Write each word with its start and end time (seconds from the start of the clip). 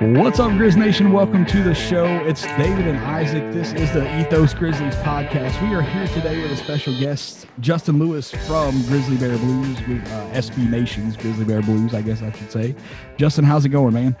What's 0.00 0.38
up, 0.38 0.52
Grizz 0.52 0.76
Nation? 0.76 1.10
Welcome 1.10 1.44
to 1.46 1.60
the 1.60 1.74
show. 1.74 2.06
It's 2.24 2.42
David 2.56 2.86
and 2.86 2.98
Isaac. 2.98 3.52
This 3.52 3.72
is 3.72 3.92
the 3.92 4.20
Ethos 4.20 4.54
Grizzlies 4.54 4.94
podcast. 4.96 5.60
We 5.60 5.74
are 5.74 5.82
here 5.82 6.06
today 6.06 6.40
with 6.40 6.52
a 6.52 6.56
special 6.56 6.96
guest, 7.00 7.48
Justin 7.58 7.98
Lewis 7.98 8.30
from 8.30 8.80
Grizzly 8.82 9.16
Bear 9.16 9.36
Blues, 9.38 9.76
with 9.88 10.06
uh, 10.12 10.30
SB 10.30 10.70
Nations 10.70 11.16
Grizzly 11.16 11.44
Bear 11.44 11.62
Blues, 11.62 11.94
I 11.94 12.02
guess 12.02 12.22
I 12.22 12.30
should 12.30 12.52
say. 12.52 12.76
Justin, 13.16 13.44
how's 13.44 13.64
it 13.64 13.70
going, 13.70 13.92
man? 13.92 14.16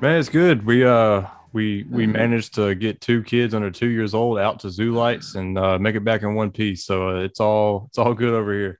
Man, 0.00 0.16
it's 0.16 0.28
good. 0.28 0.64
We 0.64 0.84
uh 0.84 1.26
we 1.52 1.86
we 1.90 2.06
managed 2.06 2.54
to 2.54 2.76
get 2.76 3.00
two 3.00 3.24
kids 3.24 3.52
under 3.52 3.72
two 3.72 3.88
years 3.88 4.14
old 4.14 4.38
out 4.38 4.60
to 4.60 4.70
zoo 4.70 4.92
lights 4.92 5.34
and 5.34 5.58
uh, 5.58 5.76
make 5.80 5.96
it 5.96 6.04
back 6.04 6.22
in 6.22 6.36
one 6.36 6.52
piece. 6.52 6.84
So 6.84 7.08
uh, 7.08 7.22
it's 7.22 7.40
all 7.40 7.86
it's 7.88 7.98
all 7.98 8.14
good 8.14 8.32
over 8.32 8.52
here. 8.52 8.79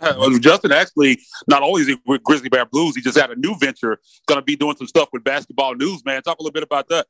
Justin 0.40 0.72
actually 0.72 1.20
not 1.48 1.62
only 1.62 1.82
is 1.82 1.88
he 1.88 1.96
with 2.06 2.22
Grizzly 2.22 2.48
Bear 2.48 2.66
Blues, 2.66 2.94
he 2.94 3.02
just 3.02 3.18
had 3.18 3.30
a 3.30 3.36
new 3.36 3.56
venture. 3.58 3.98
Going 4.26 4.38
to 4.38 4.44
be 4.44 4.56
doing 4.56 4.76
some 4.76 4.86
stuff 4.86 5.08
with 5.12 5.24
basketball 5.24 5.74
news. 5.74 6.04
Man, 6.04 6.22
talk 6.22 6.38
a 6.38 6.42
little 6.42 6.52
bit 6.52 6.62
about 6.62 6.88
that. 6.88 7.06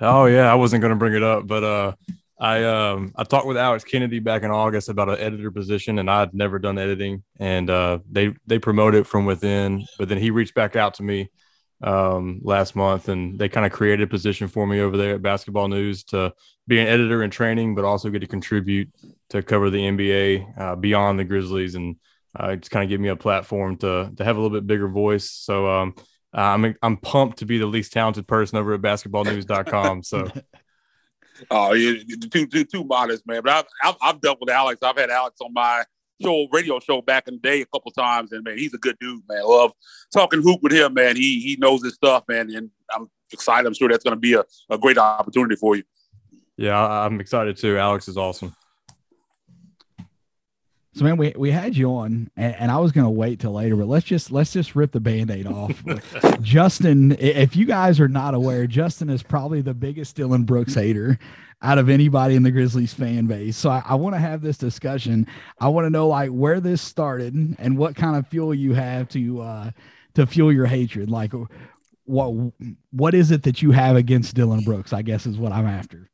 Oh 0.00 0.26
yeah, 0.26 0.50
I 0.50 0.54
wasn't 0.54 0.80
going 0.80 0.92
to 0.92 0.98
bring 0.98 1.14
it 1.14 1.22
up, 1.22 1.46
but 1.46 1.62
uh, 1.62 1.92
I 2.38 2.64
um 2.64 3.12
I 3.16 3.24
talked 3.24 3.46
with 3.46 3.56
Alex 3.56 3.84
Kennedy 3.84 4.18
back 4.18 4.42
in 4.42 4.50
August 4.50 4.88
about 4.88 5.08
an 5.08 5.18
editor 5.18 5.50
position, 5.50 5.98
and 5.98 6.10
I'd 6.10 6.34
never 6.34 6.58
done 6.58 6.78
editing, 6.78 7.22
and 7.38 7.70
uh, 7.70 8.00
they 8.10 8.34
they 8.46 8.58
promote 8.58 8.94
it 8.94 9.06
from 9.06 9.24
within. 9.24 9.86
But 9.98 10.08
then 10.08 10.18
he 10.18 10.30
reached 10.30 10.54
back 10.54 10.74
out 10.74 10.94
to 10.94 11.04
me 11.04 11.30
um, 11.82 12.40
last 12.42 12.74
month, 12.74 13.08
and 13.08 13.38
they 13.38 13.48
kind 13.48 13.64
of 13.64 13.72
created 13.72 14.04
a 14.04 14.10
position 14.10 14.48
for 14.48 14.66
me 14.66 14.80
over 14.80 14.96
there 14.96 15.14
at 15.14 15.22
Basketball 15.22 15.68
News 15.68 16.02
to 16.04 16.34
be 16.66 16.80
an 16.80 16.88
editor 16.88 17.22
in 17.22 17.30
training, 17.30 17.76
but 17.76 17.84
also 17.84 18.10
get 18.10 18.20
to 18.20 18.26
contribute 18.26 18.90
to 19.30 19.42
cover 19.42 19.70
the 19.70 19.78
NBA 19.78 20.60
uh, 20.60 20.76
beyond 20.76 21.18
the 21.18 21.24
Grizzlies 21.24 21.76
and 21.76 21.96
uh, 22.36 22.56
just 22.56 22.70
kind 22.70 22.84
of 22.84 22.88
give 22.88 23.00
me 23.00 23.08
a 23.08 23.16
platform 23.16 23.76
to 23.78 24.10
to 24.16 24.24
have 24.24 24.36
a 24.36 24.40
little 24.40 24.56
bit 24.56 24.66
bigger 24.66 24.88
voice. 24.88 25.30
So 25.30 25.68
um, 25.68 25.94
I'm 26.32 26.74
I'm 26.82 26.96
pumped 26.96 27.38
to 27.38 27.46
be 27.46 27.58
the 27.58 27.66
least 27.66 27.92
talented 27.92 28.26
person 28.26 28.58
over 28.58 28.74
at 28.74 28.80
basketballnews.com. 28.80 30.02
So. 30.02 30.28
Oh, 31.50 31.72
yeah, 31.72 32.00
too 32.30 32.46
too 32.46 32.64
too 32.64 32.84
modest, 32.84 33.26
man. 33.26 33.42
But 33.42 33.52
I've, 33.52 33.64
I've, 33.82 33.96
I've 34.00 34.20
dealt 34.20 34.38
with 34.40 34.50
Alex. 34.50 34.82
I've 34.84 34.96
had 34.96 35.10
Alex 35.10 35.40
on 35.40 35.52
my 35.52 35.82
show, 36.22 36.46
radio 36.52 36.78
show 36.78 37.02
back 37.02 37.28
in 37.28 37.34
the 37.34 37.40
day 37.40 37.60
a 37.60 37.66
couple 37.66 37.90
times, 37.90 38.32
and 38.32 38.44
man, 38.44 38.56
he's 38.56 38.74
a 38.74 38.78
good 38.78 38.96
dude, 39.00 39.22
man. 39.28 39.42
Love 39.44 39.72
talking 40.12 40.42
hoop 40.42 40.62
with 40.62 40.72
him, 40.72 40.94
man. 40.94 41.16
He 41.16 41.40
he 41.40 41.56
knows 41.58 41.82
his 41.82 41.94
stuff, 41.94 42.24
man, 42.28 42.54
and 42.54 42.70
I'm 42.94 43.10
excited. 43.32 43.66
I'm 43.66 43.74
sure 43.74 43.88
that's 43.88 44.04
going 44.04 44.14
to 44.14 44.20
be 44.20 44.34
a, 44.34 44.44
a 44.70 44.78
great 44.78 44.96
opportunity 44.96 45.56
for 45.56 45.76
you. 45.76 45.82
Yeah, 46.56 46.78
I'm 46.78 47.20
excited 47.20 47.56
too. 47.56 47.78
Alex 47.78 48.06
is 48.08 48.16
awesome. 48.16 48.54
So 50.94 51.04
man, 51.04 51.16
we, 51.16 51.32
we 51.36 51.50
had 51.50 51.76
you 51.76 51.90
on 51.90 52.30
and, 52.36 52.54
and 52.54 52.70
I 52.70 52.78
was 52.78 52.92
gonna 52.92 53.10
wait 53.10 53.40
till 53.40 53.52
later, 53.52 53.74
but 53.76 53.88
let's 53.88 54.06
just 54.06 54.30
let's 54.30 54.52
just 54.52 54.76
rip 54.76 54.92
the 54.92 55.00
band-aid 55.00 55.46
off. 55.46 55.82
Justin, 56.40 57.16
if 57.18 57.56
you 57.56 57.66
guys 57.66 57.98
are 57.98 58.08
not 58.08 58.34
aware, 58.34 58.66
Justin 58.66 59.10
is 59.10 59.22
probably 59.22 59.60
the 59.60 59.74
biggest 59.74 60.14
Dillon 60.14 60.44
Brooks 60.44 60.74
hater 60.74 61.18
out 61.62 61.78
of 61.78 61.88
anybody 61.88 62.36
in 62.36 62.42
the 62.42 62.50
Grizzlies 62.50 62.94
fan 62.94 63.26
base. 63.26 63.56
So 63.56 63.70
I, 63.70 63.82
I 63.84 63.94
want 63.96 64.14
to 64.14 64.20
have 64.20 64.40
this 64.40 64.58
discussion. 64.58 65.26
I 65.58 65.68
want 65.68 65.86
to 65.86 65.90
know 65.90 66.06
like 66.06 66.30
where 66.30 66.60
this 66.60 66.80
started 66.80 67.34
and 67.58 67.76
what 67.76 67.96
kind 67.96 68.16
of 68.16 68.28
fuel 68.28 68.54
you 68.54 68.74
have 68.74 69.08
to 69.10 69.40
uh 69.40 69.70
to 70.14 70.26
fuel 70.26 70.52
your 70.52 70.66
hatred. 70.66 71.10
Like 71.10 71.32
what 72.04 72.52
what 72.92 73.14
is 73.14 73.30
it 73.30 73.42
that 73.42 73.62
you 73.62 73.72
have 73.72 73.96
against 73.96 74.34
Dillon 74.36 74.62
Brooks? 74.62 74.92
I 74.92 75.02
guess 75.02 75.26
is 75.26 75.38
what 75.38 75.52
I'm 75.52 75.66
after. 75.66 76.08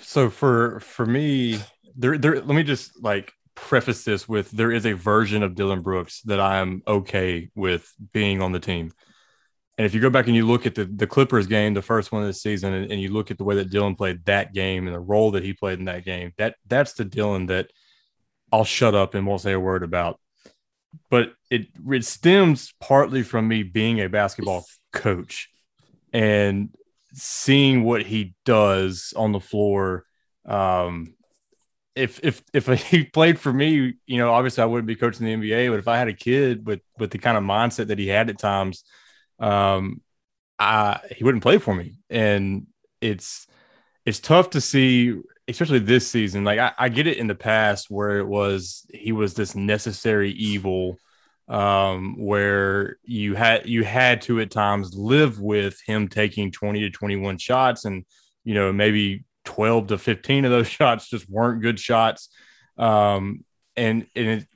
So 0.00 0.30
for 0.30 0.80
for 0.80 1.04
me, 1.04 1.60
there 1.94 2.16
there 2.16 2.36
let 2.36 2.56
me 2.56 2.62
just 2.62 3.02
like 3.02 3.34
preface 3.56 4.04
this 4.04 4.28
with 4.28 4.50
there 4.52 4.70
is 4.70 4.86
a 4.86 4.92
version 4.92 5.42
of 5.42 5.56
Dillon 5.56 5.80
Brooks 5.82 6.22
that 6.22 6.38
I 6.38 6.58
am 6.58 6.82
okay 6.86 7.50
with 7.56 7.92
being 8.12 8.40
on 8.40 8.52
the 8.52 8.60
team. 8.60 8.92
And 9.78 9.84
if 9.84 9.92
you 9.92 10.00
go 10.00 10.10
back 10.10 10.26
and 10.26 10.36
you 10.36 10.46
look 10.46 10.64
at 10.64 10.74
the, 10.74 10.84
the 10.84 11.06
Clippers 11.06 11.46
game, 11.46 11.74
the 11.74 11.82
first 11.82 12.12
one 12.12 12.22
of 12.22 12.28
the 12.28 12.34
season, 12.34 12.72
and, 12.72 12.90
and, 12.90 13.00
you 13.00 13.12
look 13.12 13.30
at 13.30 13.36
the 13.36 13.44
way 13.44 13.56
that 13.56 13.68
Dillon 13.68 13.94
played 13.94 14.24
that 14.24 14.54
game 14.54 14.86
and 14.86 14.94
the 14.94 15.00
role 15.00 15.32
that 15.32 15.42
he 15.42 15.52
played 15.52 15.78
in 15.78 15.86
that 15.86 16.04
game, 16.04 16.32
that 16.38 16.54
that's 16.66 16.94
the 16.94 17.04
Dillon 17.04 17.46
that 17.46 17.70
I'll 18.52 18.64
shut 18.64 18.94
up 18.94 19.14
and 19.14 19.26
won't 19.26 19.42
say 19.42 19.52
a 19.52 19.60
word 19.60 19.82
about. 19.82 20.20
But 21.10 21.32
it 21.50 21.66
it 21.90 22.04
stems 22.04 22.72
partly 22.80 23.22
from 23.22 23.48
me 23.48 23.64
being 23.64 24.00
a 24.00 24.08
basketball 24.08 24.64
coach 24.92 25.50
and 26.12 26.70
seeing 27.12 27.82
what 27.82 28.02
he 28.02 28.34
does 28.46 29.12
on 29.14 29.32
the 29.32 29.40
floor 29.40 30.04
um, 30.46 31.15
if 31.96 32.20
if 32.22 32.42
if 32.52 32.66
he 32.90 33.04
played 33.04 33.40
for 33.40 33.52
me, 33.52 33.94
you 34.06 34.18
know, 34.18 34.30
obviously 34.32 34.62
I 34.62 34.66
wouldn't 34.66 34.86
be 34.86 34.96
coaching 34.96 35.26
the 35.26 35.32
NBA. 35.34 35.70
But 35.70 35.78
if 35.78 35.88
I 35.88 35.96
had 35.98 36.08
a 36.08 36.12
kid 36.12 36.66
with 36.66 36.80
with 36.98 37.10
the 37.10 37.18
kind 37.18 37.36
of 37.36 37.42
mindset 37.42 37.88
that 37.88 37.98
he 37.98 38.08
had 38.08 38.30
at 38.30 38.38
times, 38.38 38.84
um, 39.40 40.02
I 40.58 41.00
he 41.16 41.24
wouldn't 41.24 41.42
play 41.42 41.58
for 41.58 41.74
me. 41.74 41.98
And 42.10 42.66
it's 43.00 43.46
it's 44.04 44.20
tough 44.20 44.50
to 44.50 44.60
see, 44.60 45.20
especially 45.48 45.80
this 45.80 46.08
season. 46.08 46.44
Like 46.44 46.58
I, 46.58 46.72
I 46.78 46.88
get 46.90 47.06
it 47.08 47.18
in 47.18 47.26
the 47.26 47.34
past 47.34 47.90
where 47.90 48.18
it 48.18 48.26
was 48.26 48.86
he 48.92 49.12
was 49.12 49.34
this 49.34 49.54
necessary 49.56 50.30
evil, 50.32 50.98
um, 51.48 52.16
where 52.18 52.98
you 53.04 53.34
had 53.34 53.66
you 53.68 53.84
had 53.84 54.22
to 54.22 54.40
at 54.40 54.50
times 54.50 54.94
live 54.94 55.40
with 55.40 55.80
him 55.86 56.08
taking 56.08 56.52
twenty 56.52 56.80
to 56.80 56.90
twenty 56.90 57.16
one 57.16 57.38
shots 57.38 57.84
and 57.84 58.04
you 58.44 58.54
know 58.54 58.72
maybe 58.72 59.24
12 59.46 59.88
to 59.88 59.98
15 59.98 60.44
of 60.44 60.50
those 60.50 60.68
shots 60.68 61.08
just 61.08 61.28
weren't 61.30 61.62
good 61.62 61.80
shots. 61.80 62.28
Um, 62.76 63.44
and 63.76 64.06
and 64.14 64.26
it, 64.28 64.46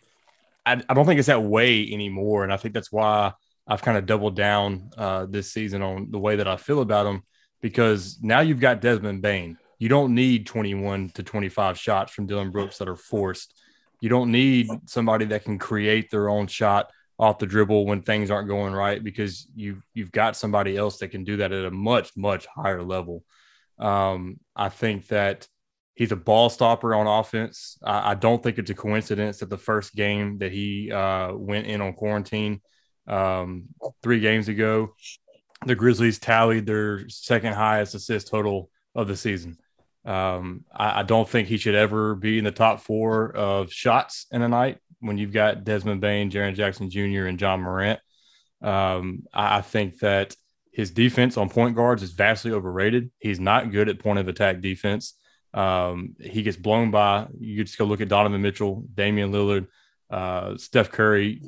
I, 0.67 0.83
I, 0.89 0.95
don't 0.95 1.07
think 1.07 1.19
it's 1.19 1.29
that 1.29 1.43
way 1.43 1.91
anymore. 1.91 2.45
And 2.45 2.53
I 2.53 2.59
think 2.59 2.75
that's 2.75 2.93
why 2.93 3.33
I've 3.67 3.83
kind 3.83 3.97
of 3.97 4.05
doubled 4.05 4.37
down 4.37 4.91
uh, 4.99 5.27
this 5.27 5.53
season 5.53 5.81
on 5.81 6.11
the 6.11 6.19
way 6.19 6.37
that 6.37 6.49
I 6.49 6.57
feel 6.57 6.81
about 6.83 7.07
him 7.07 7.23
because 7.63 8.19
now 8.21 8.41
you've 8.41 8.61
got 8.61 8.81
Desmond 8.81 9.23
Bane. 9.23 9.57
You 9.79 9.89
don't 9.89 10.15
need 10.15 10.47
21 10.47 11.11
to 11.11 11.23
25 11.23 11.79
shots 11.79 12.13
from 12.13 12.27
Dillon 12.27 12.51
Brooks 12.51 12.79
that 12.79 12.89
are 12.89 12.97
forced. 12.97 13.59
You 14.01 14.09
don't 14.09 14.31
need 14.31 14.69
somebody 14.87 15.25
that 15.27 15.45
can 15.45 15.59
create 15.59 16.11
their 16.11 16.29
own 16.29 16.47
shot 16.47 16.91
off 17.19 17.39
the 17.39 17.47
dribble 17.47 17.87
when 17.87 18.01
things 18.01 18.31
aren't 18.31 18.49
going 18.49 18.73
right 18.73 19.05
because 19.05 19.47
you've 19.55 19.83
you've 19.93 20.11
got 20.11 20.37
somebody 20.37 20.77
else 20.77 20.99
that 20.99 21.09
can 21.09 21.23
do 21.23 21.37
that 21.37 21.53
at 21.53 21.67
a 21.67 21.71
much 21.71 22.17
much 22.17 22.47
higher 22.47 22.83
level. 22.83 23.25
Um, 23.81 24.39
I 24.55 24.69
think 24.69 25.09
that 25.09 25.49
he's 25.95 26.13
a 26.13 26.17
ball 26.17 26.51
stopper 26.51 26.95
on 26.95 27.07
offense. 27.07 27.79
I, 27.83 28.13
I, 28.13 28.15
don't 28.15 28.43
think 28.43 28.59
it's 28.59 28.71
a 28.71 28.75
coincidence 28.75 29.39
that 29.39 29.51
the 29.51 29.59
first 29.59 29.95
game 29.95 30.39
that 30.39 30.53
he 30.53 30.93
uh, 30.93 31.35
went 31.35 31.67
in 31.67 31.81
on 31.81 31.95
quarantine 31.95 32.61
um, 33.07 33.65
three 34.03 34.21
games 34.21 34.49
ago, 34.49 34.95
the 35.67 35.75
Grizzlies 35.75 36.19
tallied 36.19 36.67
their 36.67 37.09
second 37.09 37.55
highest 37.55 37.95
assist 37.95 38.29
total 38.29 38.71
of 38.95 39.09
the 39.09 39.17
season. 39.17 39.57
Um, 40.05 40.65
I, 40.75 41.01
I, 41.01 41.03
don't 41.03 41.29
think 41.29 41.49
he 41.49 41.59
should 41.59 41.75
ever 41.75 42.15
be 42.15 42.39
in 42.39 42.45
the 42.45 42.51
top 42.51 42.81
four 42.81 43.37
of 43.37 43.71
shots 43.71 44.27
in 44.33 44.41
a 44.41 44.49
night 44.49 44.79
when 45.01 45.19
you've 45.19 45.33
got 45.33 45.65
Desmond 45.65 46.01
Bane, 46.01 46.31
Jaren 46.31 46.55
Jackson 46.55 46.89
Jr., 46.89 47.27
and 47.27 47.39
Ja 47.39 47.59
Morant. 47.59 48.01
Um, 48.63 49.25
I, 49.35 49.59
I 49.59 49.61
think 49.61 49.99
that 49.99 50.35
his 50.73 50.91
defense 50.91 51.37
on 51.37 51.49
point 51.49 51.75
guards 51.75 52.03
is 52.03 52.13
vastly 52.13 52.53
overrated. 52.53 53.11
He's 53.19 53.41
not 53.41 53.73
good 53.73 53.89
at 53.89 53.99
point 53.99 54.19
of 54.19 54.29
attack 54.29 54.61
defense. 54.61 55.15
Um, 55.53 56.15
he 56.21 56.43
gets 56.43 56.57
blown 56.57 56.91
by. 56.91 57.27
You 57.39 57.65
just 57.65 57.77
go 57.77 57.85
look 57.85 58.01
at 58.01 58.09
Donovan 58.09 58.41
Mitchell, 58.41 58.85
Damian 58.95 59.33
Lillard, 59.33 59.67
uh, 60.11 60.57
Steph 60.57 60.91
Curry. 60.91 61.43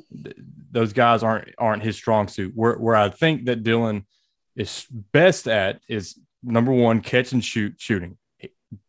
Those 0.71 0.91
guys 0.91 1.23
aren't 1.23 1.49
aren't 1.57 1.83
his 1.83 1.95
strong 1.95 2.27
suit. 2.27 2.51
Where 2.53 2.75
where 2.75 2.95
I 2.95 3.09
think 3.09 3.45
that 3.45 3.63
Dillon 3.63 4.05
is 4.55 4.85
best 4.89 5.47
at 5.47 5.79
is 5.87 6.19
number 6.43 6.73
one, 6.73 6.99
catch 6.99 7.31
and 7.31 7.43
shoot 7.43 7.75
shooting. 7.77 8.17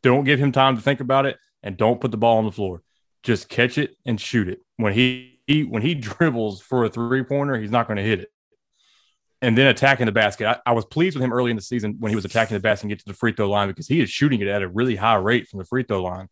Don't 0.03 0.25
give 0.25 0.41
him 0.41 0.51
time 0.51 0.75
to 0.75 0.83
think 0.83 1.01
about 1.01 1.27
it, 1.27 1.39
and 1.63 1.77
don't 1.77 2.01
put 2.01 2.11
the 2.11 2.17
ball 2.17 2.39
on 2.39 2.45
the 2.45 2.53
floor. 2.53 2.83
Just 3.23 3.49
catch 3.49 3.79
it 3.79 3.97
and 4.05 4.21
shoot 4.21 4.49
it. 4.49 4.61
When 4.79 4.93
he, 4.93 5.41
he 5.47 5.63
when 5.63 5.83
he 5.83 5.95
dribbles 5.95 6.61
for 6.61 6.85
a 6.85 6.89
three 6.89 7.23
pointer, 7.23 7.57
he's 7.57 7.71
not 7.71 7.87
going 7.87 7.99
to 7.99 8.03
hit 8.03 8.19
it 8.19 8.31
and 9.45 9.59
then 9.59 9.67
attacking 9.67 10.07
the 10.07 10.13
basket. 10.13 10.47
I, 10.47 10.71
I, 10.71 10.73
was 10.73 10.85
pleased 10.87 11.17
with 11.17 11.23
him 11.23 11.33
early 11.33 11.51
in 11.51 11.57
the 11.57 11.63
season 11.63 11.97
when 11.99 12.11
he 12.11 12.17
was 12.17 12.25
attacking 12.25 12.55
the 12.55 12.61
basket 12.61 12.85
and 12.85 12.91
get 12.91 13.01
to 13.01 13.05
the 13.05 13.15
free 13.15 13.33
throw 13.33 13.49
line 13.49 13.69
because 13.69 13.87
he 13.87 14.01
is 14.01 14.09
shooting 14.09 14.41
it 14.41 14.49
at 14.49 14.63
a 14.63 14.69
really 14.69 14.97
high 14.97 15.17
rate 15.17 15.49
from 15.49 15.59
the 15.59 15.65
free 15.65 15.83
throw 15.83 16.03
line, 16.03 16.29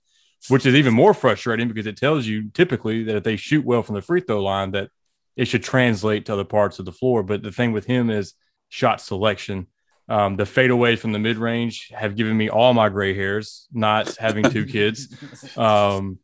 which 0.49 0.65
is 0.65 0.75
even 0.75 0.95
more 0.95 1.13
frustrating 1.13 1.69
because 1.69 1.87
it 1.87 1.99
tells 1.99 2.27
you 2.27 2.51
typically 2.51 3.05
that 3.05 3.17
if 3.17 3.23
they 3.23 3.37
shoot 3.37 3.65
well 3.65 3.83
from 3.83 3.97
the 3.97 4.03
free 4.03 4.21
throw 4.21 4.43
line, 4.43 4.71
that 4.71 4.89
it 5.37 5.47
should 5.47 5.63
translate 5.63 6.27
to 6.27 6.33
other 6.33 6.45
parts 6.45 6.79
of 6.79 6.87
the 6.87 6.93
floor. 6.93 7.23
But 7.23 7.43
the 7.43 7.53
thing 7.53 7.73
with 7.73 7.85
him 7.85 8.09
is 8.09 8.33
shot 8.71 9.01
selection. 9.01 9.67
Um, 10.09 10.37
the 10.37 10.45
fadeaways 10.45 10.99
from 10.99 11.13
the 11.13 11.19
mid 11.19 11.37
range 11.37 11.91
have 11.95 12.17
given 12.17 12.37
me 12.37 12.49
all 12.49 12.73
my 12.73 12.89
gray 12.89 13.15
hairs, 13.15 13.69
not 13.73 14.17
having 14.17 14.45
two 14.51 14.67
kids. 14.67 15.15
Um, 15.57 16.19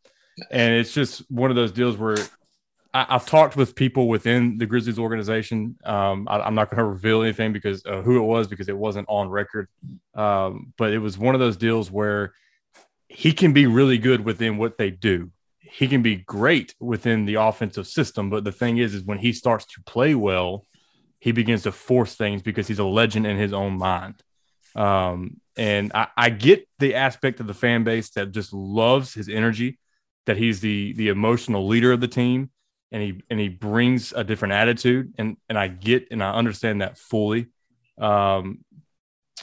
and 0.50 0.74
it's 0.74 0.94
just 0.94 1.28
one 1.30 1.50
of 1.50 1.56
those 1.56 1.72
deals 1.72 1.96
where 1.96 2.16
I, 2.94 3.04
have 3.10 3.26
talked 3.26 3.56
with 3.56 3.74
people 3.74 4.08
within 4.08 4.58
the 4.58 4.66
Grizzlies 4.66 4.98
organization. 4.98 5.76
Um, 5.84 6.26
I, 6.28 6.46
am 6.46 6.54
not 6.54 6.70
going 6.70 6.78
to 6.78 6.84
reveal 6.84 7.22
anything 7.22 7.52
because 7.52 7.84
uh, 7.84 8.02
who 8.02 8.18
it 8.18 8.24
was 8.24 8.48
because 8.48 8.68
it 8.68 8.76
wasn't 8.76 9.08
on 9.08 9.28
record. 9.28 9.68
Um, 10.14 10.72
but 10.76 10.92
it 10.92 10.98
was 10.98 11.18
one 11.18 11.34
of 11.34 11.40
those 11.40 11.56
deals 11.56 11.90
where 11.90 12.32
he 13.08 13.32
can 13.32 13.52
be 13.52 13.66
really 13.66 13.98
good 13.98 14.24
within 14.24 14.56
what 14.58 14.78
they 14.78 14.90
do. 14.90 15.30
He 15.58 15.86
can 15.86 16.02
be 16.02 16.16
great 16.16 16.74
within 16.80 17.26
the 17.26 17.34
offensive 17.34 17.86
system. 17.86 18.30
But 18.30 18.44
the 18.44 18.52
thing 18.52 18.78
is, 18.78 18.94
is 18.94 19.02
when 19.02 19.18
he 19.18 19.32
starts 19.32 19.66
to 19.66 19.82
play 19.84 20.14
well, 20.14 20.64
he 21.18 21.32
begins 21.32 21.64
to 21.64 21.72
force 21.72 22.14
things 22.14 22.42
because 22.42 22.68
he's 22.68 22.78
a 22.78 22.84
legend 22.84 23.26
in 23.26 23.36
his 23.36 23.52
own 23.52 23.76
mind. 23.76 24.22
Um, 24.74 25.40
and 25.56 25.90
I, 25.94 26.08
I 26.16 26.30
get 26.30 26.68
the 26.78 26.94
aspect 26.94 27.40
of 27.40 27.46
the 27.46 27.54
fan 27.54 27.84
base 27.84 28.10
that 28.10 28.32
just 28.32 28.52
loves 28.52 29.12
his 29.12 29.28
energy, 29.28 29.78
that 30.26 30.36
he's 30.36 30.60
the 30.60 30.92
the 30.92 31.08
emotional 31.08 31.66
leader 31.66 31.90
of 31.90 32.00
the 32.00 32.08
team, 32.08 32.50
and 32.92 33.02
he 33.02 33.22
and 33.30 33.38
he 33.38 33.48
brings 33.48 34.12
a 34.12 34.24
different 34.24 34.54
attitude. 34.54 35.14
And 35.18 35.36
and 35.48 35.58
I 35.58 35.68
get 35.68 36.08
and 36.10 36.22
I 36.22 36.32
understand 36.32 36.82
that 36.82 36.98
fully. 36.98 37.48
Um, 37.98 38.64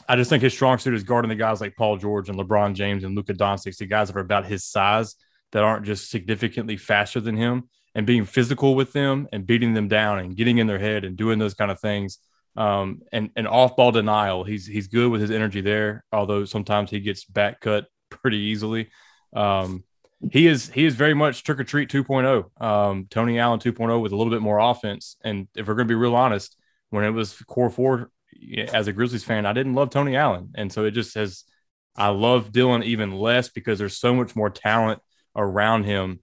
I 0.08 0.16
just 0.16 0.30
think 0.30 0.42
his 0.42 0.52
strong 0.52 0.78
suit 0.78 0.94
is 0.94 1.04
guarding 1.04 1.28
the 1.28 1.36
guys 1.36 1.60
like 1.60 1.76
Paul 1.76 1.96
George 1.96 2.28
and 2.28 2.38
LeBron 2.38 2.74
James 2.74 3.04
and 3.04 3.14
Luka 3.14 3.34
Doncic, 3.34 3.76
the 3.78 3.86
guys 3.86 4.08
that 4.08 4.16
are 4.16 4.20
about 4.20 4.46
his 4.46 4.64
size 4.64 5.16
that 5.52 5.62
aren't 5.62 5.86
just 5.86 6.10
significantly 6.10 6.76
faster 6.76 7.20
than 7.20 7.36
him, 7.36 7.68
and 7.94 8.06
being 8.06 8.24
physical 8.24 8.74
with 8.74 8.92
them 8.92 9.26
and 9.32 9.46
beating 9.46 9.74
them 9.74 9.88
down 9.88 10.18
and 10.18 10.36
getting 10.36 10.58
in 10.58 10.66
their 10.66 10.78
head 10.78 11.04
and 11.04 11.16
doing 11.16 11.38
those 11.38 11.54
kind 11.54 11.70
of 11.70 11.80
things. 11.80 12.18
Um, 12.56 13.02
and 13.12 13.30
and 13.36 13.46
off 13.46 13.76
ball 13.76 13.92
denial, 13.92 14.44
he's 14.44 14.66
he's 14.66 14.88
good 14.88 15.10
with 15.10 15.20
his 15.20 15.30
energy 15.30 15.60
there, 15.60 16.04
although 16.12 16.44
sometimes 16.44 16.90
he 16.90 17.00
gets 17.00 17.24
back 17.24 17.60
cut 17.60 17.86
pretty 18.10 18.38
easily. 18.38 18.90
Um, 19.34 19.84
he 20.30 20.46
is 20.46 20.68
he 20.70 20.84
is 20.84 20.94
very 20.94 21.14
much 21.14 21.42
trick 21.42 21.60
or 21.60 21.64
treat 21.64 21.90
2.0. 21.90 22.62
Um, 22.62 23.06
Tony 23.10 23.38
Allen 23.38 23.60
2.0 23.60 24.00
with 24.00 24.12
a 24.12 24.16
little 24.16 24.32
bit 24.32 24.42
more 24.42 24.58
offense. 24.58 25.16
And 25.22 25.48
if 25.54 25.66
we're 25.66 25.74
going 25.74 25.88
to 25.88 25.92
be 25.92 25.96
real 25.96 26.14
honest, 26.14 26.56
when 26.90 27.04
it 27.04 27.10
was 27.10 27.32
core 27.46 27.70
four 27.70 28.10
as 28.72 28.86
a 28.86 28.92
Grizzlies 28.92 29.24
fan, 29.24 29.46
I 29.46 29.52
didn't 29.52 29.74
love 29.74 29.90
Tony 29.90 30.16
Allen. 30.16 30.52
And 30.54 30.72
so 30.72 30.84
it 30.84 30.92
just 30.92 31.14
has, 31.14 31.44
I 31.96 32.08
love 32.08 32.52
Dillon 32.52 32.82
even 32.82 33.12
less 33.12 33.48
because 33.48 33.78
there's 33.78 33.98
so 33.98 34.14
much 34.14 34.36
more 34.36 34.50
talent 34.50 35.00
around 35.34 35.84
him 35.84 36.20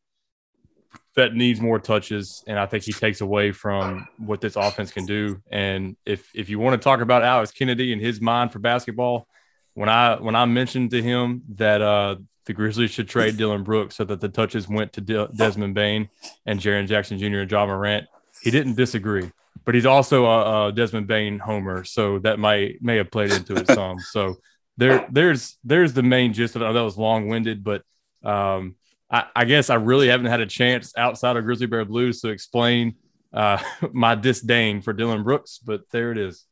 that 1.15 1.33
needs 1.33 1.61
more 1.61 1.79
touches. 1.79 2.43
And 2.47 2.57
I 2.57 2.65
think 2.65 2.83
he 2.83 2.93
takes 2.93 3.21
away 3.21 3.51
from 3.51 4.07
what 4.17 4.41
this 4.41 4.55
offense 4.55 4.91
can 4.91 5.05
do. 5.05 5.41
And 5.51 5.95
if, 6.05 6.29
if 6.33 6.49
you 6.49 6.59
want 6.59 6.79
to 6.79 6.83
talk 6.83 7.01
about 7.01 7.23
Alex 7.23 7.51
Kennedy 7.51 7.93
and 7.93 8.01
his 8.01 8.19
mind 8.19 8.51
for 8.51 8.59
basketball, 8.59 9.27
when 9.75 9.89
I, 9.89 10.19
when 10.19 10.35
I 10.35 10.45
mentioned 10.45 10.91
to 10.91 11.01
him 11.01 11.43
that, 11.55 11.81
uh, 11.81 12.15
the 12.45 12.53
Grizzlies 12.53 12.91
should 12.91 13.07
trade 13.07 13.37
Dillon 13.37 13.63
Brooks 13.63 13.95
so 13.95 14.03
that 14.03 14.19
the 14.19 14.29
touches 14.29 14.67
went 14.67 14.93
to 14.93 15.01
De- 15.01 15.29
Desmond 15.35 15.75
Bane 15.75 16.09
and 16.45 16.59
Jaren 16.59 16.87
Jackson 16.87 17.17
Jr. 17.17 17.39
and 17.39 17.51
Ja 17.51 17.65
Morant. 17.65 18.07
He 18.41 18.51
didn't 18.51 18.75
disagree 18.75 19.31
but 19.65 19.75
he's 19.75 19.85
also 19.85 20.25
a, 20.25 20.67
a, 20.67 20.71
Desmond 20.71 21.07
Bane 21.07 21.39
homer, 21.39 21.83
so 21.83 22.19
that 22.19 22.39
might 22.39 22.81
may 22.81 22.97
have 22.97 23.11
played 23.11 23.31
into 23.31 23.55
it 23.55 23.67
some. 23.67 23.97
So 24.11 24.37
there, 24.77 25.07
there's 25.11 25.57
there's 25.63 25.93
the 25.93 26.03
main 26.03 26.33
gist 26.33 26.55
of 26.55 26.61
it. 26.61 26.73
That 26.73 26.81
was 26.81 26.97
long 26.97 27.27
winded, 27.27 27.63
but 27.63 27.83
um, 28.23 28.75
I, 29.09 29.25
I, 29.35 29.45
guess 29.45 29.69
I 29.69 29.75
really 29.75 30.07
haven't 30.07 30.27
had 30.27 30.41
a 30.41 30.45
chance 30.45 30.93
outside 30.97 31.37
of 31.37 31.43
Grizzly 31.43 31.67
Bear 31.67 31.85
Blues 31.85 32.21
to 32.21 32.29
explain 32.29 32.95
uh, 33.31 33.61
my 33.91 34.15
disdain 34.15 34.81
for 34.81 34.93
Dillon 34.93 35.23
Brooks. 35.23 35.59
But 35.63 35.89
there 35.91 36.11
it 36.11 36.17
is. 36.17 36.45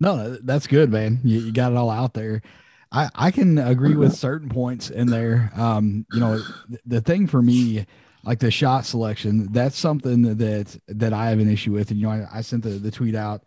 No, 0.00 0.36
that's 0.42 0.66
good, 0.66 0.90
man. 0.90 1.20
You, 1.22 1.38
you 1.40 1.52
got 1.52 1.72
it 1.72 1.78
all 1.78 1.90
out 1.90 2.14
there. 2.14 2.42
I, 2.92 3.08
I 3.14 3.30
can 3.30 3.56
agree 3.58 3.94
with 3.94 4.14
certain 4.14 4.50
points 4.50 4.90
in 4.90 5.08
there. 5.08 5.50
Um, 5.56 6.06
you 6.12 6.20
know, 6.20 6.42
the 6.84 7.00
thing 7.00 7.26
for 7.26 7.40
me 7.40 7.86
like 8.24 8.38
the 8.38 8.50
shot 8.50 8.84
selection, 8.84 9.52
that's 9.52 9.76
something 9.76 10.22
that 10.36 10.80
that 10.88 11.12
I 11.12 11.30
have 11.30 11.38
an 11.38 11.50
issue 11.50 11.72
with. 11.72 11.90
And 11.90 11.98
you 11.98 12.06
know, 12.06 12.12
I, 12.12 12.38
I 12.38 12.40
sent 12.42 12.62
the, 12.62 12.70
the 12.70 12.90
tweet 12.90 13.14
out, 13.14 13.42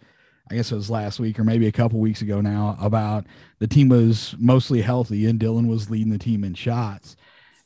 I 0.51 0.56
guess 0.56 0.71
it 0.71 0.75
was 0.75 0.89
last 0.89 1.19
week 1.19 1.39
or 1.39 1.44
maybe 1.44 1.68
a 1.68 1.71
couple 1.71 2.00
weeks 2.00 2.21
ago 2.21 2.42
now, 2.42 2.77
about 2.81 3.25
the 3.59 3.68
team 3.68 3.89
was 3.89 4.36
mostly 4.38 4.81
healthy 4.81 5.27
and 5.27 5.39
Dillon 5.39 5.68
was 5.68 5.89
leading 5.89 6.12
the 6.12 6.19
team 6.19 6.44
in 6.44 6.56
shots. 6.56 7.15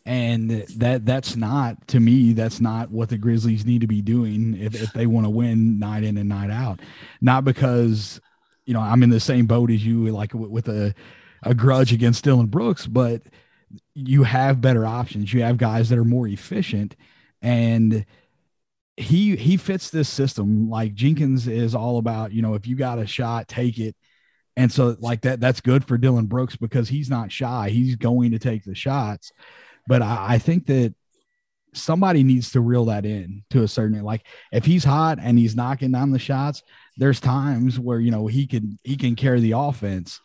And 0.05 0.49
that 0.77 1.05
that's 1.05 1.35
not 1.35 1.87
to 1.89 1.99
me, 1.99 2.33
that's 2.33 2.59
not 2.59 2.89
what 2.89 3.09
the 3.09 3.17
Grizzlies 3.17 3.65
need 3.65 3.81
to 3.81 3.87
be 3.87 4.01
doing 4.01 4.57
if, 4.59 4.75
if 4.75 4.91
they 4.93 5.05
want 5.05 5.25
to 5.25 5.29
win 5.29 5.79
night 5.79 6.03
in 6.03 6.17
and 6.17 6.29
night 6.29 6.49
out. 6.49 6.79
Not 7.21 7.43
because, 7.43 8.19
you 8.65 8.73
know, 8.73 8.81
I'm 8.81 9.03
in 9.03 9.09
the 9.09 9.19
same 9.19 9.45
boat 9.45 9.71
as 9.71 9.85
you, 9.85 10.05
like 10.07 10.33
with 10.33 10.67
a, 10.67 10.95
a 11.44 11.53
grudge 11.53 11.94
against 11.94 12.24
Dillon 12.24 12.47
Brooks, 12.47 12.88
but 12.88 13.21
you 13.94 14.24
have 14.24 14.62
better 14.62 14.86
options. 14.86 15.33
You 15.33 15.44
have 15.44 15.57
guys 15.57 15.89
that 15.89 16.00
are 16.00 16.06
more 16.06 16.27
efficient, 16.27 16.95
and 17.41 18.06
he 18.97 19.36
he 19.36 19.57
fits 19.57 19.89
this 19.89 20.09
system. 20.09 20.69
Like 20.69 20.94
Jenkins 20.94 21.47
is 21.47 21.75
all 21.75 21.97
about, 21.97 22.33
you 22.33 22.41
know, 22.41 22.56
if 22.56 22.68
you 22.68 22.75
got 22.75 23.00
a 23.00 23.07
shot, 23.07 23.47
take 23.47 23.80
it. 23.80 23.95
And 24.57 24.71
so 24.71 24.97
like 25.00 25.21
that, 25.21 25.39
that's 25.39 25.62
good 25.62 25.86
for 25.86 25.97
Dillon 25.97 26.25
Brooks 26.25 26.57
because 26.57 26.89
he's 26.89 27.09
not 27.09 27.31
shy. 27.31 27.69
He's 27.69 27.95
going 27.95 28.31
to 28.31 28.39
take 28.39 28.65
the 28.65 28.75
shots. 28.75 29.31
But 29.88 30.01
I, 30.01 30.33
I 30.33 30.38
think 30.38 30.65
that 30.68 30.94
somebody 31.74 32.24
needs 32.24 32.51
to 32.51 32.62
reel 32.62 32.85
that 32.85 33.06
in 33.06 33.44
to 33.51 33.63
a 33.63 33.68
certain 33.68 34.01
like 34.03 34.25
if 34.51 34.65
he's 34.65 34.83
hot 34.83 35.19
and 35.21 35.38
he's 35.38 35.56
knocking 35.56 35.92
down 35.92 36.12
the 36.12 36.19
shots, 36.19 36.63
there's 36.97 37.19
times 37.19 37.80
where 37.80 38.00
you 38.00 38.12
know 38.12 38.27
he 38.27 38.47
can 38.47 38.77
he 38.83 38.97
can 38.97 39.15
carry 39.15 39.39
the 39.39 39.53
offense 39.53 40.19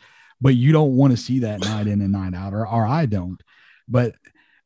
but 0.44 0.55
you 0.55 0.73
don't 0.73 0.94
want 0.94 1.11
to 1.11 1.17
see 1.17 1.38
that 1.38 1.61
night 1.61 1.87
in 1.87 2.02
and 2.02 2.12
night 2.12 2.35
out, 2.35 2.52
or, 2.52 2.69
or 2.69 2.87
I 2.87 3.06
don't. 3.06 3.43
But 3.88 4.14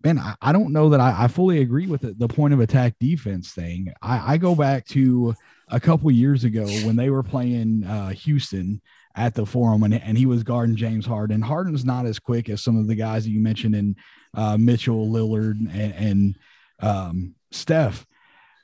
man, 0.03 0.19
I, 0.19 0.35
I 0.43 0.53
don't 0.53 0.73
know 0.73 0.89
that 0.89 0.99
I, 0.99 1.25
I 1.25 1.29
fully 1.29 1.61
agree 1.61 1.87
with 1.87 2.01
the, 2.01 2.15
the, 2.15 2.27
point 2.27 2.53
of 2.53 2.59
attack 2.59 2.95
defense 2.99 3.53
thing. 3.53 3.93
I, 4.03 4.35
I 4.35 4.37
go 4.39 4.57
back 4.57 4.87
to 4.89 5.37
a 5.69 5.79
couple 5.79 6.11
years 6.11 6.43
ago 6.43 6.67
when 6.83 6.97
they 6.97 7.11
were 7.11 7.23
playing 7.23 7.85
uh, 7.85 8.09
Houston 8.09 8.81
at 9.15 9.35
the 9.35 9.47
forum 9.47 9.85
and, 9.85 9.95
and 9.95 10.19
he 10.19 10.27
was 10.27 10.43
guarding 10.43 10.75
James 10.75 11.07
Harden. 11.07 11.41
Harden's 11.41 11.85
not 11.85 12.07
as 12.07 12.19
quick 12.19 12.49
as 12.49 12.61
some 12.61 12.77
of 12.77 12.89
the 12.89 12.97
guys 12.97 13.23
that 13.23 13.31
you 13.31 13.41
mentioned 13.41 13.77
in 13.77 13.95
uh, 14.35 14.57
Mitchell, 14.57 15.07
Lillard, 15.07 15.59
and, 15.73 15.95
and 15.95 16.39
um, 16.81 17.35
Steph, 17.53 18.05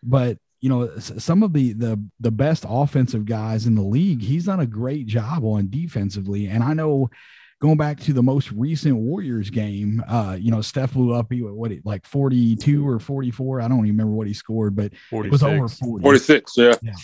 but 0.02 0.36
you 0.64 0.70
know 0.70 0.96
some 0.96 1.42
of 1.42 1.52
the 1.52 1.74
the 1.74 2.02
the 2.20 2.30
best 2.30 2.64
offensive 2.66 3.26
guys 3.26 3.66
in 3.66 3.74
the 3.74 3.82
league 3.82 4.22
he's 4.22 4.46
done 4.46 4.60
a 4.60 4.66
great 4.66 5.06
job 5.06 5.44
on 5.44 5.68
defensively. 5.68 6.46
And 6.46 6.64
i 6.64 6.72
know 6.72 7.10
going 7.60 7.76
back 7.76 8.00
to 8.00 8.14
the 8.14 8.22
most 8.22 8.50
recent 8.50 8.96
warriors 8.96 9.50
game 9.50 10.02
uh 10.08 10.38
you 10.40 10.50
know 10.50 10.62
steph 10.62 10.94
blew 10.94 11.12
up 11.12 11.30
he 11.30 11.42
what 11.42 11.70
like 11.84 12.06
42 12.06 12.88
or 12.88 12.98
44 12.98 13.60
i 13.60 13.68
don't 13.68 13.78
even 13.80 13.90
remember 13.90 14.12
what 14.12 14.26
he 14.26 14.32
scored 14.32 14.74
but 14.74 14.92
46. 15.10 15.26
it 15.26 15.32
was 15.32 15.42
over 15.42 15.68
40 15.68 16.02
46 16.02 16.52
yeah. 16.56 16.74
yeah. 16.82 16.94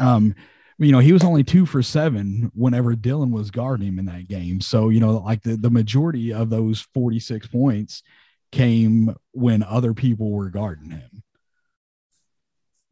Um 0.00 0.34
you 0.78 0.90
know 0.90 0.98
he 0.98 1.12
was 1.12 1.22
only 1.22 1.44
two 1.44 1.66
for 1.66 1.82
seven 1.84 2.50
whenever 2.56 2.96
Dillon 2.96 3.30
was 3.30 3.52
guarding 3.52 3.86
him 3.86 3.98
in 4.00 4.06
that 4.06 4.26
game. 4.26 4.60
So 4.60 4.88
you 4.88 4.98
know 4.98 5.18
like 5.18 5.42
the, 5.42 5.56
the 5.56 5.70
majority 5.70 6.32
of 6.32 6.50
those 6.50 6.80
46 6.94 7.46
points 7.46 8.02
came 8.50 9.14
when 9.30 9.62
other 9.62 9.94
people 9.94 10.32
were 10.32 10.50
guarding 10.50 10.90
him 10.90 11.22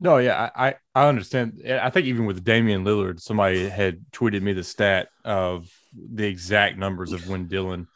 no, 0.00 0.18
yeah, 0.18 0.50
I, 0.54 0.76
I 0.94 1.08
understand. 1.08 1.62
I 1.68 1.90
think 1.90 2.06
even 2.06 2.26
with 2.26 2.44
Damian 2.44 2.84
Lillard, 2.84 3.20
somebody 3.20 3.68
had 3.68 4.04
tweeted 4.12 4.42
me 4.42 4.52
the 4.52 4.64
stat 4.64 5.08
of 5.24 5.68
the 5.92 6.26
exact 6.26 6.78
numbers 6.78 7.12
of 7.12 7.28
when 7.28 7.48
Dillon 7.48 7.88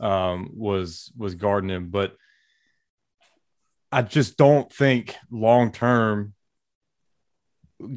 um, 0.00 0.50
was 0.54 1.12
was 1.16 1.34
guarding 1.34 1.70
him, 1.70 1.90
but 1.90 2.16
I 3.92 4.02
just 4.02 4.36
don't 4.36 4.72
think 4.72 5.14
long 5.30 5.70
term 5.70 6.34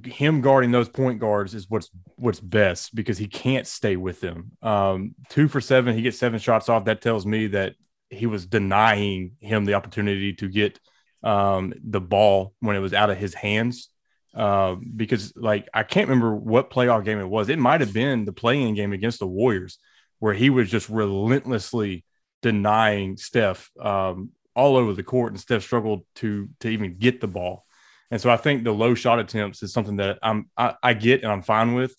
him 0.03 0.41
guarding 0.41 0.71
those 0.71 0.89
point 0.89 1.19
guards 1.19 1.53
is 1.53 1.69
what's 1.69 1.89
what's 2.15 2.39
best 2.39 2.93
because 2.93 3.17
he 3.17 3.27
can't 3.27 3.67
stay 3.67 3.95
with 3.95 4.21
them. 4.21 4.51
Um, 4.61 5.15
two 5.29 5.47
for 5.47 5.61
seven, 5.61 5.95
he 5.95 6.01
gets 6.01 6.19
seven 6.19 6.39
shots 6.39 6.69
off. 6.69 6.85
That 6.85 7.01
tells 7.01 7.25
me 7.25 7.47
that 7.47 7.75
he 8.09 8.25
was 8.25 8.45
denying 8.45 9.33
him 9.39 9.65
the 9.65 9.73
opportunity 9.73 10.33
to 10.33 10.47
get 10.47 10.79
um, 11.23 11.73
the 11.83 12.01
ball 12.01 12.53
when 12.59 12.75
it 12.75 12.79
was 12.79 12.93
out 12.93 13.09
of 13.09 13.17
his 13.17 13.33
hands. 13.33 13.89
Uh, 14.35 14.75
because 14.95 15.33
like 15.35 15.67
I 15.73 15.81
can't 15.81 16.09
remember 16.09 16.35
what 16.35 16.69
playoff 16.69 17.03
game 17.03 17.19
it 17.19 17.27
was. 17.27 17.49
It 17.49 17.57
might 17.57 17.81
have 17.81 17.93
been 17.93 18.25
the 18.25 18.33
play-in 18.33 18.75
game 18.75 18.93
against 18.93 19.19
the 19.19 19.27
Warriors, 19.27 19.79
where 20.19 20.33
he 20.33 20.49
was 20.51 20.69
just 20.69 20.89
relentlessly 20.89 22.05
denying 22.43 23.17
Steph 23.17 23.71
um, 23.79 24.29
all 24.55 24.75
over 24.77 24.93
the 24.93 25.03
court, 25.03 25.31
and 25.31 25.39
Steph 25.39 25.63
struggled 25.63 26.05
to 26.15 26.49
to 26.59 26.69
even 26.69 26.97
get 26.97 27.19
the 27.19 27.27
ball. 27.27 27.65
And 28.11 28.21
so 28.21 28.29
I 28.29 28.37
think 28.37 28.63
the 28.63 28.71
low 28.71 28.93
shot 28.93 29.19
attempts 29.19 29.63
is 29.63 29.73
something 29.73 29.97
that 29.97 30.19
I'm 30.21 30.49
I, 30.55 30.75
I 30.83 30.93
get 30.93 31.23
and 31.23 31.31
I'm 31.31 31.41
fine 31.41 31.73
with. 31.73 31.95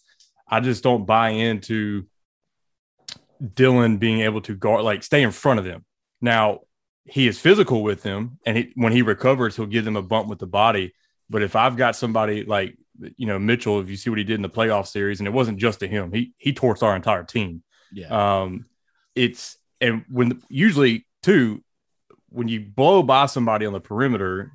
I 0.49 0.61
just 0.61 0.83
don't 0.83 1.07
buy 1.07 1.31
into 1.31 2.07
Dillon 3.55 3.99
being 3.99 4.21
able 4.21 4.41
to 4.43 4.55
guard 4.55 4.85
like 4.85 5.03
stay 5.03 5.23
in 5.23 5.33
front 5.33 5.59
of 5.59 5.65
them. 5.65 5.85
Now 6.21 6.61
he 7.09 7.27
is 7.27 7.41
physical 7.41 7.83
with 7.83 8.03
them, 8.03 8.38
and 8.45 8.57
he, 8.57 8.73
when 8.75 8.93
he 8.93 9.03
recovers, 9.03 9.57
he'll 9.57 9.67
give 9.67 9.85
them 9.85 9.97
a 9.97 10.03
bump 10.03 10.29
with 10.29 10.38
the 10.38 10.47
body. 10.47 10.95
But 11.31 11.43
if 11.43 11.57
I've 11.57 11.77
got 11.77 11.97
somebody 11.97 12.45
like 12.45 12.77
you 13.17 13.27
know 13.27 13.38
Mitchell, 13.38 13.81
if 13.81 13.88
you 13.88 13.97
see 13.97 14.11
what 14.11 14.19
he 14.19 14.25
did 14.25 14.35
in 14.35 14.43
the 14.43 14.49
playoff 14.49 14.87
series, 14.87 15.21
and 15.21 15.27
it 15.27 15.33
wasn't 15.33 15.59
just 15.59 15.81
to 15.81 15.88
him, 15.88 16.12
he 16.12 16.33
he 16.37 16.53
torched 16.53 16.83
our 16.83 16.95
entire 16.95 17.25
team. 17.25 17.62
Yeah. 17.93 18.43
Um, 18.43 18.67
it's 19.15 19.57
and 19.81 20.05
when 20.09 20.43
usually 20.49 21.07
too, 21.23 21.62
when 22.29 22.49
you 22.49 22.61
blow 22.61 23.03
by 23.03 23.27
somebody 23.27 23.65
on 23.65 23.73
the 23.73 23.81
perimeter, 23.81 24.53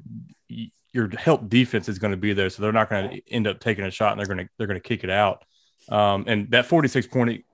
your 0.48 1.10
help 1.18 1.50
defense 1.50 1.90
is 1.90 2.00
going 2.00 2.12
to 2.12 2.18
be 2.18 2.34
there, 2.34 2.50
so 2.50 2.62
they're 2.62 2.72
not 2.72 2.90
going 2.90 3.10
to 3.10 3.32
end 3.32 3.48
up 3.48 3.60
taking 3.60 3.84
a 3.84 3.92
shot, 3.92 4.12
and 4.12 4.20
they're 4.20 4.34
going 4.34 4.46
to 4.46 4.50
they're 4.58 4.68
going 4.68 4.80
to 4.80 4.88
kick 4.88 5.04
it 5.04 5.10
out. 5.10 5.44
Um, 5.90 6.26
and 6.28 6.52
that 6.52 6.68
46 6.68 7.08
point 7.08 7.46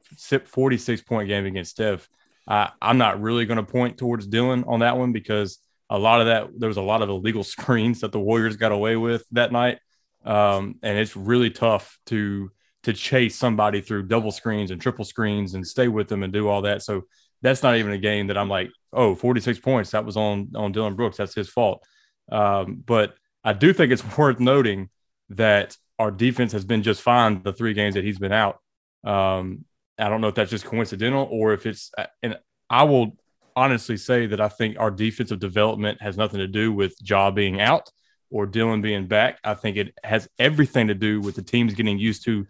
46 0.46 1.01
point 1.03 1.29
game 1.29 1.46
against 1.46 1.72
Steph 1.72 2.08
I, 2.50 2.72
I'm 2.82 2.98
not 2.98 3.22
really 3.22 3.46
going 3.46 3.63
to 3.63 3.72
point 3.72 3.98
towards 3.98 4.27
Dillon 4.27 4.65
on 4.68 4.82
that 4.82 4.98
one 4.98 5.13
because 5.13 5.60
a 5.89 5.98
lot 6.00 6.20
of 6.20 6.27
that 6.27 6.50
there 6.60 6.68
was 6.68 6.77
a 6.77 6.82
lot 6.82 7.01
of 7.01 7.10
illegal 7.10 7.44
screens 7.56 8.01
that 8.01 8.12
the 8.12 8.20
Warriors 8.20 8.58
got 8.58 8.72
away 8.72 8.98
with 8.98 9.24
that 9.32 9.51
night. 9.51 9.79
um, 10.25 10.75
and 10.84 10.98
it's 10.98 11.15
really 11.15 11.50
tough 11.51 11.98
to 12.08 12.51
to 12.84 12.94
chase 12.94 13.36
somebody 13.36 13.82
through 13.82 14.03
double 14.03 14.32
screens 14.32 14.72
and 14.72 14.82
triple 14.82 15.06
screens 15.06 15.53
and 15.53 15.68
stay 15.68 15.88
with 15.88 16.08
them 16.08 16.24
and 16.24 16.34
do 16.34 16.48
all 16.48 16.62
that. 16.63 16.82
So 16.82 17.03
that's 17.41 17.62
not 17.62 17.75
even 17.75 17.91
a 17.91 17.98
game 17.98 18.27
that 18.27 18.38
I'm 18.38 18.50
like, 18.50 18.70
oh, 18.94 19.15
46 19.15 19.60
points. 19.60 19.91
That 19.91 20.06
was 20.06 20.18
on 20.18 20.51
on 20.56 20.72
Dillon 20.72 20.96
Brooks. 20.96 21.18
That's 21.18 21.36
his 21.36 21.50
fault. 21.50 21.84
Um, 22.32 22.82
but 22.86 23.15
I 23.44 23.53
do 23.53 23.74
think 23.74 23.91
it's 23.91 24.18
worth 24.18 24.39
noting 24.39 24.89
that 25.29 25.77
our 26.00 26.12
defense 26.12 26.53
has 26.53 26.65
been 26.65 26.84
just 26.84 27.01
fine 27.01 27.44
the 27.44 27.53
three 27.53 27.74
games 27.74 27.96
that 27.96 28.03
he's 28.03 28.20
been 28.20 28.32
out. 28.32 28.60
Um, 29.03 29.65
I 30.00 30.10
don't 30.10 30.22
know 30.22 30.29
if 30.29 30.36
that's 30.36 30.51
just 30.51 30.65
coincidental 30.65 31.27
or 31.32 31.53
if 31.53 31.65
it's, 31.65 31.91
and 32.24 32.38
I 32.70 32.84
will 32.84 33.18
honestly 33.56 33.98
say 33.98 34.25
that 34.27 34.39
I 34.39 34.48
think 34.48 34.79
our 34.79 34.91
defensive 34.91 35.39
development 35.39 36.01
has 36.01 36.18
nothing 36.18 36.39
to 36.39 36.48
do 36.48 36.72
with 36.72 36.96
Ja 37.03 37.32
being 37.32 37.60
out 37.60 37.89
or 38.29 38.46
Dillon 38.46 38.82
being 38.82 39.08
back. 39.08 39.39
I 39.44 39.53
think 39.56 39.77
it 39.77 39.98
has 40.03 40.29
everything 40.38 40.88
to 40.88 40.94
do 40.94 41.20
with 41.20 41.36
the 41.36 41.41
teams 41.41 41.74
getting 41.74 41.98
used 41.98 42.24
to 42.25 42.48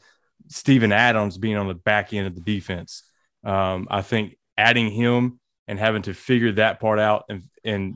Steven 0.49 0.91
Adams 0.91 1.37
being 1.37 1.57
on 1.57 1.67
the 1.67 1.73
back 1.73 2.13
end 2.13 2.27
of 2.27 2.35
the 2.35 2.41
defense. 2.41 3.03
Um, 3.43 3.87
I 3.89 4.01
think 4.01 4.37
adding 4.57 4.91
him 4.91 5.39
and 5.67 5.79
having 5.79 6.01
to 6.03 6.13
figure 6.13 6.51
that 6.53 6.79
part 6.79 6.99
out 6.99 7.25
and, 7.29 7.43
and 7.63 7.95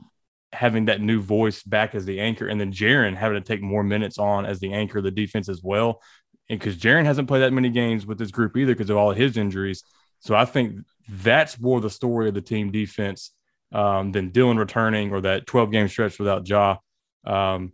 having 0.52 0.86
that 0.86 1.00
new 1.00 1.20
voice 1.20 1.62
back 1.62 1.94
as 1.94 2.04
the 2.04 2.20
anchor, 2.20 2.46
and 2.46 2.60
then 2.60 2.72
Jaren 2.72 3.16
having 3.16 3.40
to 3.40 3.46
take 3.46 3.60
more 3.60 3.82
minutes 3.82 4.18
on 4.18 4.46
as 4.46 4.60
the 4.60 4.72
anchor 4.72 4.98
of 4.98 5.04
the 5.04 5.10
defense 5.10 5.48
as 5.48 5.62
well. 5.62 6.00
And 6.48 6.58
because 6.58 6.76
Jaren 6.76 7.04
hasn't 7.04 7.28
played 7.28 7.40
that 7.40 7.52
many 7.52 7.70
games 7.70 8.06
with 8.06 8.18
this 8.18 8.30
group 8.30 8.56
either 8.56 8.74
because 8.74 8.90
of 8.90 8.96
all 8.96 9.10
of 9.10 9.16
his 9.16 9.36
injuries. 9.36 9.82
So 10.20 10.34
I 10.34 10.44
think 10.44 10.80
that's 11.08 11.58
more 11.58 11.80
the 11.80 11.90
story 11.90 12.28
of 12.28 12.34
the 12.34 12.40
team 12.40 12.70
defense 12.70 13.30
um, 13.72 14.12
than 14.12 14.30
Dillon 14.30 14.58
returning 14.58 15.12
or 15.12 15.20
that 15.22 15.46
12 15.46 15.70
game 15.70 15.88
stretch 15.88 16.18
without 16.18 16.48
Ja. 16.48 16.76
Um, 17.24 17.72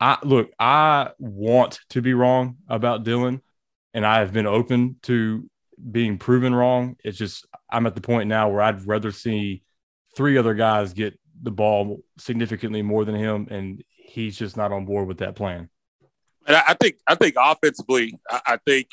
I 0.00 0.18
look, 0.22 0.50
I 0.58 1.10
want 1.18 1.80
to 1.90 2.00
be 2.00 2.14
wrong 2.14 2.56
about 2.68 3.04
Dillon, 3.04 3.42
and 3.92 4.06
I 4.06 4.20
have 4.20 4.32
been 4.32 4.46
open 4.46 4.96
to 5.02 5.48
being 5.90 6.16
proven 6.16 6.54
wrong. 6.54 6.96
It's 7.04 7.18
just 7.18 7.46
I'm 7.70 7.86
at 7.86 7.94
the 7.94 8.00
point 8.00 8.28
now 8.28 8.48
where 8.48 8.62
I'd 8.62 8.86
rather 8.86 9.12
see 9.12 9.62
three 10.16 10.38
other 10.38 10.54
guys 10.54 10.94
get 10.94 11.18
the 11.42 11.50
ball 11.50 12.00
significantly 12.18 12.80
more 12.82 13.04
than 13.04 13.14
him, 13.14 13.48
and 13.50 13.84
he's 13.90 14.38
just 14.38 14.56
not 14.56 14.72
on 14.72 14.86
board 14.86 15.06
with 15.06 15.18
that 15.18 15.36
plan. 15.36 15.68
And 16.46 16.56
I 16.56 16.74
think 16.74 16.96
I 17.06 17.14
think 17.14 17.34
offensively, 17.38 18.18
I, 18.30 18.40
I 18.46 18.56
think 18.66 18.88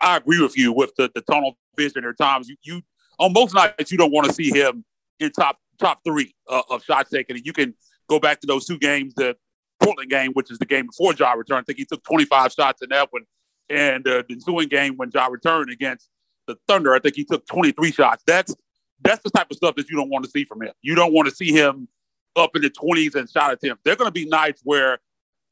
I 0.00 0.16
agree 0.16 0.40
with 0.40 0.56
you 0.56 0.72
with 0.72 0.92
the, 0.96 1.10
the 1.14 1.20
tunnel 1.20 1.56
vision. 1.76 2.02
There 2.02 2.12
times 2.12 2.48
you, 2.48 2.56
you 2.62 2.82
on 3.18 3.32
most 3.32 3.54
nights 3.54 3.92
you 3.92 3.98
don't 3.98 4.12
want 4.12 4.26
to 4.26 4.32
see 4.32 4.50
him 4.50 4.84
in 5.20 5.30
top 5.30 5.58
top 5.78 6.00
three 6.04 6.34
uh, 6.48 6.62
of 6.70 6.82
shots 6.84 7.10
taken. 7.10 7.36
And 7.36 7.46
you 7.46 7.52
can 7.52 7.74
go 8.08 8.18
back 8.18 8.40
to 8.40 8.46
those 8.46 8.66
two 8.66 8.78
games, 8.78 9.14
the 9.14 9.36
Portland 9.80 10.10
game, 10.10 10.32
which 10.32 10.50
is 10.50 10.58
the 10.58 10.66
game 10.66 10.86
before 10.86 11.14
Ja 11.14 11.32
returned. 11.32 11.60
I 11.60 11.64
think 11.64 11.78
he 11.78 11.84
took 11.84 12.02
25 12.04 12.52
shots 12.52 12.82
in 12.82 12.88
that 12.90 13.08
one, 13.10 13.22
and 13.68 14.06
uh, 14.06 14.22
the 14.28 14.34
ensuing 14.34 14.68
game 14.68 14.96
when 14.96 15.10
Ja 15.12 15.26
returned 15.26 15.70
against 15.70 16.08
the 16.46 16.56
Thunder, 16.68 16.94
I 16.94 16.98
think 16.98 17.16
he 17.16 17.24
took 17.24 17.46
23 17.46 17.92
shots. 17.92 18.22
That's 18.26 18.54
that's 19.02 19.22
the 19.22 19.30
type 19.30 19.50
of 19.50 19.56
stuff 19.56 19.74
that 19.76 19.88
you 19.88 19.96
don't 19.96 20.08
want 20.08 20.24
to 20.24 20.30
see 20.30 20.44
from 20.44 20.62
him. 20.62 20.72
You 20.82 20.94
don't 20.94 21.12
want 21.12 21.28
to 21.28 21.34
see 21.34 21.52
him 21.52 21.88
up 22.36 22.56
in 22.56 22.62
the 22.62 22.70
20s 22.70 23.14
and 23.14 23.28
shot 23.28 23.52
attempts. 23.52 23.82
There 23.84 23.92
are 23.92 23.96
going 23.96 24.08
to 24.08 24.12
be 24.12 24.24
nights 24.24 24.60
where 24.64 24.98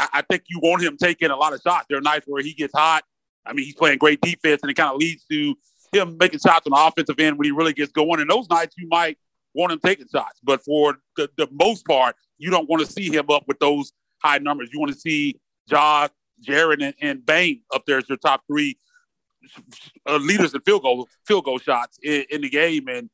I, 0.03 0.09
I, 0.19 0.23
think 0.23 0.45
you 0.49 0.59
want 0.61 0.83
him 0.83 0.97
taking 0.97 1.31
a 1.31 1.37
lot 1.37 1.53
of 1.53 1.61
shots. 1.61 1.87
There 1.89 1.99
are 1.99 2.03
nights 2.03 2.27
where 2.27 2.43
he 2.43 2.53
gets 2.53 2.73
hot. 2.75 3.05
I 3.47 3.53
mean, 3.53 3.65
he's 3.65 3.75
playing 3.75 3.99
great 3.99 4.21
defense, 4.21 4.61
and 4.63 4.71
it 4.71 4.75
kind 4.75 4.91
of 4.91 4.97
leads 4.97 5.25
to 5.31 5.55
him 5.93 6.17
making 6.19 6.41
shots 6.41 6.67
on 6.67 6.71
the 6.71 6.87
offensive 6.87 7.19
end 7.19 7.39
when 7.39 7.45
he 7.45 7.53
really 7.53 7.73
gets 7.73 7.93
going. 7.93 8.21
And 8.21 8.31
those 8.31 8.49
nights, 8.49 8.75
you 8.79 8.89
might 8.89 9.19
want 9.55 9.73
him 9.73 9.81
taking 9.81 10.07
shots. 10.13 10.41
But 10.43 10.65
for 10.65 10.99
the, 11.17 11.29
the 11.37 11.49
most 11.53 11.85
part, 11.87 12.17
you 12.39 12.51
don't 12.51 12.69
want 12.69 12.85
to 12.85 12.91
see 12.91 13.11
him 13.11 13.27
up 13.31 13.45
with 13.47 13.59
those 13.59 13.93
high 14.23 14.39
numbers. 14.39 14.71
You 14.73 14.81
want 14.81 14.93
to 14.93 14.99
see 14.99 15.41
Josh, 15.69 16.11
Jaren, 16.47 16.83
and, 16.83 16.95
and 17.01 17.27
Bane 17.27 17.63
up 17.75 17.85
there 17.87 17.99
as 17.99 18.09
your 18.09 18.19
top 18.19 18.43
three 18.47 18.77
uh, 20.09 20.17
leaders 20.17 20.55
in 20.55 20.61
field 20.63 20.83
goal 20.83 21.09
field 21.27 21.45
goal 21.45 21.59
shots 21.59 21.99
in, 22.03 22.25
in, 22.31 22.41
the 22.43 22.49
game. 22.49 22.89
And 22.89 23.11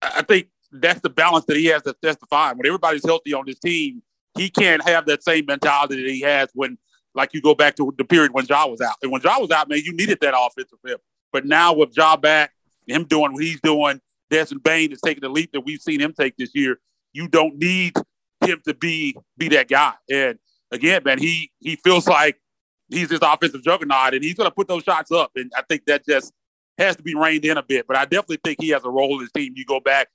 I 0.00 0.22
think 0.22 0.48
that's 0.72 1.00
the 1.00 1.10
balance 1.10 1.44
that 1.46 1.56
he 1.56 1.66
has 1.66 1.82
to, 1.82 1.94
that's 2.02 2.18
When 2.30 2.66
everybody's 2.66 3.04
healthy 3.04 3.34
on 3.34 3.44
this 3.46 3.58
team, 3.58 4.02
he 4.36 4.50
can't 4.50 4.82
have 4.88 5.06
that 5.06 5.22
same 5.22 5.46
mentality 5.46 6.02
that 6.02 6.10
he 6.10 6.20
has 6.20 6.48
when, 6.54 6.78
like, 7.14 7.34
you 7.34 7.42
go 7.42 7.54
back 7.54 7.76
to 7.76 7.92
the 7.98 8.04
period 8.04 8.32
when 8.32 8.46
Ja 8.46 8.66
was 8.66 8.80
out. 8.80 8.96
And 9.02 9.12
when 9.12 9.20
Ja 9.22 9.38
was 9.38 9.50
out, 9.50 9.68
man, 9.68 9.80
you 9.84 9.92
needed 9.92 10.18
that 10.22 10.34
offensive 10.36 10.78
him. 10.84 10.98
But 11.32 11.46
now 11.46 11.72
with 11.74 11.96
Ja 11.96 12.16
back, 12.16 12.52
him 12.86 13.04
doing 13.04 13.32
what 13.32 13.42
he's 13.42 13.60
doing, 13.60 14.00
Desmond 14.30 14.62
Bane 14.62 14.92
is 14.92 15.00
taking 15.00 15.20
the 15.20 15.28
leap 15.28 15.52
that 15.52 15.60
we've 15.60 15.80
seen 15.80 16.00
him 16.00 16.14
take 16.18 16.36
this 16.36 16.54
year. 16.54 16.78
You 17.12 17.28
don't 17.28 17.56
need 17.56 17.94
him 18.40 18.60
to 18.66 18.74
be 18.74 19.16
be 19.36 19.48
that 19.48 19.68
guy. 19.68 19.92
And 20.10 20.38
again, 20.70 21.02
man, 21.04 21.18
he 21.18 21.52
he 21.60 21.76
feels 21.76 22.08
like 22.08 22.40
he's 22.88 23.08
this 23.08 23.20
offensive 23.22 23.62
juggernaut, 23.62 24.14
and 24.14 24.24
he's 24.24 24.34
going 24.34 24.48
to 24.48 24.54
put 24.54 24.68
those 24.68 24.82
shots 24.82 25.12
up. 25.12 25.32
And 25.36 25.52
I 25.56 25.62
think 25.62 25.84
that 25.86 26.06
just 26.06 26.32
has 26.78 26.96
to 26.96 27.02
be 27.02 27.14
reined 27.14 27.44
in 27.44 27.58
a 27.58 27.62
bit. 27.62 27.86
But 27.86 27.96
I 27.96 28.04
definitely 28.04 28.40
think 28.42 28.60
he 28.60 28.70
has 28.70 28.84
a 28.84 28.90
role 28.90 29.14
in 29.14 29.20
his 29.20 29.32
team. 29.32 29.52
You 29.54 29.64
go 29.64 29.80
back 29.80 30.08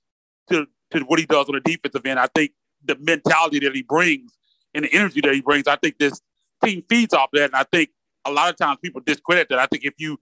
to 0.50 0.66
to 0.90 1.00
what 1.00 1.18
he 1.18 1.26
does 1.26 1.48
on 1.48 1.54
the 1.54 1.60
defensive 1.60 2.04
end. 2.04 2.18
I 2.18 2.28
think 2.34 2.52
the 2.84 2.96
mentality 3.00 3.58
that 3.60 3.74
he 3.74 3.82
brings 3.82 4.32
and 4.74 4.84
the 4.84 4.92
energy 4.92 5.20
that 5.20 5.34
he 5.34 5.40
brings, 5.40 5.66
I 5.66 5.76
think 5.76 5.98
this 5.98 6.20
team 6.64 6.82
feeds 6.88 7.14
off 7.14 7.30
that. 7.32 7.44
And 7.46 7.56
I 7.56 7.64
think 7.64 7.90
a 8.24 8.32
lot 8.32 8.50
of 8.50 8.56
times 8.56 8.78
people 8.82 9.00
discredit 9.04 9.48
that. 9.50 9.58
I 9.58 9.66
think 9.66 9.84
if 9.84 9.94
you 9.98 10.18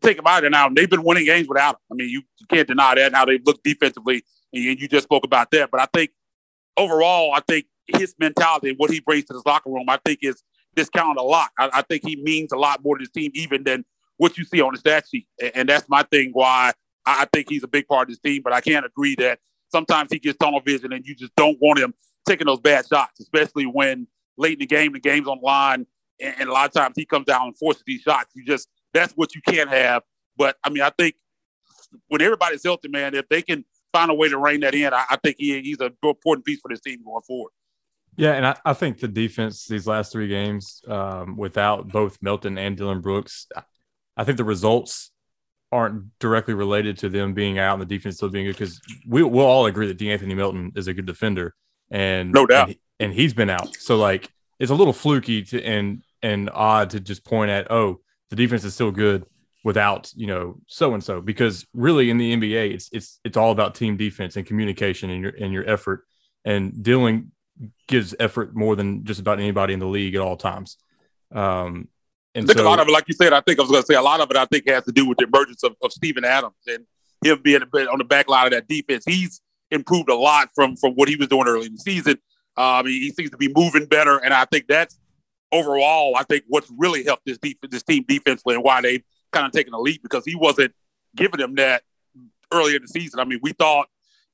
think 0.00 0.18
about 0.18 0.44
it 0.44 0.50
now, 0.50 0.66
and 0.66 0.76
they've 0.76 0.88
been 0.88 1.02
winning 1.02 1.26
games 1.26 1.48
without 1.48 1.74
him. 1.74 1.80
I 1.92 1.94
mean, 1.96 2.08
you 2.08 2.22
can't 2.48 2.66
deny 2.66 2.94
that 2.94 3.06
and 3.06 3.14
how 3.14 3.24
they 3.24 3.38
look 3.44 3.62
defensively. 3.62 4.24
And 4.52 4.80
you 4.80 4.88
just 4.88 5.04
spoke 5.04 5.24
about 5.24 5.50
that. 5.52 5.70
But 5.70 5.80
I 5.80 5.86
think 5.92 6.10
overall, 6.76 7.32
I 7.34 7.40
think 7.40 7.66
his 7.86 8.14
mentality 8.18 8.70
and 8.70 8.78
what 8.78 8.90
he 8.90 9.00
brings 9.00 9.24
to 9.26 9.34
this 9.34 9.44
locker 9.46 9.70
room, 9.70 9.86
I 9.88 9.98
think 10.04 10.20
is 10.22 10.42
discounted 10.74 11.18
a 11.18 11.22
lot. 11.22 11.50
I, 11.58 11.70
I 11.74 11.82
think 11.82 12.06
he 12.06 12.16
means 12.16 12.52
a 12.52 12.56
lot 12.56 12.82
more 12.84 12.96
to 12.96 13.02
his 13.02 13.10
team 13.10 13.30
even 13.34 13.64
than 13.64 13.84
what 14.16 14.38
you 14.38 14.44
see 14.44 14.60
on 14.60 14.72
the 14.72 14.78
stat 14.78 15.04
sheet. 15.10 15.26
And, 15.40 15.52
and 15.54 15.68
that's 15.68 15.88
my 15.88 16.02
thing 16.04 16.30
why 16.32 16.72
I, 17.06 17.22
I 17.22 17.26
think 17.32 17.48
he's 17.48 17.62
a 17.62 17.68
big 17.68 17.86
part 17.88 18.08
of 18.08 18.14
this 18.14 18.20
team. 18.20 18.42
But 18.42 18.52
I 18.52 18.60
can't 18.60 18.86
agree 18.86 19.14
that 19.16 19.38
sometimes 19.72 20.12
he 20.12 20.18
gets 20.18 20.38
tunnel 20.38 20.60
vision 20.60 20.92
and 20.92 21.04
you 21.06 21.14
just 21.14 21.34
don't 21.36 21.58
want 21.60 21.78
him 21.78 21.94
taking 22.26 22.46
those 22.46 22.60
bad 22.60 22.86
shots, 22.86 23.18
especially 23.20 23.64
when 23.64 24.06
late 24.36 24.54
in 24.54 24.58
the 24.60 24.66
game, 24.66 24.92
the 24.92 25.00
game's 25.00 25.26
on 25.26 25.40
line. 25.42 25.86
And, 26.20 26.34
and 26.38 26.48
a 26.48 26.52
lot 26.52 26.66
of 26.66 26.72
times 26.72 26.94
he 26.96 27.04
comes 27.04 27.26
down 27.26 27.48
and 27.48 27.58
forces 27.58 27.82
these 27.86 28.02
shots. 28.02 28.30
You 28.34 28.44
just, 28.44 28.68
that's 28.92 29.12
what 29.14 29.34
you 29.34 29.40
can't 29.46 29.70
have. 29.70 30.02
But 30.36 30.56
I 30.62 30.70
mean, 30.70 30.82
I 30.82 30.90
think 30.90 31.16
when 32.08 32.22
everybody's 32.22 32.62
healthy, 32.64 32.88
man, 32.88 33.14
if 33.14 33.28
they 33.28 33.42
can 33.42 33.64
find 33.92 34.10
a 34.10 34.14
way 34.14 34.28
to 34.28 34.38
rein 34.38 34.60
that 34.60 34.74
in, 34.74 34.92
I, 34.92 35.04
I 35.10 35.16
think 35.16 35.36
he, 35.38 35.60
he's 35.62 35.80
an 35.80 35.94
important 36.02 36.44
piece 36.44 36.60
for 36.60 36.68
this 36.68 36.80
team 36.80 37.00
going 37.04 37.22
forward. 37.22 37.50
Yeah, 38.16 38.32
and 38.32 38.46
I, 38.46 38.56
I 38.64 38.74
think 38.74 39.00
the 39.00 39.08
defense 39.08 39.66
these 39.66 39.86
last 39.86 40.12
three 40.12 40.28
games, 40.28 40.82
um, 40.86 41.36
without 41.36 41.88
both 41.88 42.18
Melton 42.20 42.58
and 42.58 42.76
Dillon 42.76 43.00
Brooks, 43.00 43.46
I 44.16 44.24
think 44.24 44.36
the 44.36 44.44
results 44.44 45.11
aren't 45.72 46.18
directly 46.18 46.54
related 46.54 46.98
to 46.98 47.08
them 47.08 47.34
being 47.34 47.58
out 47.58 47.72
and 47.72 47.82
the 47.82 47.86
defense 47.86 48.16
still 48.16 48.28
being 48.28 48.46
good 48.46 48.56
because 48.56 48.80
we, 49.08 49.22
we'll 49.22 49.46
all 49.46 49.66
agree 49.66 49.86
that 49.88 49.98
De'Anthony 49.98 50.36
Melton 50.36 50.72
is 50.76 50.86
a 50.86 50.94
good 50.94 51.06
defender, 51.06 51.54
and 51.90 52.30
no 52.30 52.46
doubt, 52.46 52.68
and, 52.68 52.76
and 53.00 53.12
he's 53.12 53.34
been 53.34 53.50
out. 53.50 53.74
So 53.76 53.96
like, 53.96 54.30
it's 54.60 54.70
a 54.70 54.74
little 54.74 54.92
fluky 54.92 55.42
to, 55.44 55.62
and 55.64 56.02
and 56.22 56.50
odd 56.52 56.90
to 56.90 57.00
just 57.00 57.24
point 57.24 57.50
at, 57.50 57.70
oh, 57.72 58.00
the 58.30 58.36
defense 58.36 58.64
is 58.64 58.74
still 58.74 58.92
good 58.92 59.26
without 59.64 60.12
you 60.16 60.26
know 60.26 60.56
so 60.66 60.92
and 60.92 61.04
so 61.04 61.20
because 61.20 61.64
really 61.72 62.10
in 62.10 62.18
the 62.18 62.36
NBA 62.36 62.74
it's 62.74 62.88
it's 62.92 63.20
it's 63.24 63.36
all 63.36 63.52
about 63.52 63.76
team 63.76 63.96
defense 63.96 64.34
and 64.34 64.44
communication 64.44 65.08
and 65.08 65.22
your 65.22 65.32
and 65.40 65.52
your 65.52 65.68
effort 65.70 66.02
and 66.44 66.82
Dillon 66.82 67.30
gives 67.86 68.14
effort 68.18 68.54
more 68.54 68.76
than 68.76 69.04
just 69.04 69.20
about 69.20 69.38
anybody 69.38 69.74
in 69.74 69.78
the 69.78 69.86
league 69.86 70.14
at 70.14 70.20
all 70.20 70.36
times. 70.36 70.76
Um, 71.30 71.88
and 72.34 72.44
I 72.44 72.46
think 72.46 72.58
so, 72.58 72.64
a 72.64 72.68
lot 72.68 72.80
of 72.80 72.88
it, 72.88 72.92
like 72.92 73.04
you 73.08 73.14
said, 73.14 73.32
I 73.32 73.40
think 73.40 73.58
I 73.58 73.62
was 73.62 73.70
going 73.70 73.82
to 73.82 73.86
say 73.86 73.94
a 73.94 74.02
lot 74.02 74.20
of 74.20 74.30
it. 74.30 74.36
I 74.36 74.46
think 74.46 74.68
has 74.68 74.84
to 74.84 74.92
do 74.92 75.06
with 75.06 75.18
the 75.18 75.24
emergence 75.24 75.62
of, 75.62 75.76
of 75.82 75.92
Steven 75.92 76.24
Adams 76.24 76.54
and 76.66 76.86
him 77.24 77.40
being 77.42 77.62
a 77.62 77.66
bit 77.66 77.88
on 77.88 77.98
the 77.98 78.04
back 78.04 78.28
line 78.28 78.46
of 78.46 78.52
that 78.52 78.68
defense. 78.68 79.04
He's 79.06 79.40
improved 79.70 80.08
a 80.08 80.14
lot 80.14 80.50
from 80.54 80.76
from 80.76 80.92
what 80.92 81.08
he 81.08 81.16
was 81.16 81.28
doing 81.28 81.46
early 81.46 81.66
in 81.66 81.74
the 81.74 81.80
season. 81.80 82.18
Um, 82.56 82.86
he, 82.86 83.00
he 83.00 83.10
seems 83.10 83.30
to 83.30 83.36
be 83.36 83.52
moving 83.54 83.86
better, 83.86 84.18
and 84.18 84.34
I 84.34 84.44
think 84.46 84.66
that's 84.66 84.98
overall. 85.50 86.14
I 86.16 86.24
think 86.24 86.44
what's 86.48 86.70
really 86.76 87.04
helped 87.04 87.26
this 87.26 87.38
defense, 87.38 87.70
this 87.70 87.82
team 87.82 88.04
defensively, 88.06 88.54
and 88.54 88.64
why 88.64 88.80
they've 88.80 89.02
kind 89.32 89.46
of 89.46 89.52
taken 89.52 89.72
a 89.72 89.80
leap 89.80 90.02
because 90.02 90.24
he 90.24 90.34
wasn't 90.34 90.72
giving 91.16 91.38
them 91.38 91.54
that 91.56 91.82
earlier 92.52 92.76
in 92.76 92.82
the 92.82 92.88
season. 92.88 93.20
I 93.20 93.24
mean, 93.24 93.40
we 93.42 93.52
thought 93.52 93.88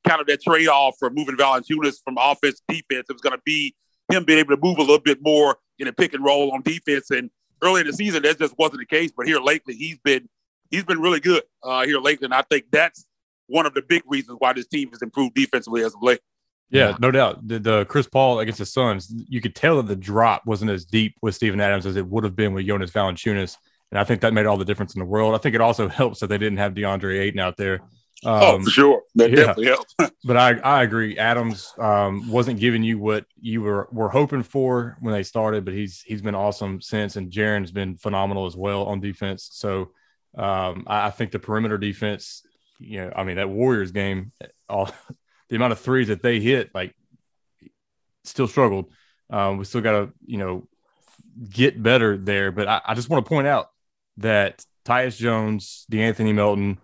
kind 0.06 0.20
of 0.20 0.26
that 0.26 0.42
trade 0.42 0.68
off 0.68 0.96
for 0.98 1.10
moving 1.10 1.36
Valanciunas 1.36 2.02
from 2.02 2.16
offense 2.18 2.60
to 2.60 2.74
defense. 2.74 3.06
It 3.08 3.12
was 3.12 3.22
going 3.22 3.36
to 3.36 3.42
be 3.44 3.74
him 4.10 4.24
being 4.24 4.38
able 4.38 4.56
to 4.56 4.62
move 4.62 4.78
a 4.78 4.82
little 4.82 5.00
bit 5.00 5.18
more 5.20 5.58
in 5.78 5.88
a 5.88 5.92
pick 5.92 6.14
and 6.14 6.24
roll 6.24 6.50
on 6.52 6.62
defense. 6.62 7.10
And 7.10 7.30
early 7.62 7.80
in 7.80 7.86
the 7.86 7.92
season, 7.92 8.22
that 8.22 8.38
just 8.38 8.56
wasn't 8.58 8.80
the 8.80 8.86
case. 8.86 9.12
But 9.16 9.26
here 9.26 9.40
lately, 9.40 9.74
he's 9.74 9.98
been 9.98 10.28
he's 10.70 10.84
been 10.84 11.00
really 11.00 11.20
good 11.20 11.42
uh, 11.62 11.84
here 11.84 11.98
lately, 11.98 12.26
and 12.26 12.34
I 12.34 12.42
think 12.42 12.66
that's 12.70 13.06
one 13.46 13.66
of 13.66 13.74
the 13.74 13.82
big 13.82 14.02
reasons 14.06 14.36
why 14.38 14.52
this 14.52 14.66
team 14.66 14.90
has 14.90 15.02
improved 15.02 15.34
defensively 15.34 15.82
as 15.82 15.94
of 15.94 16.02
late. 16.02 16.20
Yeah, 16.70 16.96
no 17.00 17.10
doubt. 17.10 17.48
The, 17.48 17.58
the, 17.58 17.84
Chris 17.86 18.06
Paul 18.06 18.40
against 18.40 18.58
the 18.58 18.66
Suns, 18.66 19.10
you 19.10 19.40
could 19.40 19.54
tell 19.54 19.76
that 19.76 19.86
the 19.86 19.96
drop 19.96 20.44
wasn't 20.44 20.70
as 20.70 20.84
deep 20.84 21.14
with 21.22 21.34
Steven 21.34 21.60
Adams 21.62 21.86
as 21.86 21.96
it 21.96 22.06
would 22.06 22.24
have 22.24 22.36
been 22.36 22.52
with 22.52 22.66
Jonas 22.66 22.90
Valanciunas, 22.90 23.56
and 23.90 23.98
I 23.98 24.04
think 24.04 24.20
that 24.20 24.34
made 24.34 24.44
all 24.44 24.58
the 24.58 24.66
difference 24.66 24.94
in 24.94 24.98
the 24.98 25.06
world. 25.06 25.34
I 25.34 25.38
think 25.38 25.54
it 25.54 25.62
also 25.62 25.88
helps 25.88 26.20
that 26.20 26.26
they 26.26 26.38
didn't 26.38 26.58
have 26.58 26.74
DeAndre 26.74 27.20
Ayton 27.20 27.40
out 27.40 27.56
there 27.56 27.80
Um, 28.24 28.42
oh, 28.42 28.60
for 28.62 28.70
sure. 28.70 29.02
That 29.14 29.30
yeah. 29.30 29.36
definitely 29.36 29.66
helps. 29.66 29.94
but 30.24 30.36
I, 30.36 30.58
I 30.58 30.82
agree. 30.82 31.18
Adams 31.18 31.72
um, 31.78 32.28
wasn't 32.28 32.58
giving 32.58 32.82
you 32.82 32.98
what 32.98 33.26
you 33.40 33.62
were 33.62 33.88
were 33.92 34.08
hoping 34.08 34.42
for 34.42 34.96
when 35.00 35.14
they 35.14 35.22
started, 35.22 35.64
but 35.64 35.74
he's 35.74 36.02
he's 36.02 36.22
been 36.22 36.34
awesome 36.34 36.80
since, 36.80 37.16
and 37.16 37.30
Jaren's 37.30 37.70
been 37.70 37.96
phenomenal 37.96 38.46
as 38.46 38.56
well 38.56 38.84
on 38.86 39.00
defense. 39.00 39.48
So 39.52 39.90
um, 40.36 40.84
I, 40.86 41.06
I, 41.06 41.10
think 41.10 41.30
the 41.30 41.38
perimeter 41.38 41.78
defense, 41.78 42.42
you 42.78 43.00
know, 43.00 43.12
I 43.14 43.22
mean 43.22 43.36
that 43.36 43.48
Warriors 43.48 43.92
game, 43.92 44.32
all 44.68 44.90
the 45.48 45.56
amount 45.56 45.72
of 45.72 45.78
threes 45.78 46.08
that 46.08 46.22
they 46.22 46.40
hit, 46.40 46.74
like, 46.74 46.94
still 48.24 48.48
struggled. 48.48 48.92
Um, 49.30 49.58
we 49.58 49.64
still 49.64 49.80
got 49.80 49.92
to 49.92 50.12
you 50.26 50.38
know 50.38 50.66
get 51.48 51.80
better 51.80 52.16
there. 52.16 52.50
But 52.50 52.66
I, 52.66 52.80
I 52.84 52.94
just 52.94 53.08
want 53.08 53.24
to 53.24 53.28
point 53.28 53.46
out 53.46 53.70
that 54.16 54.64
Tyus 54.84 55.16
Jones, 55.16 55.86
DeAnthony 55.92 56.34
Melton 56.34 56.78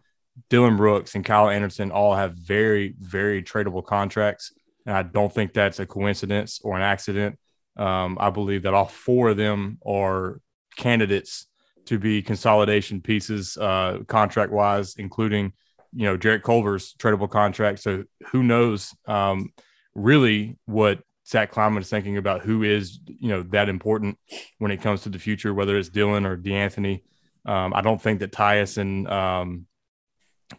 Dillon 0.51 0.77
Brooks 0.77 1.15
and 1.15 1.25
Kyle 1.25 1.49
Anderson 1.49 1.91
all 1.91 2.15
have 2.15 2.35
very, 2.35 2.95
very 2.99 3.43
tradable 3.43 3.85
contracts. 3.85 4.53
And 4.87 4.97
I 4.97 5.03
don't 5.03 5.33
think 5.33 5.53
that's 5.53 5.79
a 5.81 5.87
coincidence 5.87 6.61
or 6.63 6.77
an 6.77 6.83
accident. 6.83 7.39
Um, 7.77 8.19
I 8.21 8.31
believe 8.31 8.63
that 8.63 8.75
all 8.75 8.87
four 8.87 9.31
of 9.31 9.37
them 9.37 9.79
are 9.87 10.41
candidates 10.77 11.47
to 11.87 11.99
be 11.99 12.23
consolidation 12.23 13.01
pieces, 13.01 13.57
uh, 13.57 13.99
contract 14.07 14.53
wise, 14.53 14.97
including, 14.97 15.53
you 15.93 16.05
know, 16.05 16.17
Jarrett 16.17 16.43
Culver's 16.43 16.95
tradable 16.95 17.31
contract. 17.31 17.81
So 17.81 18.05
who 18.29 18.43
knows 18.43 18.95
um, 19.07 19.53
really 19.95 20.57
what 20.67 21.01
Zach 21.27 21.51
Kleiman 21.51 21.83
is 21.83 21.89
thinking 21.89 22.17
about 22.17 22.43
who 22.43 22.63
is, 22.63 23.01
you 23.07 23.29
know, 23.29 23.43
that 23.45 23.69
important 23.69 24.19
when 24.59 24.71
it 24.71 24.83
comes 24.83 25.03
to 25.03 25.09
the 25.09 25.19
future, 25.19 25.55
whether 25.55 25.77
it's 25.77 25.89
Dillon 25.89 26.27
or 26.27 26.37
DeAnthony. 26.37 27.03
Um, 27.47 27.73
I 27.75 27.81
don't 27.81 28.01
think 28.01 28.21
that 28.21 28.33
Tyus 28.33 28.79
and 28.79 29.09
um, 29.09 29.67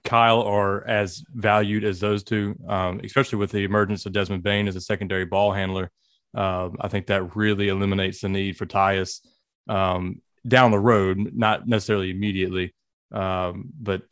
Kyle 0.03 0.41
are 0.41 0.85
as 0.85 1.23
valued 1.33 1.83
as 1.83 1.99
those 1.99 2.23
two, 2.23 2.55
um, 2.67 3.01
especially 3.03 3.39
with 3.39 3.51
the 3.51 3.63
emergence 3.63 4.05
of 4.05 4.13
Desmond 4.13 4.43
Bane 4.43 4.67
as 4.67 4.75
a 4.75 4.81
secondary 4.81 5.25
ball 5.25 5.51
handler. 5.51 5.91
Uh, 6.35 6.69
I 6.81 6.87
think 6.87 7.07
that 7.07 7.35
really 7.35 7.69
eliminates 7.69 8.21
the 8.21 8.29
need 8.29 8.57
for 8.57 8.65
Tyus 8.65 9.21
um, 9.67 10.21
down 10.47 10.71
the 10.71 10.79
road, 10.79 11.31
not 11.33 11.67
necessarily 11.67 12.11
immediately. 12.11 12.73
Um, 13.11 13.69
but 13.79 14.03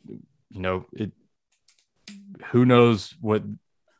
you 0.50 0.60
know, 0.60 0.86
it. 0.92 1.12
Who 2.50 2.64
knows 2.64 3.14
what? 3.20 3.42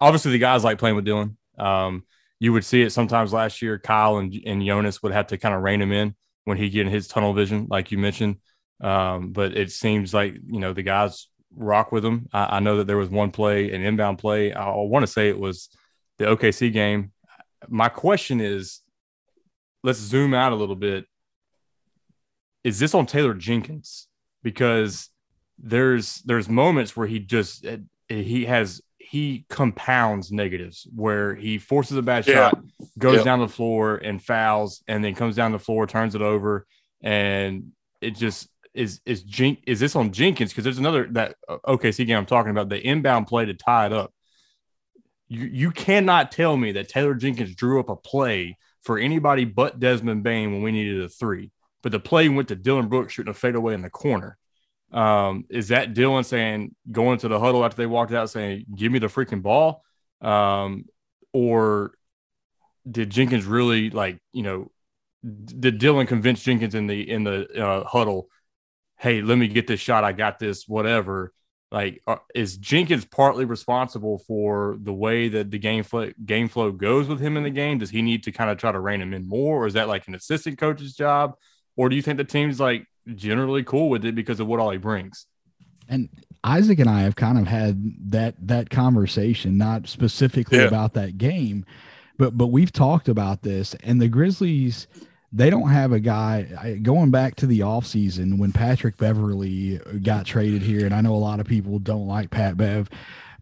Obviously, 0.01 0.33
the 0.33 0.39
guys 0.39 0.65
like 0.65 0.79
playing 0.79 0.97
with 0.97 1.05
Dillon. 1.05 1.37
Um, 1.59 2.05
you 2.41 2.53
would 2.53 2.65
see 2.65 2.83
it 2.83 2.91
sometimes 2.91 3.33
last 3.33 3.63
year. 3.63 3.79
Kyle 3.79 4.19
and, 4.19 4.35
and 4.45 4.65
Jonas 4.65 5.03
would 5.03 5.13
have 5.13 5.29
to 5.29 5.39
kind 5.39 5.55
of 5.55 5.63
rein 5.63 5.81
him 5.81 5.93
in 5.93 6.15
when 6.45 6.59
he 6.59 6.69
get 6.69 6.87
in 6.87 6.93
his 6.93 7.09
tunnel 7.09 7.33
vision, 7.33 7.67
like 7.71 7.91
you 7.91 7.99
mentioned. 7.99 8.37
Um, 8.81 9.33
but 9.33 9.57
it 9.57 9.71
seems 9.71 10.13
like 10.13 10.35
you 10.47 10.61
know 10.61 10.73
the 10.73 10.83
guys 10.83 11.29
rock 11.57 11.93
with 11.93 12.03
them. 12.03 12.29
I, 12.33 12.57
I, 12.57 12.61
know 12.61 12.79
that 12.79 12.87
there 12.87 12.97
was 12.97 13.09
one 13.09 13.31
play, 13.31 13.73
an 13.73 13.83
inbound 13.83 14.19
play. 14.19 14.53
I, 14.53 14.71
I 14.71 14.75
want 14.77 15.05
to 15.05 15.13
say 15.13 15.29
it 15.29 15.39
was 15.39 15.69
the 16.19 16.27
OKC 16.27 16.73
game. 16.73 17.13
My 17.69 17.89
question 17.89 18.41
is, 18.41 18.81
let's 19.83 19.99
zoom 19.99 20.35
out 20.35 20.53
a 20.53 20.57
little 20.57 20.77
bit. 20.77 21.07
Is 22.63 22.79
this 22.79 22.95
on 22.95 23.07
Taylor 23.07 23.35
Jenkins? 23.35 24.09
Because 24.43 25.11
there's 25.59 26.17
there's 26.23 26.49
moments 26.49 26.97
where 26.97 27.07
he 27.07 27.19
just 27.19 27.65
eh, 27.65 27.79
he 28.09 28.45
has 28.45 28.83
he 28.99 29.45
compounds 29.49 30.33
negatives 30.33 30.87
where 30.95 31.35
he 31.35 31.59
forces 31.59 31.97
a 31.97 32.03
bad 32.03 32.27
yeah. 32.27 32.51
shot, 32.51 32.65
goes 32.99 33.17
yep. 33.17 33.25
down 33.25 33.39
the 33.39 33.49
floor 33.49 33.97
and 33.97 34.23
fouls, 34.23 34.83
and 34.89 35.05
then 35.05 35.15
comes 35.15 35.37
down 35.37 35.53
the 35.53 35.59
floor, 35.59 35.87
turns 35.87 36.15
it 36.15 36.23
over, 36.23 36.67
and 37.03 37.73
it 38.01 38.17
just 38.17 38.49
is 38.75 39.01
is 39.07 39.23
Jen- 39.23 39.59
is 39.67 39.81
this 39.81 39.97
on 39.97 40.13
Jenkins? 40.13 40.51
Because 40.51 40.65
there's 40.65 40.79
another 40.79 41.07
that 41.13 41.37
uh, 41.49 41.59
OKC 41.67 42.07
game 42.07 42.19
I'm 42.19 42.27
talking 42.27 42.51
about 42.51 42.69
the 42.69 42.81
inbound 42.81 43.27
play 43.27 43.45
to 43.47 43.55
tie 43.55 43.87
it 43.87 43.93
up. 43.93 44.13
You 45.29 45.47
you 45.47 45.71
cannot 45.71 46.33
tell 46.33 46.57
me 46.57 46.73
that 46.73 46.89
Taylor 46.89 47.15
Jenkins 47.15 47.55
drew 47.55 47.81
up 47.81 47.89
a 47.89 47.97
play 47.97 48.59
for 48.83 48.99
anybody 48.99 49.45
but 49.45 49.81
Desmond 49.81 50.23
Bane 50.23 50.53
when 50.53 50.63
we 50.63 50.73
needed 50.73 51.03
a 51.03 51.09
three, 51.09 51.51
but 51.83 51.93
the 51.93 52.01
play 52.01 52.29
went 52.29 52.49
to 52.49 52.57
Dillon 52.57 52.89
Brooks 52.89 53.15
shooting 53.15 53.31
a 53.31 53.35
fadeaway 53.35 53.75
in 53.75 53.83
the 53.83 53.91
corner. 53.91 54.37
Um, 54.93 55.45
is 55.49 55.69
that 55.69 55.95
Dillon 55.95 56.25
saying 56.25 56.75
going 56.91 57.19
to 57.19 57.29
the 57.29 57.41
huddle 57.41 57.65
after 57.65 57.77
they 57.77 57.87
walked 57.87 58.13
out 58.13 58.31
saying, 58.31 58.67
"Give 58.75 58.93
me 58.93 58.99
the 58.99 59.07
freaking 59.07 59.43
ball," 59.43 59.83
um, 60.21 60.87
or 61.33 61.93
did 62.89 63.11
Jenkins 63.11 63.45
really 63.45 63.91
like 63.91 64.19
you 64.33 64.43
know? 64.43 64.71
Did 65.25 65.79
Dillon 65.79 66.07
convince 66.07 66.43
Jenkins 66.43 66.75
in 66.75 66.87
the 66.87 67.09
in 67.09 67.25
the 67.25 67.65
uh, 67.65 67.85
huddle 67.85 68.29
hey, 69.05 69.21
let 69.21 69.37
me 69.37 69.49
get 69.49 69.67
this 69.67 69.81
shot. 69.81 70.03
I 70.03 70.13
got 70.13 70.39
this, 70.39 70.67
whatever. 70.67 71.31
Like, 71.71 72.01
uh, 72.07 72.17
is 72.35 72.57
Jenkins 72.57 73.05
partly 73.05 73.45
responsible 73.45 74.19
for 74.27 74.79
the 74.81 74.95
way 74.95 75.29
that 75.29 75.51
the 75.51 75.59
game 75.59 75.83
flow, 75.83 76.11
game 76.25 76.49
flow 76.49 76.73
goes 76.73 77.07
with 77.07 77.21
him 77.21 77.37
in 77.37 77.43
the 77.43 77.51
game? 77.51 77.77
Does 77.77 77.91
he 77.91 78.01
need 78.01 78.23
to 78.23 78.33
kind 78.33 78.49
of 78.49 78.57
try 78.57 78.73
to 78.73 78.81
rein 78.81 79.03
him 79.03 79.13
in 79.13 79.29
more, 79.29 79.63
or 79.63 79.67
is 79.67 79.75
that 79.75 79.89
like 79.89 80.09
an 80.09 80.15
assistant 80.15 80.57
coach's 80.57 80.95
job? 80.95 81.35
Or 81.77 81.91
do 81.91 81.97
you 81.97 82.01
think 82.01 82.17
the 82.17 82.25
team's 82.25 82.59
like 82.59 82.87
generally 83.15 83.63
cool 83.63 83.91
with 83.91 84.07
it 84.07 84.15
because 84.15 84.41
of 84.41 84.47
what 84.47 84.59
all 84.59 84.71
he 84.71 84.79
brings? 84.79 85.27
And 85.87 86.09
Isaac 86.43 86.79
and 86.79 86.89
I 86.89 87.03
have 87.03 87.15
kind 87.15 87.37
of 87.37 87.47
had 87.47 88.11
that 88.11 88.37
that 88.47 88.71
conversation, 88.71 89.59
not 89.59 89.87
specifically 89.87 90.59
yeah. 90.59 90.65
about 90.65 90.95
that 90.95 91.19
game, 91.19 91.67
but 92.17 92.39
but 92.39 92.47
we've 92.47 92.73
talked 92.73 93.11
about 93.11 93.43
this, 93.43 93.75
and 93.83 94.01
the 94.01 94.09
Grizzlies 94.09 94.87
they 95.35 95.51
don't 95.51 95.69
have 95.69 95.91
a 95.91 95.99
guy 95.99 96.79
going 96.81 97.11
back 97.11 97.35
to 97.37 97.47
the 97.47 97.59
offseason 97.59 98.39
when 98.39 98.53
Patrick 98.53 98.97
Beverley 98.97 99.81
got 100.01 100.27
traded 100.27 100.63
here. 100.63 100.87
And 100.87 100.95
I 100.95 101.01
know 101.01 101.15
a 101.15 101.17
lot 101.17 101.41
of 101.41 101.47
people 101.47 101.81
don't 101.81 102.07
like 102.07 102.31
Pat 102.31 102.57
Bev, 102.57 102.89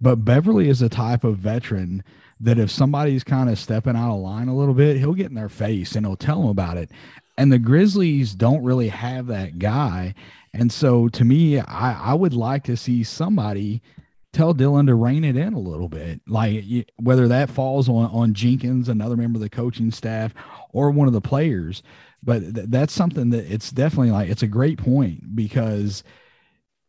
but 0.00 0.24
Beverley 0.24 0.70
is 0.70 0.80
a 0.80 0.88
type 0.88 1.22
of 1.22 1.36
veteran 1.36 2.02
that 2.40 2.58
if 2.58 2.70
somebody's 2.70 3.22
kind 3.22 3.50
of 3.50 3.58
stepping 3.58 3.94
out 3.94 4.14
of 4.14 4.20
line 4.20 4.48
a 4.48 4.56
little 4.56 4.72
bit, 4.72 4.96
he'll 4.96 5.12
get 5.12 5.28
in 5.28 5.34
their 5.34 5.50
face 5.50 5.94
and 5.94 6.06
he'll 6.06 6.16
tell 6.16 6.40
them 6.40 6.48
about 6.48 6.78
it. 6.78 6.90
And 7.36 7.52
the 7.52 7.58
Grizzlies 7.58 8.34
don't 8.34 8.64
really 8.64 8.88
have 8.88 9.26
that 9.26 9.58
guy. 9.58 10.14
And 10.54 10.72
so 10.72 11.08
to 11.08 11.24
me, 11.26 11.60
I, 11.60 12.12
I 12.12 12.14
would 12.14 12.34
like 12.34 12.64
to 12.64 12.76
see 12.76 13.04
somebody 13.04 13.82
tell 14.32 14.54
Dillon 14.54 14.86
to 14.86 14.94
rein 14.94 15.24
it 15.24 15.36
in 15.36 15.52
a 15.52 15.58
little 15.58 15.88
bit. 15.88 16.20
Like 16.26 16.64
whether 16.96 17.28
that 17.28 17.50
falls 17.50 17.88
on 17.88 18.06
on 18.06 18.34
Jenkins, 18.34 18.88
another 18.88 19.16
member 19.16 19.36
of 19.36 19.42
the 19.42 19.50
coaching 19.50 19.90
staff, 19.90 20.34
or 20.70 20.90
one 20.90 21.06
of 21.06 21.14
the 21.14 21.20
players. 21.20 21.82
But 22.22 22.54
th- 22.54 22.68
that's 22.68 22.92
something 22.92 23.30
that 23.30 23.52
it's 23.52 23.70
definitely 23.70 24.12
like 24.12 24.30
it's 24.30 24.42
a 24.42 24.48
great 24.48 24.78
point 24.78 25.34
because 25.34 26.02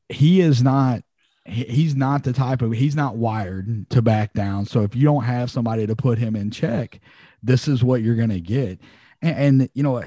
he 0.10 0.42
is 0.42 0.62
not 0.62 1.04
he's 1.46 1.96
not 1.96 2.24
the 2.24 2.34
type 2.34 2.62
of 2.62 2.72
he's 2.72 2.96
not 2.96 3.18
wired 3.18 3.90
to 3.90 4.02
back 4.02 4.34
down. 4.34 4.66
So 4.66 4.84
if 4.84 4.96
you 4.96 5.04
don't 5.04 5.24
have 5.24 5.52
somebody 5.52 5.86
to 5.88 5.96
put 5.96 6.18
him 6.18 6.36
in 6.36 6.52
check, 6.52 7.00
this 7.42 7.68
is 7.68 7.84
what 7.84 8.02
you're 8.02 8.16
going 8.16 8.30
to 8.30 8.40
get. 8.40 8.80
And, 9.22 9.62
and, 9.62 9.70
you 9.74 9.84
know, 9.84 10.04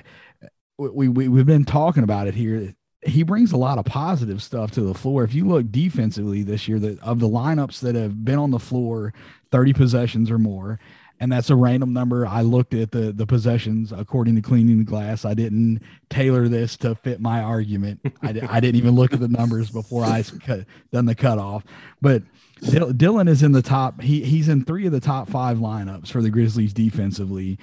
we, 0.79 1.09
we 1.09 1.29
we've 1.29 1.47
been 1.47 1.65
talking 1.65 2.03
about 2.03 2.27
it 2.27 2.35
here 2.35 2.75
he 3.07 3.23
brings 3.23 3.53
a 3.53 3.57
lot 3.57 3.79
of 3.79 3.85
positive 3.85 4.43
stuff 4.43 4.71
to 4.73 4.83
the 4.83 4.95
floor. 4.95 5.25
If 5.25 5.35
you 5.35 5.47
look 5.47 5.71
defensively 5.71 6.43
this 6.43 6.69
year, 6.69 6.79
that 6.81 7.01
of 7.01 7.21
the 7.21 7.29
lineups 7.29 7.81
that 7.81 7.95
have 7.95 8.25
been 8.25 8.39
on 8.39 8.51
the 8.51 8.59
floor 8.59 9.13
30 9.51 9.73
possessions 9.73 10.31
or 10.31 10.39
more, 10.39 10.79
and 11.19 11.33
that's 11.33 11.49
a 11.49 11.57
random 11.57 11.93
number. 11.93 12.27
I 12.27 12.43
looked 12.43 12.75
at 12.75 12.91
the 12.91 13.13
the 13.13 13.27
possessions 13.27 13.93
according 13.93 14.35
to 14.37 14.43
cleaning 14.43 14.79
the 14.79 14.85
glass. 14.85 15.25
I 15.25 15.35
didn't 15.35 15.81
tailor 16.11 16.49
this 16.49 16.77
to 16.79 16.95
fit 16.95 17.21
my 17.21 17.43
argument. 17.43 18.01
I, 18.23 18.41
I 18.49 18.61
didn't 18.61 18.77
even 18.77 18.95
look 18.95 19.13
at 19.13 19.21
the 19.21 19.29
numbers 19.29 19.71
before 19.71 20.05
I 20.05 20.23
cut, 20.23 20.67
done 20.93 21.07
the 21.07 21.15
cutoff. 21.15 21.65
But 22.03 22.23
Dillon 22.61 23.29
is 23.29 23.43
in 23.43 23.53
the 23.53 23.63
top. 23.63 24.03
He 24.03 24.25
he's 24.25 24.49
in 24.49 24.65
three 24.65 24.87
of 24.87 24.93
the 24.93 25.01
top 25.01 25.29
five 25.29 25.59
lineups 25.59 26.09
for 26.09 26.21
the 26.21 26.31
Grizzlies 26.31 26.73
defensively. 26.73 27.59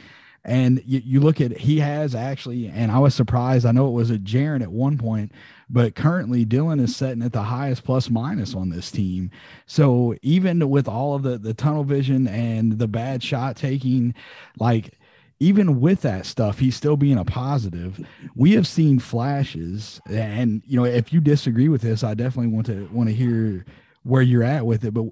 And 0.45 0.81
you, 0.85 1.01
you 1.05 1.19
look 1.21 1.39
at 1.39 1.57
he 1.57 1.79
has 1.79 2.13
actually, 2.13 2.67
and 2.67 2.91
I 2.91 2.99
was 2.99 3.15
surprised. 3.15 3.65
I 3.65 3.71
know 3.71 3.87
it 3.87 3.91
was 3.91 4.11
a 4.11 4.17
Jaren 4.17 4.61
at 4.61 4.71
one 4.71 4.97
point, 4.97 5.31
but 5.69 5.95
currently 5.95 6.43
Dillon 6.43 6.79
is 6.79 6.95
setting 6.95 7.23
at 7.23 7.31
the 7.31 7.43
highest 7.43 7.85
plus 7.85 8.09
minus 8.09 8.53
on 8.53 8.69
this 8.69 8.91
team. 8.91 9.31
So 9.65 10.15
even 10.21 10.69
with 10.69 10.87
all 10.87 11.15
of 11.15 11.23
the 11.23 11.37
the 11.37 11.53
tunnel 11.53 11.85
vision 11.85 12.27
and 12.27 12.77
the 12.77 12.89
bad 12.89 13.23
shot 13.23 13.55
taking, 13.55 14.13
like 14.59 14.97
even 15.39 15.79
with 15.81 16.01
that 16.01 16.25
stuff, 16.25 16.59
he's 16.59 16.75
still 16.75 16.95
being 16.95 17.17
a 17.17 17.25
positive. 17.25 18.05
We 18.35 18.53
have 18.53 18.67
seen 18.67 18.99
flashes, 18.99 19.99
and 20.09 20.61
you 20.65 20.77
know, 20.77 20.85
if 20.85 21.11
you 21.11 21.21
disagree 21.21 21.69
with 21.69 21.81
this, 21.81 22.03
I 22.03 22.13
definitely 22.13 22.53
want 22.53 22.67
to 22.67 22.89
want 22.91 23.09
to 23.09 23.15
hear 23.15 23.65
where 24.03 24.21
you're 24.21 24.43
at 24.43 24.65
with 24.65 24.83
it. 24.85 24.93
But 24.93 25.05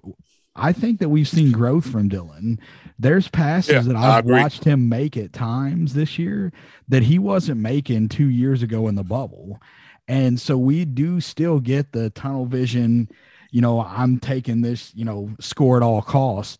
I 0.55 0.73
think 0.73 0.99
that 0.99 1.09
we've 1.09 1.27
seen 1.27 1.51
growth 1.51 1.89
from 1.89 2.09
Dillon. 2.09 2.59
There's 2.99 3.27
passes 3.29 3.73
yeah, 3.73 3.81
that 3.81 3.95
I've 3.95 4.25
watched 4.25 4.63
him 4.65 4.89
make 4.89 5.15
at 5.15 5.33
times 5.33 5.93
this 5.93 6.19
year 6.19 6.51
that 6.89 7.03
he 7.03 7.17
wasn't 7.19 7.61
making 7.61 8.09
two 8.09 8.29
years 8.29 8.61
ago 8.61 8.87
in 8.87 8.95
the 8.95 9.03
bubble. 9.03 9.61
And 10.07 10.39
so 10.39 10.57
we 10.57 10.83
do 10.83 11.21
still 11.21 11.59
get 11.59 11.93
the 11.93 12.09
tunnel 12.09 12.45
vision, 12.45 13.09
you 13.49 13.61
know, 13.61 13.81
I'm 13.81 14.19
taking 14.19 14.61
this, 14.61 14.93
you 14.93 15.05
know, 15.05 15.31
score 15.39 15.77
at 15.77 15.83
all 15.83 16.01
costs. 16.01 16.57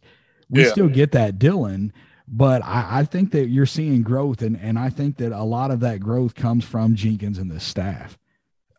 We 0.49 0.63
yeah. 0.63 0.71
still 0.71 0.89
get 0.89 1.11
that 1.11 1.37
Dillon, 1.37 1.91
but 2.27 2.63
I, 2.63 2.99
I, 2.99 3.03
think 3.05 3.31
that 3.31 3.47
you're 3.47 3.65
seeing 3.65 4.03
growth, 4.03 4.41
and, 4.41 4.57
and 4.57 4.77
I 4.77 4.89
think 4.89 5.17
that 5.17 5.31
a 5.31 5.43
lot 5.43 5.71
of 5.71 5.79
that 5.81 5.99
growth 5.99 6.35
comes 6.35 6.65
from 6.65 6.95
Jenkins 6.95 7.37
and 7.37 7.49
the 7.49 7.59
staff. 7.59 8.17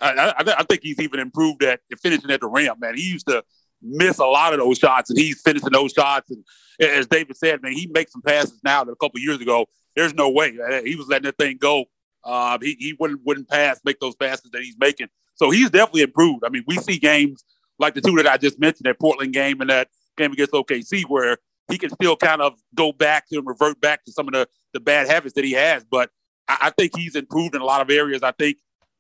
I, 0.00 0.34
I, 0.36 0.54
I 0.58 0.62
think 0.64 0.82
he's 0.82 0.98
even 0.98 1.20
improved 1.20 1.62
at 1.62 1.80
finishing 2.00 2.30
at 2.30 2.40
the 2.40 2.48
ramp, 2.48 2.80
man. 2.80 2.96
He 2.96 3.08
used 3.08 3.26
to 3.28 3.42
miss 3.82 4.18
a 4.18 4.24
lot 4.24 4.52
of 4.52 4.60
those 4.60 4.78
shots, 4.78 5.10
and 5.10 5.18
he's 5.18 5.40
finishing 5.40 5.72
those 5.72 5.92
shots. 5.92 6.30
And 6.30 6.44
as 6.80 7.06
David 7.06 7.36
said, 7.36 7.62
man, 7.62 7.72
he 7.72 7.88
makes 7.92 8.12
some 8.12 8.22
passes 8.22 8.60
now 8.64 8.84
that 8.84 8.92
a 8.92 8.96
couple 8.96 9.20
years 9.20 9.40
ago, 9.40 9.66
there's 9.96 10.14
no 10.14 10.30
way 10.30 10.52
he 10.84 10.96
was 10.96 11.08
letting 11.08 11.24
that 11.24 11.38
thing 11.38 11.58
go. 11.60 11.84
Uh, 12.24 12.58
he, 12.62 12.76
he 12.78 12.94
wouldn't 12.98 13.20
wouldn't 13.24 13.48
pass, 13.48 13.80
make 13.84 13.98
those 14.00 14.14
passes 14.14 14.50
that 14.52 14.62
he's 14.62 14.76
making. 14.78 15.08
So 15.34 15.50
he's 15.50 15.70
definitely 15.70 16.02
improved. 16.02 16.44
I 16.44 16.50
mean, 16.50 16.64
we 16.66 16.76
see 16.76 16.98
games 16.98 17.44
like 17.78 17.94
the 17.94 18.00
two 18.00 18.16
that 18.16 18.26
I 18.26 18.36
just 18.36 18.60
mentioned, 18.60 18.86
that 18.86 19.00
Portland 19.00 19.32
game 19.32 19.60
and 19.60 19.70
that 19.70 19.88
game 20.16 20.32
against 20.32 20.52
OKC, 20.52 21.04
where 21.08 21.38
he 21.70 21.78
can 21.78 21.90
still 21.90 22.16
kind 22.16 22.40
of 22.40 22.54
go 22.74 22.92
back 22.92 23.28
to 23.28 23.38
and 23.38 23.46
revert 23.46 23.80
back 23.80 24.04
to 24.04 24.12
some 24.12 24.28
of 24.28 24.34
the, 24.34 24.48
the 24.72 24.80
bad 24.80 25.08
habits 25.08 25.34
that 25.34 25.44
he 25.44 25.52
has. 25.52 25.84
But 25.84 26.10
I, 26.48 26.58
I 26.62 26.70
think 26.70 26.96
he's 26.96 27.16
improved 27.16 27.54
in 27.54 27.60
a 27.60 27.64
lot 27.64 27.80
of 27.80 27.90
areas. 27.90 28.22
I 28.22 28.32
think 28.32 28.58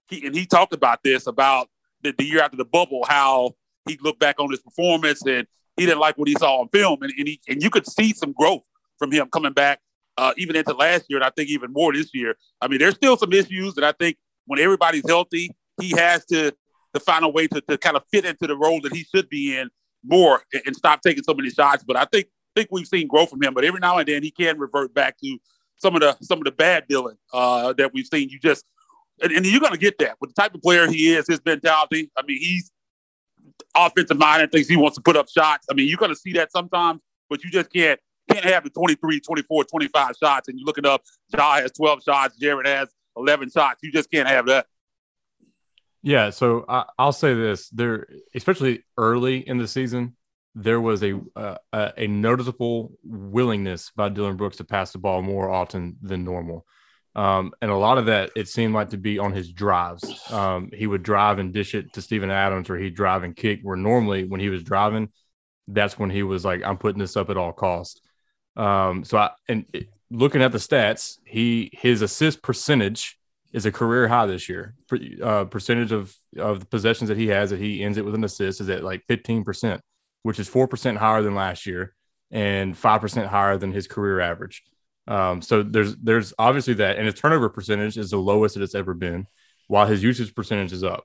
he 0.08 0.26
and 0.26 0.34
he 0.34 0.46
talked 0.46 0.72
about 0.72 1.02
this 1.02 1.26
about 1.26 1.68
the, 2.02 2.14
the 2.16 2.24
year 2.24 2.42
after 2.42 2.56
the 2.56 2.64
bubble, 2.64 3.04
how 3.08 3.52
he 3.86 3.98
looked 4.00 4.20
back 4.20 4.38
on 4.38 4.50
his 4.50 4.60
performance 4.60 5.24
and 5.26 5.46
he 5.76 5.86
didn't 5.86 6.00
like 6.00 6.18
what 6.18 6.28
he 6.28 6.34
saw 6.34 6.60
on 6.60 6.68
film, 6.68 7.02
and 7.02 7.12
and, 7.18 7.28
he, 7.28 7.40
and 7.48 7.62
you 7.62 7.70
could 7.70 7.86
see 7.86 8.12
some 8.12 8.32
growth 8.32 8.62
from 8.98 9.10
him 9.10 9.28
coming 9.32 9.52
back 9.52 9.80
uh, 10.18 10.32
even 10.36 10.56
into 10.56 10.74
last 10.74 11.06
year, 11.08 11.18
and 11.18 11.24
I 11.24 11.30
think 11.30 11.48
even 11.48 11.72
more 11.72 11.92
this 11.92 12.10
year. 12.14 12.36
I 12.60 12.68
mean, 12.68 12.78
there's 12.78 12.94
still 12.94 13.16
some 13.16 13.32
issues 13.32 13.74
that 13.74 13.84
I 13.84 13.92
think 13.92 14.16
when 14.46 14.60
everybody's 14.60 15.08
healthy, 15.08 15.50
he 15.80 15.90
has 15.96 16.24
to 16.26 16.52
to 16.94 17.00
find 17.00 17.24
a 17.24 17.28
way 17.28 17.46
to, 17.46 17.60
to 17.62 17.78
kind 17.78 17.96
of 17.96 18.04
fit 18.12 18.26
into 18.26 18.46
the 18.46 18.56
role 18.56 18.80
that 18.82 18.92
he 18.94 19.04
should 19.04 19.28
be 19.28 19.56
in 19.56 19.70
more 20.04 20.42
and, 20.52 20.62
and 20.66 20.76
stop 20.76 21.00
taking 21.00 21.22
so 21.22 21.32
many 21.32 21.48
shots. 21.48 21.82
But 21.84 21.96
I 21.96 22.04
think 22.04 22.26
think 22.54 22.68
we've 22.70 22.86
seen 22.86 23.08
growth 23.08 23.30
from 23.30 23.42
him. 23.42 23.54
But 23.54 23.64
every 23.64 23.80
now 23.80 23.96
and 23.98 24.06
then 24.06 24.22
he 24.22 24.30
can 24.30 24.58
revert 24.58 24.92
back 24.92 25.16
to 25.24 25.38
some 25.76 25.94
of 25.94 26.00
the 26.00 26.16
some 26.20 26.38
of 26.38 26.44
the 26.44 26.52
bad 26.52 26.86
Dillon 26.88 27.16
uh, 27.32 27.72
that 27.74 27.92
we've 27.94 28.06
seen. 28.06 28.28
You 28.28 28.38
just 28.38 28.64
and, 29.22 29.32
and 29.32 29.46
you're 29.46 29.60
to 29.60 29.78
get 29.78 29.98
that 29.98 30.16
with 30.20 30.34
the 30.34 30.40
type 30.40 30.54
of 30.54 30.62
player 30.62 30.86
he 30.86 31.12
is, 31.14 31.26
his 31.26 31.40
mentality. 31.44 32.10
I 32.16 32.22
mean, 32.26 32.38
he's 32.38 32.70
offensive 33.74 34.18
mind 34.18 34.42
and 34.42 34.52
thinks 34.52 34.68
he 34.68 34.76
wants 34.76 34.96
to 34.96 35.02
put 35.02 35.16
up 35.16 35.28
shots. 35.28 35.66
I 35.70 35.74
mean, 35.74 35.88
you're 35.88 35.98
going 35.98 36.10
to 36.10 36.16
see 36.16 36.32
that 36.34 36.52
sometimes, 36.52 37.00
but 37.28 37.42
you 37.44 37.50
just 37.50 37.72
can't 37.72 37.98
can't 38.30 38.44
have 38.44 38.64
the 38.64 38.70
23, 38.70 39.20
24, 39.20 39.64
25 39.64 40.14
shots 40.22 40.48
and 40.48 40.58
you're 40.58 40.66
looking 40.66 40.86
up. 40.86 41.02
Ja 41.32 41.54
has 41.54 41.72
12 41.72 42.02
shots, 42.02 42.38
Jaren 42.40 42.66
has 42.66 42.88
11 43.16 43.50
shots. 43.50 43.80
You 43.82 43.92
just 43.92 44.10
can't 44.10 44.28
have 44.28 44.46
that. 44.46 44.66
Yeah, 46.02 46.30
so 46.30 46.64
I, 46.68 46.84
will 46.98 47.12
say 47.12 47.32
this: 47.34 47.68
there, 47.68 48.08
especially 48.34 48.82
early 48.98 49.46
in 49.46 49.58
the 49.58 49.68
season, 49.68 50.16
there 50.54 50.80
was 50.80 51.02
a, 51.04 51.20
uh, 51.36 51.58
a 51.72 52.06
noticeable 52.08 52.92
willingness 53.04 53.92
by 53.94 54.08
Dillon 54.08 54.36
Brooks 54.36 54.56
to 54.56 54.64
pass 54.64 54.92
the 54.92 54.98
ball 54.98 55.22
more 55.22 55.48
often 55.48 55.96
than 56.02 56.24
normal. 56.24 56.66
Um, 57.14 57.52
and 57.60 57.70
a 57.70 57.76
lot 57.76 57.98
of 57.98 58.06
that 58.06 58.30
it 58.34 58.48
seemed 58.48 58.74
like 58.74 58.90
to 58.90 58.96
be 58.96 59.18
on 59.18 59.32
his 59.32 59.52
drives. 59.52 60.04
Um, 60.32 60.70
he 60.72 60.86
would 60.86 61.02
drive 61.02 61.38
and 61.38 61.52
dish 61.52 61.74
it 61.74 61.92
to 61.92 62.02
Steven 62.02 62.30
Adams, 62.30 62.70
or 62.70 62.78
he'd 62.78 62.94
drive 62.94 63.22
and 63.22 63.36
kick. 63.36 63.60
Where 63.62 63.76
normally 63.76 64.24
when 64.24 64.40
he 64.40 64.48
was 64.48 64.62
driving, 64.62 65.10
that's 65.68 65.98
when 65.98 66.10
he 66.10 66.22
was 66.22 66.44
like, 66.44 66.62
"I'm 66.64 66.78
putting 66.78 67.00
this 67.00 67.16
up 67.16 67.28
at 67.28 67.36
all 67.36 67.52
costs." 67.52 68.00
Um, 68.56 69.04
so 69.04 69.18
I 69.18 69.30
and 69.48 69.66
it, 69.72 69.88
looking 70.10 70.42
at 70.42 70.52
the 70.52 70.58
stats, 70.58 71.18
he 71.24 71.70
his 71.72 72.02
assist 72.02 72.42
percentage 72.42 73.18
is 73.52 73.66
a 73.66 73.72
career 73.72 74.08
high 74.08 74.26
this 74.26 74.48
year. 74.48 74.74
Uh, 75.22 75.44
percentage 75.44 75.92
of 75.92 76.14
of 76.38 76.60
the 76.60 76.66
possessions 76.66 77.08
that 77.08 77.18
he 77.18 77.28
has 77.28 77.50
that 77.50 77.60
he 77.60 77.82
ends 77.82 77.98
it 77.98 78.04
with 78.04 78.14
an 78.14 78.24
assist 78.24 78.60
is 78.60 78.70
at 78.70 78.84
like 78.84 79.02
15 79.08 79.44
percent, 79.44 79.80
which 80.22 80.38
is 80.38 80.48
four 80.48 80.66
percent 80.66 80.98
higher 80.98 81.22
than 81.22 81.34
last 81.34 81.66
year 81.66 81.94
and 82.30 82.76
five 82.76 83.00
percent 83.00 83.28
higher 83.28 83.58
than 83.58 83.72
his 83.72 83.86
career 83.86 84.20
average. 84.20 84.62
Um, 85.08 85.42
so 85.42 85.62
there's 85.62 85.96
there's 85.96 86.32
obviously 86.38 86.74
that, 86.74 86.96
and 86.96 87.06
his 87.06 87.16
turnover 87.16 87.48
percentage 87.48 87.98
is 87.98 88.10
the 88.10 88.18
lowest 88.18 88.54
that 88.54 88.62
it's 88.62 88.74
ever 88.74 88.94
been, 88.94 89.26
while 89.66 89.86
his 89.86 90.02
usage 90.02 90.34
percentage 90.34 90.72
is 90.72 90.84
up. 90.84 91.04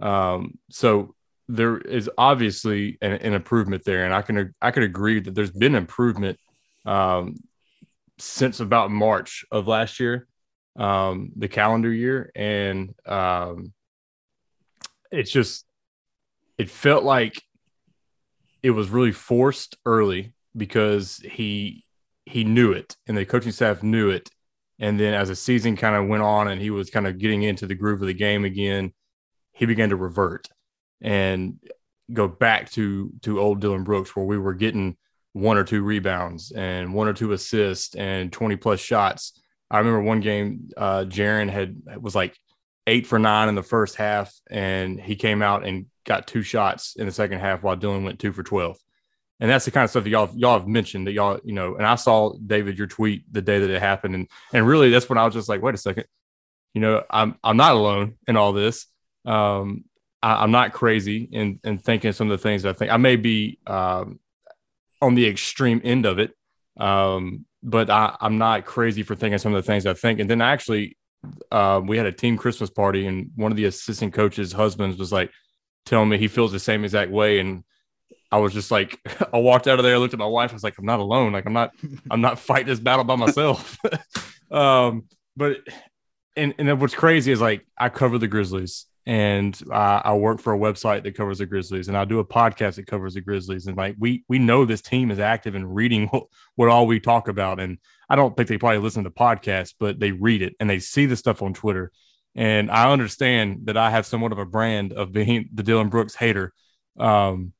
Um, 0.00 0.58
so 0.70 1.14
there 1.48 1.78
is 1.78 2.10
obviously 2.18 2.98
an, 3.00 3.12
an, 3.12 3.32
improvement 3.32 3.84
there, 3.84 4.04
and 4.04 4.14
I 4.14 4.22
can 4.22 4.54
I 4.60 4.70
can 4.70 4.82
agree 4.82 5.20
that 5.20 5.34
there's 5.34 5.50
been 5.50 5.74
improvement 5.74 6.38
um, 6.84 7.36
since 8.18 8.60
about 8.60 8.90
March 8.90 9.46
of 9.50 9.66
last 9.66 9.98
year, 9.98 10.26
um, 10.76 11.32
the 11.36 11.48
calendar 11.48 11.92
year, 11.92 12.30
and 12.36 12.94
um, 13.06 13.72
it's 15.10 15.30
just 15.30 15.64
it 16.58 16.68
felt 16.68 17.04
like 17.04 17.42
it 18.62 18.70
was 18.70 18.90
really 18.90 19.12
forced 19.12 19.76
early 19.86 20.34
because 20.56 21.18
he 21.24 21.84
he 22.28 22.44
knew 22.44 22.72
it 22.72 22.96
and 23.06 23.16
the 23.16 23.24
coaching 23.24 23.52
staff 23.52 23.82
knew 23.82 24.10
it. 24.10 24.30
And 24.78 25.00
then 25.00 25.14
as 25.14 25.28
the 25.28 25.36
season 25.36 25.76
kind 25.76 25.96
of 25.96 26.06
went 26.06 26.22
on 26.22 26.48
and 26.48 26.60
he 26.60 26.70
was 26.70 26.90
kind 26.90 27.06
of 27.06 27.18
getting 27.18 27.42
into 27.42 27.66
the 27.66 27.74
groove 27.74 28.00
of 28.00 28.06
the 28.06 28.14
game 28.14 28.44
again, 28.44 28.92
he 29.52 29.66
began 29.66 29.88
to 29.88 29.96
revert 29.96 30.48
and 31.00 31.58
go 32.12 32.28
back 32.28 32.70
to 32.72 33.10
to 33.22 33.40
old 33.40 33.60
Dillon 33.60 33.82
Brooks 33.82 34.14
where 34.14 34.24
we 34.24 34.38
were 34.38 34.54
getting 34.54 34.96
one 35.32 35.56
or 35.56 35.64
two 35.64 35.82
rebounds 35.82 36.52
and 36.52 36.94
one 36.94 37.08
or 37.08 37.12
two 37.12 37.32
assists 37.32 37.94
and 37.94 38.32
20 38.32 38.56
plus 38.56 38.80
shots. 38.80 39.40
I 39.70 39.78
remember 39.78 40.02
one 40.02 40.20
game 40.20 40.68
uh 40.76 41.04
Jaren 41.08 41.50
had 41.50 41.80
was 42.00 42.14
like 42.14 42.36
eight 42.86 43.06
for 43.06 43.18
nine 43.18 43.48
in 43.48 43.54
the 43.54 43.62
first 43.62 43.96
half 43.96 44.32
and 44.50 45.00
he 45.00 45.16
came 45.16 45.42
out 45.42 45.66
and 45.66 45.86
got 46.04 46.26
two 46.26 46.42
shots 46.42 46.94
in 46.96 47.06
the 47.06 47.12
second 47.12 47.40
half 47.40 47.62
while 47.62 47.76
Dillon 47.76 48.04
went 48.04 48.18
two 48.18 48.32
for 48.32 48.42
12 48.42 48.78
and 49.40 49.50
that's 49.50 49.64
the 49.64 49.70
kind 49.70 49.84
of 49.84 49.90
stuff 49.90 50.04
that 50.04 50.10
y'all 50.10 50.30
y'all 50.34 50.58
have 50.58 50.68
mentioned 50.68 51.06
that 51.06 51.12
y'all 51.12 51.38
you 51.44 51.52
know 51.52 51.76
and 51.76 51.86
i 51.86 51.94
saw 51.94 52.32
david 52.46 52.76
your 52.76 52.86
tweet 52.86 53.22
the 53.32 53.42
day 53.42 53.58
that 53.58 53.70
it 53.70 53.80
happened. 53.80 54.14
And 54.14 54.28
and 54.52 54.66
really 54.66 54.90
that's 54.90 55.08
when 55.08 55.18
i 55.18 55.24
was 55.24 55.34
just 55.34 55.48
like 55.48 55.62
wait 55.62 55.74
a 55.74 55.78
second. 55.78 56.04
You 56.74 56.80
know 56.80 57.04
i'm 57.10 57.36
i'm 57.42 57.56
not 57.56 57.72
alone 57.72 58.16
in 58.26 58.36
all 58.36 58.52
this. 58.52 58.86
Um 59.24 59.84
I, 60.20 60.42
am 60.42 60.50
not 60.50 60.72
crazy 60.72 61.28
in 61.30 61.60
in 61.64 61.78
thinking 61.78 62.12
some 62.12 62.30
of 62.30 62.38
the 62.38 62.42
things 62.42 62.64
i 62.64 62.72
think. 62.72 62.92
I 62.92 62.96
may 62.96 63.16
be 63.16 63.58
um 63.66 64.20
on 65.00 65.14
the 65.14 65.28
extreme 65.28 65.80
end 65.84 66.06
of 66.06 66.18
it 66.18 66.32
um 66.78 67.44
but 67.62 67.90
I, 67.90 68.16
i'm 68.20 68.38
not 68.38 68.64
crazy 68.64 69.02
for 69.02 69.14
thinking 69.14 69.38
some 69.38 69.54
of 69.54 69.62
the 69.62 69.66
things 69.66 69.86
i 69.86 69.94
think. 69.94 70.20
And 70.20 70.28
then 70.28 70.40
actually 70.40 70.96
uh, 71.50 71.80
we 71.84 71.96
had 71.96 72.06
a 72.06 72.12
team 72.12 72.36
christmas 72.36 72.70
party 72.70 73.06
and 73.06 73.30
one 73.34 73.50
of 73.50 73.56
the 73.56 73.64
assistant 73.64 74.14
coaches 74.14 74.52
husbands 74.52 74.96
was 74.96 75.10
like 75.10 75.32
telling 75.88 76.08
me 76.08 76.18
he 76.18 76.28
feels 76.28 76.52
the 76.52 76.60
same 76.60 76.84
exact 76.84 77.10
way. 77.10 77.40
And 77.40 77.64
I 78.30 78.38
was 78.38 78.52
just 78.52 78.70
like, 78.70 78.98
I 79.32 79.38
walked 79.38 79.66
out 79.66 79.78
of 79.78 79.84
there, 79.84 79.94
I 79.94 79.98
looked 79.98 80.14
at 80.14 80.20
my 80.20 80.26
wife, 80.26 80.50
I 80.50 80.54
was 80.54 80.64
like, 80.64 80.78
I'm 80.78 80.86
not 80.86 81.00
alone. 81.00 81.32
Like 81.32 81.46
I'm 81.46 81.52
not, 81.52 81.74
I'm 82.10 82.20
not 82.20 82.38
fighting 82.38 82.66
this 82.66 82.80
battle 82.80 83.04
by 83.04 83.16
myself. 83.16 83.78
um, 84.50 85.04
but 85.36 85.58
and 86.36 86.54
and 86.58 86.68
then 86.68 86.78
what's 86.78 86.94
crazy 86.94 87.32
is 87.32 87.40
like 87.40 87.66
I 87.76 87.88
cover 87.88 88.18
the 88.18 88.28
Grizzlies 88.28 88.86
and 89.06 89.58
uh, 89.72 90.02
I 90.04 90.14
work 90.14 90.40
for 90.40 90.52
a 90.52 90.58
website 90.58 91.02
that 91.04 91.16
covers 91.16 91.38
the 91.38 91.46
Grizzlies 91.46 91.88
and 91.88 91.96
I 91.96 92.04
do 92.04 92.18
a 92.18 92.24
podcast 92.24 92.76
that 92.76 92.86
covers 92.86 93.14
the 93.14 93.20
Grizzlies 93.20 93.66
and 93.66 93.76
like 93.76 93.96
we 93.98 94.24
we 94.28 94.38
know 94.38 94.64
this 94.64 94.82
team 94.82 95.10
is 95.10 95.18
active 95.18 95.54
and 95.54 95.74
reading 95.74 96.06
what, 96.08 96.24
what 96.56 96.68
all 96.68 96.86
we 96.86 97.00
talk 97.00 97.28
about 97.28 97.58
and 97.58 97.78
I 98.08 98.16
don't 98.16 98.36
think 98.36 98.48
they 98.48 98.58
probably 98.58 98.78
listen 98.78 99.04
to 99.04 99.10
podcasts 99.10 99.74
but 99.78 99.98
they 99.98 100.12
read 100.12 100.42
it 100.42 100.54
and 100.60 100.68
they 100.68 100.78
see 100.78 101.06
the 101.06 101.16
stuff 101.16 101.42
on 101.42 101.54
Twitter 101.54 101.90
and 102.34 102.70
I 102.70 102.92
understand 102.92 103.60
that 103.64 103.76
I 103.76 103.90
have 103.90 104.06
somewhat 104.06 104.32
of 104.32 104.38
a 104.38 104.46
brand 104.46 104.92
of 104.92 105.12
being 105.12 105.48
the 105.54 105.62
Dillon 105.62 105.88
Brooks 105.88 106.14
hater 106.14 106.52
um, 106.98 107.52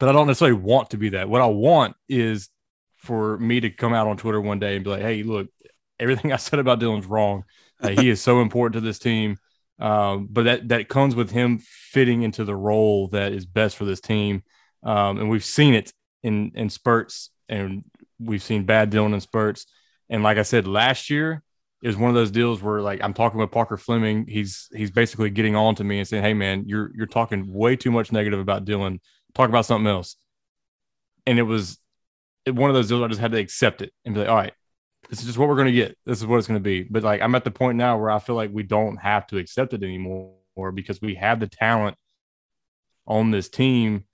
but 0.00 0.08
I 0.08 0.12
don't 0.12 0.26
necessarily 0.26 0.58
want 0.58 0.90
to 0.90 0.96
be 0.96 1.10
that. 1.10 1.28
What 1.28 1.42
I 1.42 1.46
want 1.46 1.94
is 2.08 2.48
for 2.96 3.38
me 3.38 3.60
to 3.60 3.70
come 3.70 3.92
out 3.92 4.08
on 4.08 4.16
Twitter 4.16 4.40
one 4.40 4.58
day 4.58 4.74
and 4.74 4.82
be 4.82 4.90
like, 4.90 5.02
"Hey, 5.02 5.22
look, 5.22 5.48
everything 6.00 6.32
I 6.32 6.36
said 6.36 6.58
about 6.58 6.80
Dillon's 6.80 7.06
wrong. 7.06 7.44
Uh, 7.80 7.90
he 7.90 8.08
is 8.08 8.20
so 8.20 8.40
important 8.40 8.74
to 8.74 8.80
this 8.80 8.98
team." 8.98 9.36
Um, 9.78 10.26
but 10.30 10.44
that 10.44 10.68
that 10.68 10.88
comes 10.88 11.14
with 11.14 11.30
him 11.30 11.58
fitting 11.58 12.22
into 12.22 12.44
the 12.44 12.56
role 12.56 13.08
that 13.08 13.32
is 13.32 13.46
best 13.46 13.76
for 13.76 13.84
this 13.84 14.00
team, 14.00 14.42
um, 14.82 15.18
and 15.18 15.30
we've 15.30 15.44
seen 15.44 15.74
it 15.74 15.92
in 16.22 16.52
in 16.54 16.70
spurts, 16.70 17.30
and 17.48 17.84
we've 18.18 18.42
seen 18.42 18.64
bad 18.64 18.90
Dillon 18.90 19.14
in 19.14 19.20
spurts. 19.20 19.66
And 20.08 20.22
like 20.22 20.38
I 20.38 20.42
said, 20.42 20.66
last 20.66 21.08
year 21.08 21.42
is 21.82 21.96
one 21.96 22.10
of 22.10 22.14
those 22.14 22.30
deals 22.30 22.62
where 22.62 22.80
like 22.82 23.00
I'm 23.02 23.14
talking 23.14 23.40
with 23.40 23.50
Parker 23.50 23.76
Fleming, 23.76 24.26
he's 24.26 24.68
he's 24.74 24.90
basically 24.90 25.30
getting 25.30 25.56
on 25.56 25.74
to 25.76 25.84
me 25.84 25.98
and 25.98 26.06
saying, 26.06 26.22
"Hey, 26.22 26.34
man, 26.34 26.64
you're 26.66 26.90
you're 26.94 27.06
talking 27.06 27.52
way 27.52 27.76
too 27.76 27.90
much 27.90 28.12
negative 28.12 28.40
about 28.40 28.64
Dillon. 28.64 29.00
talk 29.34 29.48
about 29.48 29.66
something 29.66 29.86
else. 29.86 30.16
And 31.26 31.38
it 31.38 31.42
was 31.42 31.78
one 32.46 32.70
of 32.70 32.74
those 32.74 32.88
deals 32.88 33.02
I 33.02 33.08
just 33.08 33.20
had 33.20 33.32
to 33.32 33.38
accept 33.38 33.82
it 33.82 33.92
and 34.04 34.14
be 34.14 34.20
like, 34.20 34.28
all 34.28 34.36
right, 34.36 34.52
this 35.08 35.20
is 35.20 35.26
just 35.26 35.38
what 35.38 35.48
we're 35.48 35.56
going 35.56 35.66
to 35.66 35.72
get. 35.72 35.96
This 36.06 36.18
is 36.18 36.26
what 36.26 36.38
it's 36.38 36.46
going 36.46 36.60
to 36.60 36.64
be. 36.64 36.82
But 36.82 37.02
like, 37.02 37.20
I'm 37.20 37.34
at 37.34 37.44
the 37.44 37.50
point 37.50 37.76
now 37.76 37.98
where 37.98 38.10
I 38.10 38.18
feel 38.18 38.36
like 38.36 38.50
we 38.52 38.62
don't 38.62 38.96
have 38.96 39.26
to 39.28 39.38
accept 39.38 39.72
it 39.74 39.82
anymore 39.82 40.32
because 40.74 41.00
we 41.00 41.14
have 41.16 41.40
the 41.40 41.46
talent 41.46 41.96
on 43.06 43.30
this 43.30 43.48
team 43.48 44.04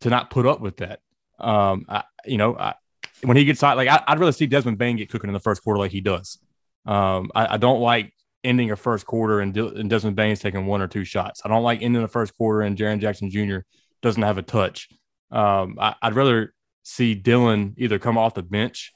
to 0.00 0.10
not 0.10 0.30
put 0.30 0.46
up 0.46 0.60
with 0.60 0.78
that. 0.78 1.00
Um, 1.38 1.86
I, 1.88 2.04
you 2.26 2.38
know, 2.38 2.56
I, 2.56 2.74
when 3.22 3.36
he 3.36 3.44
gets 3.44 3.60
hot, 3.60 3.76
like 3.76 3.88
I, 3.88 4.02
would 4.08 4.20
rather 4.20 4.32
see 4.32 4.46
Desmond 4.46 4.78
Bane 4.78 4.96
get 4.96 5.10
cooking 5.10 5.28
in 5.28 5.34
the 5.34 5.40
first 5.40 5.62
quarter 5.62 5.78
like 5.78 5.92
he 5.92 6.00
does. 6.00 6.38
Um, 6.86 7.30
I, 7.34 7.54
I 7.54 7.56
don't 7.56 7.80
like 7.80 8.12
ending 8.42 8.70
a 8.70 8.76
first 8.76 9.06
quarter 9.06 9.40
and, 9.40 9.56
and 9.56 9.88
Desmond 9.88 10.16
Bane's 10.16 10.40
taking 10.40 10.66
one 10.66 10.82
or 10.82 10.88
two 10.88 11.04
shots. 11.04 11.40
I 11.44 11.48
don't 11.48 11.62
like 11.62 11.82
ending 11.82 12.02
the 12.02 12.08
first 12.08 12.36
quarter 12.36 12.60
and 12.60 12.76
Jaren 12.76 13.00
Jackson 13.00 13.30
Jr 13.30 13.60
doesn't 14.04 14.22
have 14.22 14.38
a 14.38 14.42
touch. 14.42 14.90
Um, 15.30 15.78
I, 15.80 15.94
would 16.04 16.14
rather 16.14 16.54
see 16.82 17.14
Dillon 17.14 17.74
either 17.78 17.98
come 17.98 18.18
off 18.18 18.34
the 18.34 18.42
bench 18.42 18.92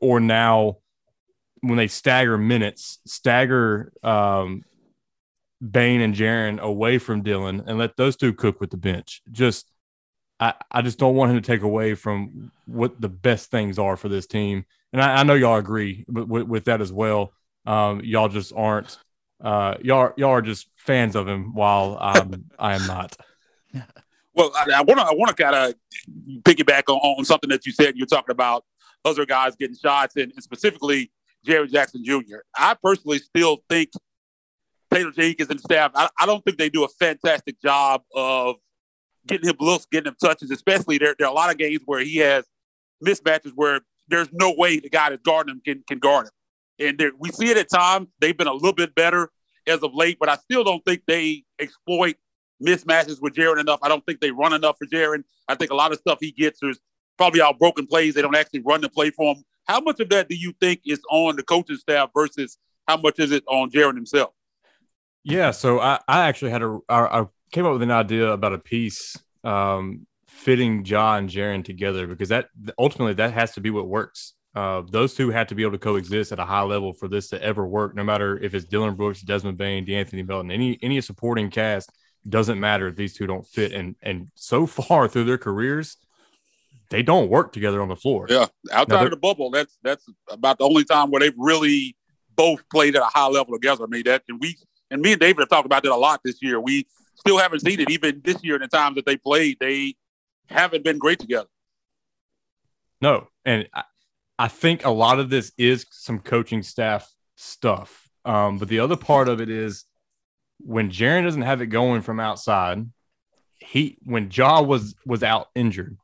or 0.00 0.18
now 0.18 0.78
when 1.60 1.76
they 1.76 1.86
stagger 1.86 2.38
minutes, 2.38 2.98
stagger 3.06 3.92
um, 4.02 4.64
Bane 5.60 6.00
and 6.00 6.14
Jaren 6.14 6.58
away 6.58 6.96
from 6.96 7.22
Dillon 7.22 7.62
and 7.66 7.76
let 7.76 7.96
those 7.96 8.16
two 8.16 8.32
cook 8.32 8.58
with 8.58 8.70
the 8.70 8.78
bench. 8.78 9.20
Just 9.30 9.70
I, 10.40 10.54
I 10.70 10.80
just 10.80 10.98
don't 10.98 11.14
want 11.14 11.32
him 11.32 11.36
to 11.36 11.46
take 11.46 11.62
away 11.62 11.94
from 11.94 12.50
what 12.64 12.98
the 12.98 13.10
best 13.10 13.50
things 13.50 13.78
are 13.78 13.98
for 13.98 14.08
this 14.08 14.26
team. 14.26 14.64
And 14.92 15.00
I, 15.00 15.20
I 15.20 15.22
know 15.22 15.34
y'all 15.34 15.56
agree 15.56 16.04
with, 16.08 16.46
with 16.46 16.64
that 16.64 16.80
as 16.80 16.92
well. 16.92 17.32
Um, 17.66 18.00
y'all 18.02 18.28
just 18.28 18.52
aren't 18.54 18.98
uh, 19.42 19.76
y'all 19.80 20.12
y'all 20.16 20.30
are 20.30 20.42
just 20.42 20.68
fans 20.76 21.16
of 21.16 21.26
him, 21.26 21.54
while 21.54 21.96
um, 22.00 22.44
I 22.58 22.74
am 22.74 22.86
not. 22.86 23.16
Well, 24.32 24.52
I 24.54 24.82
want 24.82 25.00
to 25.00 25.04
I 25.04 25.12
want 25.12 25.36
to 25.36 25.42
kind 25.42 25.56
of 25.56 25.74
piggyback 26.42 26.84
on, 26.86 26.98
on 26.98 27.24
something 27.24 27.50
that 27.50 27.66
you 27.66 27.72
said. 27.72 27.96
You're 27.96 28.06
talking 28.06 28.30
about 28.30 28.64
other 29.04 29.26
guys 29.26 29.56
getting 29.56 29.76
shots, 29.76 30.14
and, 30.14 30.32
and 30.32 30.42
specifically 30.42 31.10
Jaren 31.44 31.68
Jackson 31.68 32.04
Jr. 32.04 32.36
I 32.56 32.76
personally 32.80 33.18
still 33.18 33.58
think 33.68 33.90
Taylor 34.94 35.10
Jenkins 35.10 35.50
and 35.50 35.60
staff. 35.60 35.90
I, 35.96 36.08
I 36.18 36.26
don't 36.26 36.44
think 36.44 36.58
they 36.58 36.70
do 36.70 36.84
a 36.84 36.88
fantastic 36.88 37.60
job 37.60 38.02
of 38.14 38.56
getting 39.26 39.48
him 39.48 39.56
looks, 39.58 39.86
getting 39.90 40.08
him 40.08 40.16
touches. 40.22 40.52
Especially 40.52 40.96
there, 40.96 41.16
there 41.18 41.26
are 41.26 41.32
a 41.32 41.34
lot 41.34 41.50
of 41.50 41.58
games 41.58 41.82
where 41.84 42.00
he 42.00 42.18
has 42.18 42.44
mismatches 43.04 43.50
where 43.56 43.80
there's 44.10 44.28
no 44.32 44.54
way 44.56 44.78
the 44.78 44.90
guy 44.90 45.10
that's 45.10 45.22
guarding 45.22 45.54
him 45.54 45.62
can, 45.64 45.84
can 45.88 45.98
guard 45.98 46.26
him. 46.26 46.88
And 46.88 46.98
there, 46.98 47.12
we 47.18 47.30
see 47.30 47.50
it 47.50 47.56
at 47.56 47.70
times. 47.70 48.08
They've 48.20 48.36
been 48.36 48.46
a 48.46 48.52
little 48.52 48.72
bit 48.72 48.94
better 48.94 49.30
as 49.66 49.82
of 49.82 49.94
late, 49.94 50.18
but 50.18 50.28
I 50.28 50.36
still 50.36 50.64
don't 50.64 50.84
think 50.84 51.02
they 51.06 51.44
exploit 51.58 52.16
mismatches 52.62 53.20
with 53.20 53.34
Jaren 53.34 53.60
enough. 53.60 53.80
I 53.82 53.88
don't 53.88 54.04
think 54.04 54.20
they 54.20 54.30
run 54.30 54.52
enough 54.52 54.76
for 54.78 54.86
Jaren. 54.86 55.24
I 55.48 55.54
think 55.54 55.70
a 55.70 55.74
lot 55.74 55.92
of 55.92 55.98
stuff 55.98 56.18
he 56.20 56.32
gets 56.32 56.62
is 56.62 56.78
probably 57.16 57.40
out 57.40 57.58
broken 57.58 57.86
plays. 57.86 58.14
They 58.14 58.22
don't 58.22 58.36
actually 58.36 58.60
run 58.60 58.80
the 58.80 58.88
play 58.88 59.10
for 59.10 59.34
him. 59.34 59.44
How 59.66 59.80
much 59.80 60.00
of 60.00 60.08
that 60.10 60.28
do 60.28 60.34
you 60.34 60.52
think 60.60 60.80
is 60.86 61.00
on 61.10 61.36
the 61.36 61.42
coaching 61.42 61.76
staff 61.76 62.10
versus 62.14 62.58
how 62.88 62.96
much 62.96 63.18
is 63.18 63.30
it 63.30 63.44
on 63.46 63.70
Jaren 63.70 63.94
himself? 63.94 64.30
Yeah, 65.22 65.50
so 65.50 65.80
I, 65.80 66.00
I 66.08 66.26
actually 66.26 66.50
had 66.50 66.62
a 66.62 66.78
I, 66.88 67.20
I 67.20 67.26
came 67.52 67.66
up 67.66 67.72
with 67.72 67.82
an 67.82 67.90
idea 67.90 68.30
about 68.30 68.54
a 68.54 68.58
piece 68.58 69.16
um, 69.44 70.06
fitting 70.40 70.84
Ja 70.86 71.16
and 71.16 71.28
Jaren 71.28 71.62
together 71.62 72.06
because 72.06 72.30
that 72.30 72.48
ultimately 72.78 73.12
that 73.14 73.34
has 73.34 73.52
to 73.52 73.60
be 73.60 73.70
what 73.70 73.86
works. 73.86 74.32
Uh, 74.54 74.82
those 74.90 75.14
two 75.14 75.30
have 75.30 75.46
to 75.46 75.54
be 75.54 75.62
able 75.62 75.72
to 75.72 75.78
coexist 75.78 76.32
at 76.32 76.38
a 76.38 76.44
high 76.44 76.62
level 76.62 76.92
for 76.92 77.08
this 77.08 77.28
to 77.28 77.40
ever 77.42 77.66
work. 77.66 77.94
No 77.94 78.02
matter 78.02 78.38
if 78.38 78.54
it's 78.54 78.64
Dillon 78.64 78.96
Brooks, 78.96 79.20
Desmond 79.20 79.58
Bane, 79.58 79.86
De'Anthony 79.86 80.26
Melton, 80.26 80.50
any 80.50 80.78
any 80.82 81.00
supporting 81.02 81.50
cast 81.50 81.92
doesn't 82.28 82.58
matter 82.58 82.88
if 82.88 82.96
these 82.96 83.14
two 83.14 83.26
don't 83.26 83.46
fit. 83.46 83.72
And 83.72 83.96
and 84.02 84.28
so 84.34 84.66
far 84.88 85.08
through 85.08 85.24
their 85.24 85.38
careers, 85.38 85.98
they 86.88 87.02
don't 87.02 87.28
work 87.28 87.52
together 87.52 87.82
on 87.82 87.88
the 87.88 87.96
floor. 87.96 88.26
Yeah, 88.28 88.46
outside 88.72 89.04
of 89.04 89.10
the 89.10 89.16
bubble, 89.18 89.50
that's 89.50 89.76
that's 89.82 90.06
about 90.30 90.58
the 90.58 90.64
only 90.64 90.84
time 90.84 91.10
where 91.10 91.20
they've 91.20 91.34
really 91.36 91.96
both 92.34 92.66
played 92.70 92.96
at 92.96 93.02
a 93.02 93.10
high 93.12 93.28
level 93.28 93.52
together. 93.52 93.84
I 93.84 93.88
mean 93.88 94.04
that, 94.06 94.22
and 94.28 94.40
we 94.40 94.56
and 94.90 95.02
me 95.02 95.12
and 95.12 95.20
David 95.20 95.40
have 95.40 95.50
talked 95.50 95.66
about 95.66 95.82
that 95.82 95.92
a 95.92 95.96
lot 95.96 96.22
this 96.24 96.42
year. 96.42 96.58
We 96.58 96.86
still 97.14 97.36
haven't 97.36 97.60
seen 97.60 97.78
it, 97.78 97.90
even 97.90 98.22
this 98.24 98.42
year 98.42 98.54
in 98.54 98.62
the 98.62 98.68
times 98.68 98.96
that 98.96 99.04
they 99.04 99.18
played, 99.18 99.58
they 99.60 99.94
haven't 100.50 100.84
been 100.84 100.98
great 100.98 101.18
together. 101.18 101.48
No, 103.00 103.28
and 103.44 103.68
I, 103.72 103.84
I 104.38 104.48
think 104.48 104.84
a 104.84 104.90
lot 104.90 105.18
of 105.18 105.30
this 105.30 105.52
is 105.56 105.86
some 105.90 106.18
coaching 106.18 106.62
staff 106.62 107.10
stuff. 107.36 108.08
Um, 108.24 108.58
but 108.58 108.68
the 108.68 108.80
other 108.80 108.96
part 108.96 109.28
of 109.28 109.40
it 109.40 109.48
is 109.48 109.84
when 110.58 110.90
Jaren 110.90 111.24
doesn't 111.24 111.42
have 111.42 111.62
it 111.62 111.66
going 111.66 112.02
from 112.02 112.20
outside, 112.20 112.86
he 113.58 113.98
when 114.02 114.30
Ja 114.30 114.60
was 114.62 114.94
was 115.06 115.22
out 115.22 115.48
injured, 115.54 115.96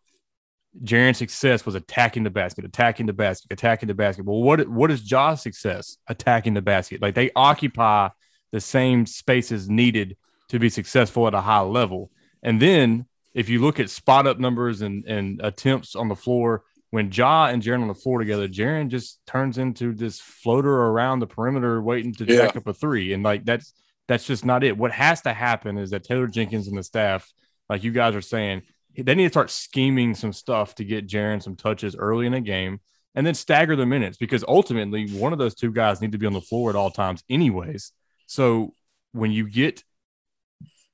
Jaren's 0.82 1.18
success 1.18 1.64
was 1.64 1.74
attacking 1.74 2.22
the 2.22 2.30
basket, 2.30 2.64
attacking 2.64 3.06
the 3.06 3.12
basket, 3.12 3.52
attacking 3.52 3.86
the 3.88 3.94
basket. 3.94 4.24
Well, 4.24 4.42
what 4.42 4.68
what 4.68 4.90
is 4.90 5.02
Ja's 5.02 5.42
success? 5.42 5.98
Attacking 6.08 6.54
the 6.54 6.62
basket. 6.62 7.02
Like 7.02 7.14
they 7.14 7.30
occupy 7.34 8.08
the 8.52 8.60
same 8.60 9.06
spaces 9.06 9.68
needed 9.68 10.16
to 10.48 10.58
be 10.58 10.68
successful 10.68 11.26
at 11.26 11.34
a 11.34 11.40
high 11.40 11.60
level. 11.60 12.10
And 12.42 12.60
then 12.60 13.06
if 13.36 13.50
you 13.50 13.60
look 13.60 13.78
at 13.78 13.90
spot 13.90 14.26
up 14.26 14.38
numbers 14.38 14.80
and, 14.80 15.04
and 15.04 15.42
attempts 15.44 15.94
on 15.94 16.08
the 16.08 16.16
floor, 16.16 16.64
when 16.88 17.12
Ja 17.12 17.48
and 17.48 17.62
Jaren 17.62 17.82
on 17.82 17.88
the 17.88 17.94
floor 17.94 18.18
together, 18.18 18.48
Jaren 18.48 18.88
just 18.88 19.20
turns 19.26 19.58
into 19.58 19.92
this 19.92 20.18
floater 20.18 20.72
around 20.72 21.18
the 21.18 21.26
perimeter 21.26 21.82
waiting 21.82 22.14
to 22.14 22.24
yeah. 22.24 22.46
jack 22.46 22.56
up 22.56 22.66
a 22.66 22.72
three. 22.72 23.12
And 23.12 23.22
like 23.22 23.44
that's 23.44 23.74
that's 24.08 24.24
just 24.24 24.46
not 24.46 24.64
it. 24.64 24.78
What 24.78 24.90
has 24.92 25.20
to 25.22 25.34
happen 25.34 25.76
is 25.76 25.90
that 25.90 26.02
Taylor 26.02 26.28
Jenkins 26.28 26.66
and 26.66 26.78
the 26.78 26.82
staff, 26.82 27.30
like 27.68 27.84
you 27.84 27.90
guys 27.90 28.14
are 28.14 28.22
saying, 28.22 28.62
they 28.96 29.14
need 29.14 29.24
to 29.24 29.30
start 29.30 29.50
scheming 29.50 30.14
some 30.14 30.32
stuff 30.32 30.74
to 30.76 30.84
get 30.84 31.06
Jaren 31.06 31.42
some 31.42 31.56
touches 31.56 31.94
early 31.94 32.26
in 32.26 32.32
a 32.32 32.40
game 32.40 32.80
and 33.14 33.26
then 33.26 33.34
stagger 33.34 33.76
the 33.76 33.84
minutes 33.84 34.16
because 34.16 34.44
ultimately 34.48 35.10
one 35.10 35.34
of 35.34 35.38
those 35.38 35.54
two 35.54 35.72
guys 35.72 36.00
need 36.00 36.12
to 36.12 36.18
be 36.18 36.26
on 36.26 36.32
the 36.32 36.40
floor 36.40 36.70
at 36.70 36.76
all 36.76 36.90
times, 36.90 37.22
anyways. 37.28 37.92
So 38.26 38.72
when 39.12 39.30
you 39.30 39.46
get 39.46 39.82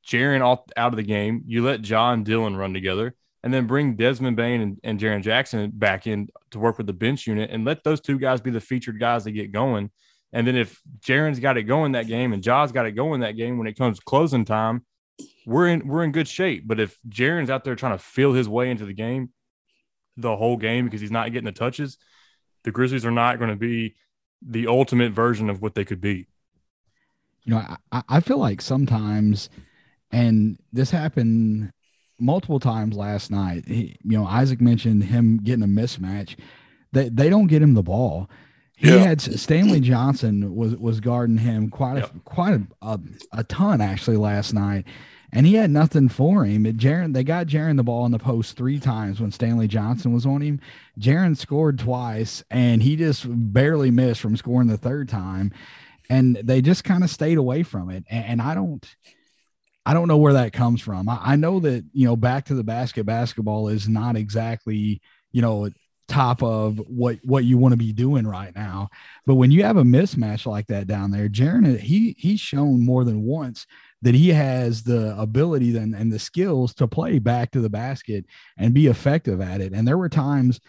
Jaren 0.07 0.45
off 0.45 0.61
out 0.77 0.93
of 0.93 0.97
the 0.97 1.03
game, 1.03 1.43
you 1.47 1.65
let 1.65 1.83
John 1.83 2.25
Dillon 2.25 2.57
run 2.57 2.75
together 2.75 3.15
and 3.43 3.53
then 3.53 3.67
bring 3.67 3.97
Desmond 3.97 4.37
Bane 4.37 4.61
and, 4.61 4.81
and 4.85 5.01
Jaren 5.01 5.23
Jackson 5.23 5.71
back 5.75 6.07
in 6.07 6.29
to 6.51 6.59
work 6.59 6.79
with 6.79 6.87
the 6.87 6.93
bench 6.93 7.27
unit 7.27 7.51
and 7.51 7.65
let 7.65 7.83
those 7.85 8.01
two 8.01 8.19
guys 8.19 8.41
be 8.41 8.51
the 8.51 8.61
featured 8.61 9.01
guys 9.01 9.25
that 9.25 9.33
get 9.33 9.53
going. 9.53 9.91
And 10.33 10.47
then 10.47 10.57
if 10.57 10.81
Jaren's 11.01 11.41
got 11.41 11.57
it 11.57 11.65
going 11.65 11.93
that 11.93 12.07
game 12.07 12.33
and 12.33 12.43
Ja's 12.43 12.73
got 12.73 12.87
it 12.87 12.93
going 12.93 13.21
that 13.21 13.37
game 13.37 13.59
when 13.59 13.67
it 13.67 13.77
comes 13.77 14.01
closing 14.01 14.45
time, 14.45 14.85
we're 15.45 15.69
in 15.69 15.87
we're 15.87 16.05
in 16.05 16.12
good 16.12 16.29
shape. 16.29 16.67
But 16.67 16.81
if 16.81 16.97
Jaren's 17.09 17.51
out 17.51 17.65
there 17.65 17.75
trying 17.75 17.97
to 17.97 18.03
feel 18.03 18.33
his 18.33 18.49
way 18.49 18.71
into 18.71 18.87
the 18.87 18.95
game 18.95 19.31
the 20.17 20.37
whole 20.37 20.57
game 20.57 20.85
because 20.85 21.01
he's 21.01 21.11
not 21.11 21.33
getting 21.33 21.47
the 21.47 21.53
touches, 21.53 21.99
the 22.65 22.71
Grizzlies 22.71 23.07
are 23.07 23.11
not 23.11 23.38
going 23.38 23.51
to 23.51 23.57
be 23.57 23.95
the 24.41 24.67
ultimate 24.67 25.12
version 25.12 25.49
of 25.51 25.62
what 25.62 25.75
they 25.75 25.85
could 25.85 26.01
be. 26.01 26.27
You 27.45 27.55
know, 27.55 27.77
I, 27.91 28.03
I 28.09 28.21
feel 28.21 28.38
like 28.38 28.61
sometimes, 28.61 29.49
and 30.12 30.59
this 30.72 30.90
happened 30.90 31.72
multiple 32.20 32.61
times 32.61 32.96
last 32.96 33.31
night. 33.31 33.66
He, 33.66 33.96
you 34.05 34.16
know, 34.16 34.27
Isaac 34.27 34.61
mentioned 34.61 35.05
him 35.05 35.38
getting 35.38 35.64
a 35.64 35.66
mismatch. 35.66 36.37
They 36.92 37.09
they 37.09 37.31
don't 37.31 37.48
get 37.48 37.62
him 37.62 37.75
the 37.75 37.83
ball. 37.83 38.31
He 38.77 38.88
yeah. 38.88 38.98
had 38.98 39.20
Stanley 39.20 39.81
Johnson 39.81 40.55
was 40.55 40.77
was 40.77 41.01
guarding 41.01 41.38
him 41.38 41.70
quite 41.70 41.98
a 41.98 42.11
quite 42.25 42.55
a, 42.55 42.66
a, 42.83 43.01
a 43.33 43.44
ton 43.44 43.81
actually 43.81 44.16
last 44.16 44.53
night, 44.53 44.85
and 45.33 45.46
he 45.46 45.55
had 45.55 45.70
nothing 45.70 46.09
for 46.09 46.44
him. 46.44 46.64
Jaren, 46.64 47.14
they 47.14 47.25
got 47.25 47.46
Jaren 47.46 47.77
the 47.77 47.83
ball 47.83 48.05
in 48.07 48.12
the 48.12 48.18
post 48.18 48.57
three 48.57 48.81
times 48.81 49.20
when 49.20 49.33
Stanley 49.33 49.68
Johnson 49.68 50.12
was 50.12 50.27
on 50.27 50.42
him. 50.42 50.61
Jaren 50.98 51.37
scored 51.37 51.79
twice, 51.79 52.42
and 52.51 52.83
he 52.83 52.96
just 52.96 53.25
barely 53.29 53.90
missed 53.90 54.20
from 54.20 54.37
scoring 54.37 54.68
the 54.68 54.77
third 54.77 55.09
time, 55.09 55.53
and 56.11 56.37
they 56.37 56.61
just 56.61 56.85
kind 56.85 57.05
of 57.05 57.11
stayed 57.11 57.38
away 57.38 57.62
from 57.62 57.88
it. 57.88 58.05
And, 58.11 58.25
and 58.25 58.42
I 58.42 58.55
don't. 58.55 58.85
I 59.85 59.95
don't 59.95 60.09
know 60.09 60.16
where 60.16 60.35
that 60.35 60.53
comes 60.53 60.81
from. 60.81 61.09
I, 61.09 61.18
I, 61.23 61.37
know 61.37 61.59
that, 61.61 61.85
you 61.92 62.07
know, 62.07 62.16
back 62.16 62.45
to 62.47 62.55
the 62.55 62.62
basket 62.62 63.05
basketball 63.05 63.68
is 63.68 63.88
not 63.88 64.16
exactly, 64.16 65.01
you 65.33 65.42
know, 65.42 65.71
top 66.09 66.42
of 66.42 66.79
what 66.88 67.18
what 67.25 67.45
you 67.45 67.57
want 67.57 67.73
to 67.73 67.79
be 67.79 67.92
doing 67.92 68.27
right 68.27 68.55
now. 68.55 68.88
But 69.27 69.37
when 69.37 69.51
you 69.51 69.64
have 69.64 69.79
a 69.79 69.83
mismatch 69.83 70.47
like 70.47 70.66
that 70.66 70.87
down 70.87 71.11
there, 71.11 71.29
Jaren, 71.29 71.75
uh, 71.75 71.79
he 71.79 72.14
he's 72.18 72.40
shown 72.40 72.85
more 72.85 73.05
than 73.05 73.23
once 73.23 73.66
that 74.03 74.14
he 74.14 74.29
has 74.29 74.83
the 74.83 75.18
ability 75.18 75.77
and, 75.77 75.95
and 75.95 76.12
the 76.12 76.18
skills 76.18 76.75
to 76.75 76.88
play 76.88 77.18
back 77.18 77.51
to 77.53 77.61
the 77.61 77.71
basket 77.71 78.27
and 78.59 78.75
be 78.75 78.88
effective 78.88 79.40
at 79.40 79.61
it. 79.61 79.73
And 79.73 79.87
there 79.87 79.99
were 79.99 80.09
times 80.09 80.61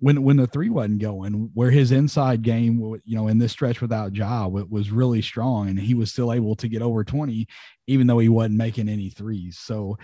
when 0.00 0.22
when 0.22 0.36
the 0.36 0.46
three 0.46 0.70
wasn't 0.70 1.00
going, 1.00 1.50
where 1.54 1.70
his 1.70 1.92
inside 1.92 2.42
game, 2.42 2.80
you 3.04 3.16
know, 3.16 3.28
in 3.28 3.38
this 3.38 3.52
stretch 3.52 3.80
without 3.80 4.14
Ja, 4.14 4.48
was 4.48 4.90
really 4.90 5.22
strong, 5.22 5.68
and 5.68 5.78
he 5.78 5.94
was 5.94 6.10
still 6.10 6.32
able 6.32 6.56
to 6.56 6.68
get 6.68 6.82
over 6.82 7.04
twenty, 7.04 7.46
even 7.86 8.06
though 8.06 8.18
he 8.18 8.28
wasn't 8.28 8.56
making 8.56 8.88
any 8.88 9.10
threes. 9.10 9.58
So, 9.58 9.98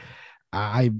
I 0.53 0.93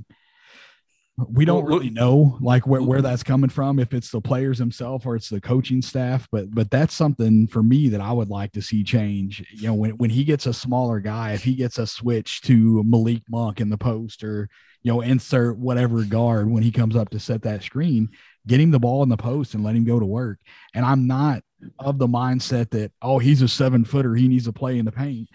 we 1.29 1.47
don't 1.47 1.65
really 1.65 1.89
know 1.89 2.37
like 2.43 2.67
where, 2.67 2.83
where 2.83 3.01
that's 3.01 3.23
coming 3.23 3.49
from 3.49 3.79
if 3.79 3.95
it's 3.95 4.11
the 4.11 4.21
players 4.21 4.59
themselves 4.59 5.07
or 5.07 5.17
it's 5.17 5.31
the 5.31 5.41
coaching 5.41 5.81
staff 5.81 6.29
but 6.31 6.55
but 6.55 6.71
that's 6.71 6.95
something 6.95 7.47
for 7.47 7.63
me 7.63 7.89
that 7.89 8.03
i 8.03 8.13
would 8.13 8.29
like 8.29 8.53
to 8.53 8.61
see 8.61 8.85
change 8.85 9.43
you 9.51 9.67
know 9.67 9.75
when, 9.75 9.93
when 9.93 10.11
he 10.11 10.25
gets 10.25 10.45
a 10.45 10.53
smaller 10.53 11.01
guy 11.01 11.33
if 11.33 11.43
he 11.43 11.55
gets 11.55 11.79
a 11.79 11.87
switch 11.87 12.43
to 12.43 12.83
malik 12.85 13.23
monk 13.31 13.63
in 13.63 13.71
the 13.71 13.79
post 13.79 14.23
or 14.23 14.49
you 14.83 14.93
know 14.93 15.01
insert 15.01 15.57
whatever 15.57 16.05
guard 16.05 16.51
when 16.51 16.63
he 16.63 16.71
comes 16.71 16.95
up 16.95 17.09
to 17.09 17.19
set 17.19 17.41
that 17.43 17.63
screen 17.63 18.11
get 18.47 18.61
him 18.61 18.71
the 18.71 18.79
ball 18.79 19.03
in 19.03 19.09
the 19.09 19.17
post 19.17 19.55
and 19.55 19.65
let 19.65 19.75
him 19.75 19.85
go 19.85 19.99
to 19.99 20.07
work. 20.07 20.39
And 20.75 20.85
I'm 20.85 21.07
not 21.07 21.43
of 21.79 21.99
the 21.99 22.07
mindset 22.07 22.71
that, 22.71 22.93
oh, 23.03 23.19
he's 23.19 23.43
a 23.43 23.49
seven 23.49 23.85
footer. 23.85 24.15
He 24.15 24.29
needs 24.29 24.45
to 24.45 24.53
play 24.53 24.79
in 24.79 24.85
the 24.85 24.93
paint. 24.93 25.29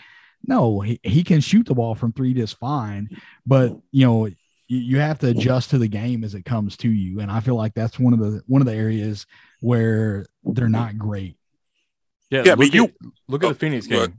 No, 0.46 0.80
he, 0.80 1.00
he 1.04 1.24
can 1.24 1.42
shoot 1.42 1.66
the 1.66 1.76
ball 1.76 1.96
from 1.96 2.14
three 2.14 2.34
just 2.34 2.58
fine. 2.58 3.10
But, 3.46 3.78
you 3.92 4.06
know, 4.06 4.26
you, 4.26 4.36
you 4.68 5.00
have 5.00 5.20
to 5.20 5.28
adjust 5.30 5.72
to 5.72 5.78
the 5.78 5.88
game 5.88 6.24
as 6.24 6.34
it 6.34 6.46
comes 6.46 6.78
to 6.78 6.90
you. 6.90 7.20
And 7.20 7.32
I 7.32 7.42
feel 7.42 7.56
like 7.56 7.74
that's 7.74 8.00
one 8.00 8.14
of 8.14 8.20
the, 8.20 8.42
one 8.48 8.62
of 8.62 8.66
the 8.66 8.74
areas 8.74 9.26
where 9.60 10.26
they're 10.44 10.70
not 10.70 10.98
great. 10.98 11.38
Yeah. 12.30 12.44
yeah 12.46 12.54
look, 12.56 12.74
you, 12.74 12.86
at, 12.86 12.92
look 13.28 13.44
at 13.44 13.48
the 13.48 13.54
oh, 13.54 13.54
Phoenix 13.54 13.88
game. 13.88 14.16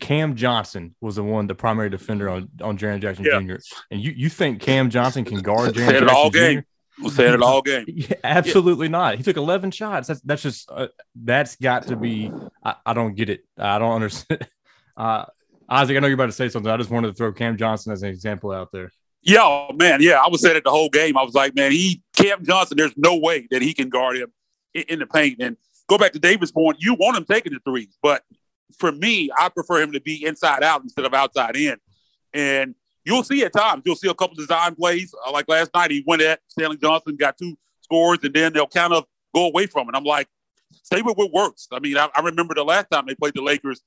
Cam 0.00 0.34
Johnson 0.34 0.96
was 1.00 1.16
the 1.16 1.22
one, 1.22 1.46
the 1.46 1.54
primary 1.54 1.90
defender 1.90 2.28
on, 2.28 2.48
on 2.60 2.76
Jaren 2.76 3.00
Jackson 3.00 3.24
yeah. 3.24 3.40
Jr. 3.40 3.60
And 3.92 4.00
you, 4.00 4.12
you 4.16 4.28
think 4.28 4.60
Cam 4.60 4.90
Johnson 4.90 5.24
can 5.24 5.40
guard 5.42 5.74
Jaren 5.74 6.08
Jackson 6.08 6.32
Jr.? 6.56 6.60
We'll 6.98 7.10
say 7.10 7.26
it 7.26 7.42
all 7.42 7.62
game. 7.62 7.84
Yeah, 7.88 8.16
absolutely 8.24 8.86
yeah. 8.86 8.92
not. 8.92 9.14
He 9.16 9.22
took 9.22 9.36
11 9.36 9.70
shots. 9.70 10.08
That's 10.08 10.20
that's 10.22 10.42
just 10.42 10.70
uh, 10.70 10.88
that's 11.14 11.56
got 11.56 11.88
to 11.88 11.96
be. 11.96 12.32
I, 12.64 12.74
I, 12.86 12.94
don't 12.94 13.14
get 13.14 13.28
it. 13.28 13.44
I 13.58 13.78
don't 13.78 13.92
understand. 13.92 14.46
Uh, 14.96 15.26
Isaac, 15.68 15.94
I 15.94 16.00
know 16.00 16.06
you're 16.06 16.14
about 16.14 16.24
to 16.24 16.32
say 16.32 16.48
something. 16.48 16.72
I 16.72 16.78
just 16.78 16.88
wanted 16.88 17.08
to 17.08 17.12
throw 17.12 17.30
Cam 17.30 17.58
Johnson 17.58 17.92
as 17.92 18.02
an 18.02 18.08
example 18.08 18.50
out 18.50 18.72
there. 18.72 18.90
Yeah, 19.20 19.66
man. 19.74 20.00
Yeah, 20.00 20.22
I 20.24 20.28
was 20.30 20.40
saying 20.40 20.56
it 20.56 20.64
the 20.64 20.70
whole 20.70 20.88
game. 20.88 21.18
I 21.18 21.22
was 21.22 21.34
like, 21.34 21.54
man, 21.54 21.70
he 21.70 22.02
Cam 22.16 22.42
Johnson. 22.42 22.78
There's 22.78 22.96
no 22.96 23.16
way 23.16 23.46
that 23.50 23.60
he 23.60 23.74
can 23.74 23.90
guard 23.90 24.16
him 24.16 24.32
in, 24.72 24.84
in 24.88 24.98
the 25.00 25.06
paint. 25.06 25.36
And 25.40 25.58
go 25.86 25.98
back 25.98 26.12
to 26.12 26.18
David's 26.18 26.50
point. 26.50 26.78
You 26.80 26.94
want 26.94 27.18
him 27.18 27.26
taking 27.26 27.52
the 27.52 27.60
threes, 27.60 27.94
but 28.02 28.22
for 28.78 28.90
me, 28.90 29.30
I 29.36 29.48
prefer 29.48 29.82
him 29.82 29.92
to 29.92 30.00
be 30.00 30.24
inside 30.24 30.62
out 30.62 30.82
instead 30.82 31.04
of 31.04 31.12
outside 31.12 31.56
in. 31.56 31.76
And 32.32 32.74
you'll 33.06 33.22
see 33.22 33.44
at 33.44 33.52
times, 33.52 33.82
you'll 33.86 33.96
see 33.96 34.08
a 34.08 34.14
couple 34.14 34.34
design 34.34 34.74
plays. 34.74 35.14
Uh, 35.26 35.30
like 35.32 35.48
last 35.48 35.70
night, 35.74 35.90
he 35.90 36.04
went 36.06 36.22
at 36.22 36.40
Stanley 36.48 36.76
Johnson, 36.76 37.16
got 37.16 37.38
two 37.38 37.56
scores, 37.82 38.18
and 38.22 38.34
then 38.34 38.52
they'll 38.52 38.66
kind 38.66 38.92
of 38.92 39.04
go 39.34 39.46
away 39.46 39.66
from 39.66 39.88
it. 39.88 39.94
I'm 39.94 40.04
like, 40.04 40.28
stay 40.82 41.02
with 41.02 41.16
what 41.16 41.32
works. 41.32 41.68
I 41.72 41.78
mean, 41.78 41.96
I, 41.96 42.08
I 42.14 42.20
remember 42.20 42.54
the 42.54 42.64
last 42.64 42.88
time 42.90 43.04
they 43.06 43.14
played 43.14 43.34
the 43.34 43.42
Lakers, 43.42 43.80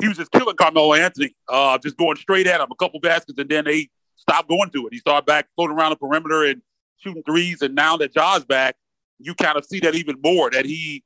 he 0.00 0.08
was 0.08 0.18
just 0.18 0.30
killing 0.30 0.56
Carmelo 0.56 0.94
Anthony, 0.94 1.34
uh, 1.48 1.78
just 1.78 1.96
going 1.96 2.16
straight 2.16 2.46
at 2.46 2.60
him, 2.60 2.68
a 2.70 2.74
couple 2.76 3.00
baskets, 3.00 3.38
and 3.38 3.48
then 3.48 3.64
they 3.64 3.88
stopped 4.16 4.48
going 4.48 4.70
to 4.70 4.86
it. 4.86 4.92
He 4.92 4.98
started 4.98 5.26
back 5.26 5.48
floating 5.54 5.76
around 5.76 5.90
the 5.90 5.96
perimeter 5.96 6.44
and 6.44 6.60
shooting 6.98 7.22
threes. 7.22 7.62
And 7.62 7.74
now 7.74 7.96
that 7.96 8.12
Ja's 8.12 8.44
back, 8.44 8.76
you 9.18 9.34
kind 9.34 9.56
of 9.56 9.64
see 9.64 9.80
that 9.80 9.94
even 9.94 10.16
more 10.22 10.50
that 10.50 10.64
he 10.64 11.04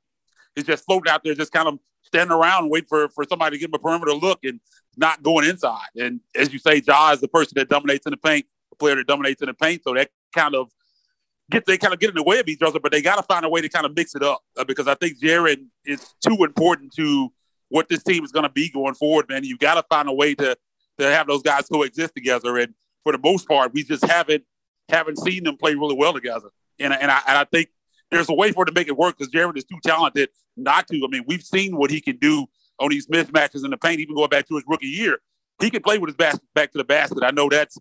is 0.55 0.63
just 0.63 0.85
floating 0.85 1.11
out 1.11 1.23
there, 1.23 1.35
just 1.35 1.51
kind 1.51 1.67
of 1.67 1.79
standing 2.07 2.35
around 2.35 2.63
and 2.63 2.71
wait 2.71 2.87
for, 2.89 3.09
for 3.09 3.23
somebody 3.29 3.57
to 3.57 3.59
give 3.59 3.69
him 3.69 3.75
a 3.75 3.79
perimeter 3.79 4.13
look 4.13 4.39
and 4.43 4.59
not 4.95 5.21
going 5.21 5.47
inside. 5.47 5.87
And 5.95 6.19
as 6.35 6.51
you 6.51 6.59
say, 6.59 6.81
Ja 6.85 7.11
is 7.11 7.21
the 7.21 7.27
person 7.27 7.53
that 7.55 7.69
dominates 7.69 8.05
in 8.05 8.11
the 8.11 8.17
paint, 8.17 8.45
the 8.71 8.75
player 8.75 8.95
that 8.95 9.07
dominates 9.07 9.41
in 9.41 9.47
the 9.47 9.53
paint. 9.53 9.83
So 9.83 9.93
that 9.93 10.09
kind 10.33 10.55
of 10.55 10.71
get 11.49 11.65
they 11.65 11.77
kind 11.77 11.93
of 11.93 11.99
get 11.99 12.09
in 12.09 12.15
the 12.15 12.23
way 12.23 12.39
of 12.39 12.47
each 12.47 12.61
other, 12.61 12.79
but 12.79 12.91
they 12.91 13.01
got 13.01 13.17
to 13.17 13.23
find 13.23 13.45
a 13.45 13.49
way 13.49 13.61
to 13.61 13.69
kind 13.69 13.85
of 13.85 13.95
mix 13.95 14.15
it 14.15 14.23
up 14.23 14.41
uh, 14.57 14.63
because 14.63 14.87
I 14.87 14.95
think 14.95 15.19
Jaren 15.19 15.67
is 15.85 16.13
too 16.25 16.43
important 16.43 16.93
to 16.95 17.31
what 17.69 17.89
this 17.89 18.03
team 18.03 18.23
is 18.23 18.31
going 18.31 18.43
to 18.43 18.49
be 18.49 18.69
going 18.69 18.95
forward, 18.95 19.27
man. 19.29 19.43
You 19.43 19.57
got 19.57 19.75
to 19.75 19.83
find 19.89 20.07
a 20.09 20.13
way 20.13 20.35
to 20.35 20.57
to 20.99 21.05
have 21.05 21.27
those 21.27 21.43
guys 21.43 21.67
coexist 21.67 22.15
together. 22.15 22.57
And 22.57 22.73
for 23.03 23.11
the 23.11 23.19
most 23.19 23.47
part, 23.47 23.73
we 23.73 23.83
just 23.83 24.05
haven't 24.05 24.43
haven't 24.89 25.19
seen 25.19 25.43
them 25.43 25.57
play 25.57 25.75
really 25.75 25.95
well 25.95 26.13
together. 26.13 26.49
And 26.79 26.93
and 26.93 27.11
I, 27.11 27.21
and 27.27 27.37
I 27.37 27.43
think 27.45 27.69
there's 28.11 28.29
a 28.29 28.33
way 28.33 28.51
for 28.51 28.63
it 28.63 28.67
to 28.67 28.73
make 28.73 28.87
it 28.87 28.97
work 28.97 29.17
because 29.17 29.31
Jaren 29.31 29.57
is 29.57 29.65
too 29.65 29.79
talented 29.83 30.29
not 30.55 30.87
to. 30.87 30.95
I 30.95 31.07
mean, 31.09 31.23
we've 31.27 31.43
seen 31.43 31.75
what 31.77 31.91
he 31.91 32.01
can 32.01 32.17
do 32.17 32.47
on 32.79 32.89
these 32.89 33.07
mismatches 33.07 33.65
in 33.65 33.71
the 33.71 33.77
paint, 33.77 33.99
even 33.99 34.15
going 34.15 34.29
back 34.29 34.47
to 34.47 34.55
his 34.55 34.63
rookie 34.67 34.87
year. 34.87 35.19
He 35.59 35.69
can 35.69 35.81
play 35.81 35.97
with 35.97 36.09
his 36.09 36.15
back 36.15 36.35
back 36.53 36.71
to 36.71 36.77
the 36.77 36.83
basket. 36.83 37.23
I 37.23 37.31
know 37.31 37.49
that's 37.49 37.77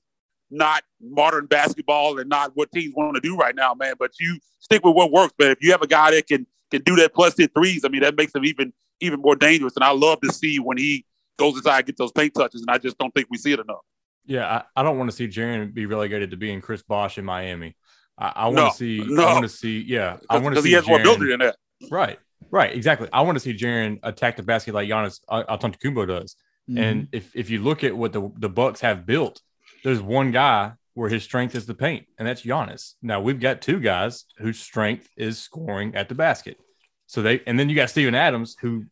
not 0.50 0.82
modern 1.00 1.46
basketball 1.46 2.18
and 2.18 2.28
not 2.28 2.52
what 2.54 2.70
teams 2.72 2.94
want 2.96 3.14
to 3.14 3.20
do 3.20 3.36
right 3.36 3.54
now, 3.54 3.74
man. 3.74 3.94
But 3.98 4.12
you 4.18 4.38
stick 4.60 4.84
with 4.84 4.94
what 4.94 5.12
works. 5.12 5.34
But 5.36 5.48
if 5.48 5.58
you 5.60 5.72
have 5.72 5.82
a 5.82 5.86
guy 5.86 6.12
that 6.12 6.26
can 6.26 6.46
can 6.70 6.82
do 6.82 6.96
that 6.96 7.14
plus 7.14 7.36
hit 7.36 7.52
threes, 7.54 7.84
I 7.84 7.88
mean, 7.88 8.02
that 8.02 8.16
makes 8.16 8.34
him 8.34 8.44
even 8.44 8.72
even 9.00 9.20
more 9.20 9.36
dangerous. 9.36 9.76
And 9.76 9.84
I 9.84 9.90
love 9.90 10.20
to 10.22 10.32
see 10.32 10.58
when 10.58 10.78
he 10.78 11.04
goes 11.38 11.56
inside 11.56 11.88
and 11.88 11.96
those 11.98 12.12
paint 12.12 12.34
touches. 12.34 12.62
And 12.62 12.70
I 12.70 12.78
just 12.78 12.98
don't 12.98 13.14
think 13.14 13.28
we 13.30 13.38
see 13.38 13.52
it 13.52 13.60
enough. 13.60 13.84
Yeah, 14.24 14.62
I, 14.76 14.80
I 14.80 14.82
don't 14.82 14.98
want 14.98 15.10
to 15.10 15.16
see 15.16 15.28
Jaren 15.28 15.72
be 15.72 15.86
relegated 15.86 16.30
to 16.32 16.36
being 16.36 16.60
Chris 16.60 16.82
Bosh 16.82 17.18
in 17.18 17.24
Miami. 17.24 17.76
I, 18.18 18.32
I 18.36 18.44
want 18.44 18.56
no, 18.56 18.68
to 18.70 18.74
see. 18.74 19.04
No. 19.06 19.24
I 19.24 19.32
want 19.32 19.44
to 19.44 19.48
see. 19.48 19.84
Yeah, 19.86 20.16
I 20.30 20.38
want 20.38 20.54
to 20.54 20.62
see. 20.62 20.68
He 20.68 20.74
has 20.74 20.84
Jaren, 20.84 20.88
more 20.88 21.00
ability 21.00 21.30
than 21.30 21.40
that. 21.40 21.56
Right. 21.90 22.18
Right. 22.50 22.74
Exactly. 22.74 23.08
I 23.12 23.22
want 23.22 23.36
to 23.36 23.40
see 23.40 23.54
Jaren 23.54 23.98
attack 24.02 24.36
the 24.36 24.42
basket 24.42 24.74
like 24.74 24.88
Giannis 24.88 25.20
Antetokounmpo 25.28 26.06
does. 26.06 26.36
Mm-hmm. 26.68 26.78
And 26.78 27.08
if 27.12 27.34
if 27.34 27.50
you 27.50 27.62
look 27.62 27.84
at 27.84 27.96
what 27.96 28.12
the 28.12 28.30
the 28.38 28.48
Bucks 28.48 28.80
have 28.80 29.06
built, 29.06 29.40
there's 29.84 30.00
one 30.00 30.30
guy 30.30 30.72
where 30.94 31.10
his 31.10 31.22
strength 31.22 31.54
is 31.54 31.66
the 31.66 31.74
paint, 31.74 32.06
and 32.18 32.26
that's 32.26 32.42
Giannis. 32.42 32.94
Now 33.02 33.20
we've 33.20 33.38
got 33.38 33.60
two 33.60 33.80
guys 33.80 34.24
whose 34.38 34.58
strength 34.58 35.08
is 35.16 35.38
scoring 35.38 35.94
at 35.94 36.08
the 36.08 36.14
basket. 36.14 36.58
So 37.06 37.22
they 37.22 37.42
and 37.46 37.58
then 37.58 37.68
you 37.68 37.76
got 37.76 37.90
Steven 37.90 38.14
Adams 38.14 38.56
who, 38.60 38.86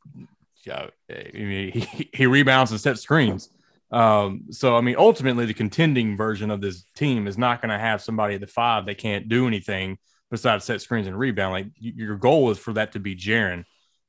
uh, 0.70 0.86
I 1.10 1.30
mean, 1.32 1.72
he, 1.72 2.10
he 2.12 2.26
rebounds 2.26 2.70
and 2.70 2.80
sets 2.80 3.00
screens. 3.00 3.48
Um, 3.94 4.46
so 4.50 4.76
I 4.76 4.80
mean, 4.80 4.96
ultimately, 4.98 5.46
the 5.46 5.54
contending 5.54 6.16
version 6.16 6.50
of 6.50 6.60
this 6.60 6.84
team 6.96 7.28
is 7.28 7.38
not 7.38 7.62
going 7.62 7.70
to 7.70 7.78
have 7.78 8.02
somebody 8.02 8.34
at 8.34 8.40
the 8.40 8.48
five 8.48 8.86
that 8.86 8.98
can't 8.98 9.28
do 9.28 9.46
anything 9.46 9.98
besides 10.32 10.64
set 10.64 10.80
screens 10.80 11.06
and 11.06 11.16
rebound. 11.16 11.52
Like 11.52 11.66
your 11.78 12.16
goal 12.16 12.50
is 12.50 12.58
for 12.58 12.72
that 12.72 12.92
to 12.92 12.98
be 12.98 13.14
Jaren, 13.14 13.64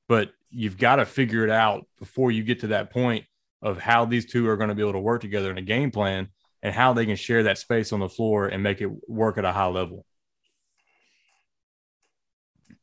but 0.10 0.32
you've 0.50 0.80
got 0.80 0.96
to 0.96 1.06
figure 1.06 1.44
it 1.44 1.52
out 1.52 1.86
before 2.00 2.32
you 2.32 2.42
get 2.42 2.62
to 2.62 2.68
that 2.68 2.90
point 2.90 3.26
of 3.62 3.78
how 3.78 4.06
these 4.06 4.26
two 4.26 4.48
are 4.50 4.58
going 4.58 4.70
to 4.70 4.76
be 4.76 4.82
able 4.82 4.94
to 4.94 5.00
work 5.00 5.22
together 5.22 5.52
in 5.52 5.60
a 5.60 5.62
game 5.62 5.92
plan 5.92 6.30
and 6.64 6.74
how 6.74 6.94
they 6.94 7.06
can 7.06 7.16
share 7.16 7.44
that 7.44 7.60
space 7.60 7.94
on 7.94 8.00
the 8.00 8.10
floor 8.10 8.48
and 8.48 8.64
make 8.64 8.82
it 8.82 8.90
work 9.08 9.38
at 9.38 9.46
a 9.46 9.52
high 9.52 9.68
level. 9.68 10.04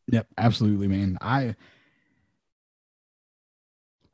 Yep, 0.07 0.29
absolutely, 0.39 0.87
man. 0.87 1.19
I 1.21 1.57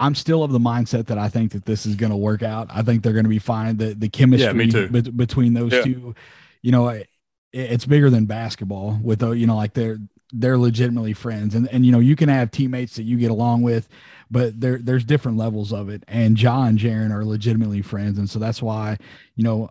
I'm 0.01 0.15
still 0.15 0.43
of 0.45 0.53
the 0.53 0.61
mindset 0.61 1.07
that 1.07 1.19
I 1.19 1.29
think 1.29 1.53
that 1.53 1.65
this 1.65 1.85
is 1.85 1.97
going 1.97 2.11
to 2.11 2.17
work 2.17 2.43
out. 2.43 2.69
I 2.71 2.83
think 2.83 3.03
they're 3.03 3.13
going 3.13 3.25
to 3.25 3.31
be 3.31 3.39
fine. 3.39 3.77
The 3.77 3.95
the 3.95 4.09
chemistry 4.09 4.67
yeah, 4.67 4.87
be- 4.87 5.11
between 5.11 5.55
those 5.55 5.73
yeah. 5.73 5.83
two, 5.83 6.15
you 6.63 6.73
know, 6.73 6.89
it, 6.89 7.09
it's 7.53 7.85
bigger 7.85 8.11
than 8.11 8.27
basketball. 8.27 8.99
With 9.03 9.23
uh, 9.23 9.33
you 9.33 9.47
know, 9.47 9.57
like 9.57 9.75
they're 9.75 9.99
they're 10.33 10.59
legitimately 10.59 11.15
friends, 11.15 11.55
and 11.55 11.69
and 11.73 11.85
you 11.85 11.93
know, 11.93 11.99
you 11.99 12.15
can 12.15 12.29
have 12.29 12.51
teammates 12.51 12.97
that 12.97 13.05
you 13.05 13.17
get 13.17 13.31
along 13.31 13.63
with, 13.63 13.89
but 14.31 14.61
there 14.61 14.79
there's 14.79 15.05
different 15.05 15.37
levels 15.37 15.73
of 15.73 15.89
it. 15.89 16.05
And 16.07 16.41
Ja 16.41 16.65
and 16.65 16.79
Jaren 16.79 17.13
are 17.13 17.25
legitimately 17.25 17.83
friends, 17.83 18.19
and 18.19 18.31
so 18.31 18.39
that's 18.39 18.63
why 18.63 18.99
you 19.35 19.45
know. 19.45 19.71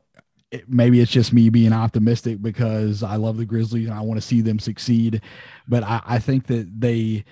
It, 0.49 0.69
maybe 0.69 1.01
it's 1.01 1.11
just 1.11 1.33
me 1.33 1.49
being 1.49 1.73
optimistic 1.73 2.41
because 2.41 3.03
I 3.03 3.17
love 3.17 3.35
the 3.35 3.43
Grizzlies 3.43 3.89
and 3.89 3.93
I 3.93 3.99
want 3.99 4.17
to 4.17 4.25
see 4.25 4.39
them 4.39 4.59
succeed, 4.59 5.21
but 5.67 5.83
I, 5.83 6.01
I 6.05 6.19
think 6.19 6.47
that 6.47 6.79
they 6.79 7.25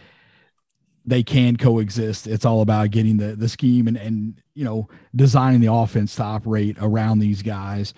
they 1.05 1.23
can 1.23 1.57
coexist. 1.57 2.27
It's 2.27 2.45
all 2.45 2.61
about 2.61 2.91
getting 2.91 3.17
the 3.17 3.35
the 3.35 3.49
scheme 3.49 3.87
and 3.87 3.97
and 3.97 4.41
you 4.53 4.63
know 4.63 4.89
designing 5.15 5.61
the 5.61 5.71
offense 5.71 6.15
to 6.15 6.23
operate 6.23 6.77
around 6.79 7.19
these 7.19 7.41
guys. 7.41 7.93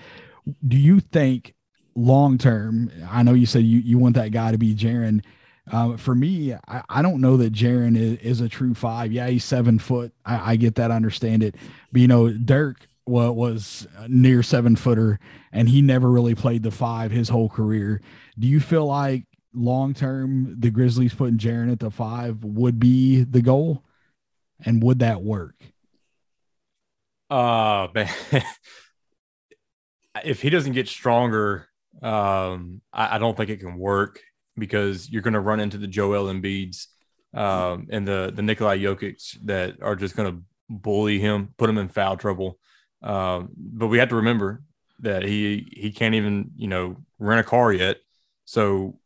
Do 0.67 0.77
you 0.77 0.99
think 0.99 1.53
long 1.95 2.37
term? 2.37 2.91
I 3.09 3.23
know 3.23 3.33
you 3.33 3.45
said 3.45 3.63
you 3.63 3.79
you 3.79 3.97
want 3.97 4.15
that 4.15 4.31
guy 4.31 4.51
to 4.51 4.57
be 4.57 4.75
Jaren. 4.75 5.23
Um, 5.69 5.97
for 5.97 6.15
me, 6.15 6.53
I, 6.53 6.81
I, 6.87 7.01
don't 7.01 7.19
know 7.19 7.35
that 7.35 7.51
Jaren 7.51 7.97
is, 7.97 8.19
is, 8.19 8.39
a 8.39 8.47
true 8.47 8.73
five. 8.73 9.11
Yeah, 9.11 9.27
he's 9.27 9.43
seven 9.43 9.79
foot. 9.79 10.13
I, 10.25 10.53
I, 10.53 10.55
get 10.55 10.75
that, 10.75 10.91
understand 10.91 11.43
it. 11.43 11.55
But 11.91 11.99
you 11.99 12.07
know, 12.07 12.31
Dirk 12.31 12.87
well, 13.05 13.35
was 13.35 13.85
near 14.07 14.43
seven 14.43 14.77
footer, 14.77 15.19
and 15.51 15.67
he 15.67 15.81
never 15.81 16.09
really 16.09 16.35
played 16.35 16.63
the 16.63 16.71
five 16.71 17.11
his 17.11 17.27
whole 17.27 17.49
career. 17.49 17.99
Do 18.39 18.47
you 18.47 18.61
feel 18.61 18.85
like 18.85 19.25
long 19.57 19.93
term, 19.93 20.55
the 20.59 20.69
Grizzlies 20.69 21.13
putting 21.13 21.37
Jaren 21.37 21.71
at 21.71 21.79
the 21.79 21.91
five 21.91 22.43
would 22.43 22.79
be 22.79 23.23
the 23.23 23.41
goal, 23.41 23.83
and 24.63 24.81
would 24.83 24.99
that 24.99 25.21
work? 25.21 25.55
Uh, 27.29 27.87
man. 27.95 28.09
if 30.23 30.41
he 30.41 30.49
doesn't 30.49 30.73
get 30.73 30.87
stronger, 30.87 31.67
um, 32.01 32.81
I, 32.93 33.15
I, 33.15 33.17
don't 33.17 33.35
think 33.35 33.49
it 33.49 33.59
can 33.59 33.77
work 33.77 34.21
because 34.57 35.09
you're 35.09 35.21
going 35.21 35.33
to 35.33 35.39
run 35.39 35.59
into 35.59 35.77
the 35.77 35.87
Joel 35.87 36.31
Embiid's 36.31 36.87
um, 37.33 37.87
and 37.89 38.07
the 38.07 38.31
the 38.33 38.41
Nikolai 38.41 38.79
Jokic 38.79 39.37
that 39.45 39.81
are 39.81 39.95
just 39.95 40.15
going 40.15 40.31
to 40.31 40.43
bully 40.69 41.19
him, 41.19 41.53
put 41.57 41.69
him 41.69 41.77
in 41.77 41.89
foul 41.89 42.17
trouble. 42.17 42.59
Um, 43.01 43.49
but 43.57 43.87
we 43.87 43.97
have 43.97 44.09
to 44.09 44.15
remember 44.15 44.63
that 44.99 45.23
he 45.23 45.71
he 45.75 45.91
can't 45.91 46.15
even 46.15 46.51
you 46.55 46.67
know 46.67 46.97
rent 47.19 47.39
a 47.39 47.43
car 47.43 47.73
yet. 47.73 47.97
So 48.45 48.99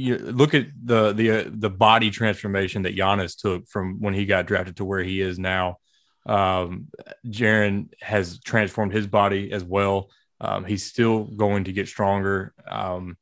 you 0.00 0.16
look 0.18 0.54
at 0.54 0.66
the 0.82 1.12
the 1.12 1.30
uh, 1.30 1.44
the 1.46 1.70
body 1.70 2.10
transformation 2.10 2.82
that 2.82 2.96
Giannis 2.96 3.36
took 3.36 3.68
from 3.68 4.00
when 4.00 4.14
he 4.14 4.24
got 4.24 4.46
drafted 4.46 4.76
to 4.76 4.84
where 4.84 5.02
he 5.02 5.20
is 5.20 5.38
now. 5.38 5.78
Um, 6.26 6.88
Jaren 7.26 7.90
has 8.00 8.40
transformed 8.40 8.92
his 8.92 9.06
body 9.06 9.52
as 9.52 9.64
well. 9.64 10.10
Um, 10.40 10.64
he's 10.64 10.86
still 10.86 11.24
going 11.24 11.64
to 11.64 11.72
get 11.72 11.88
stronger. 11.88 12.54
Um, 12.66 13.16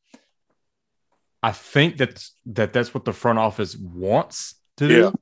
I 1.43 1.53
think 1.53 1.97
that's 1.97 2.35
that 2.47 2.73
that's 2.73 2.95
what 2.95 3.05
the 3.05 3.13
front 3.13 3.39
office 3.39 3.77
wants 3.77 4.55
to 4.77 4.89
do. 4.89 5.13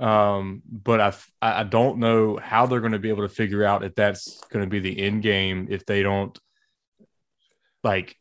Yeah. 0.00 0.38
Um, 0.38 0.62
but 0.70 1.00
I 1.00 1.12
I 1.40 1.64
don't 1.64 1.98
know 1.98 2.38
how 2.38 2.66
they're 2.66 2.80
going 2.80 2.92
to 2.92 2.98
be 2.98 3.08
able 3.08 3.26
to 3.26 3.34
figure 3.34 3.64
out 3.64 3.84
if 3.84 3.94
that's 3.94 4.40
going 4.50 4.64
to 4.64 4.70
be 4.70 4.80
the 4.80 5.00
end 5.00 5.22
game 5.22 5.68
if 5.70 5.86
they 5.86 6.02
don't 6.02 6.36
like 7.84 8.16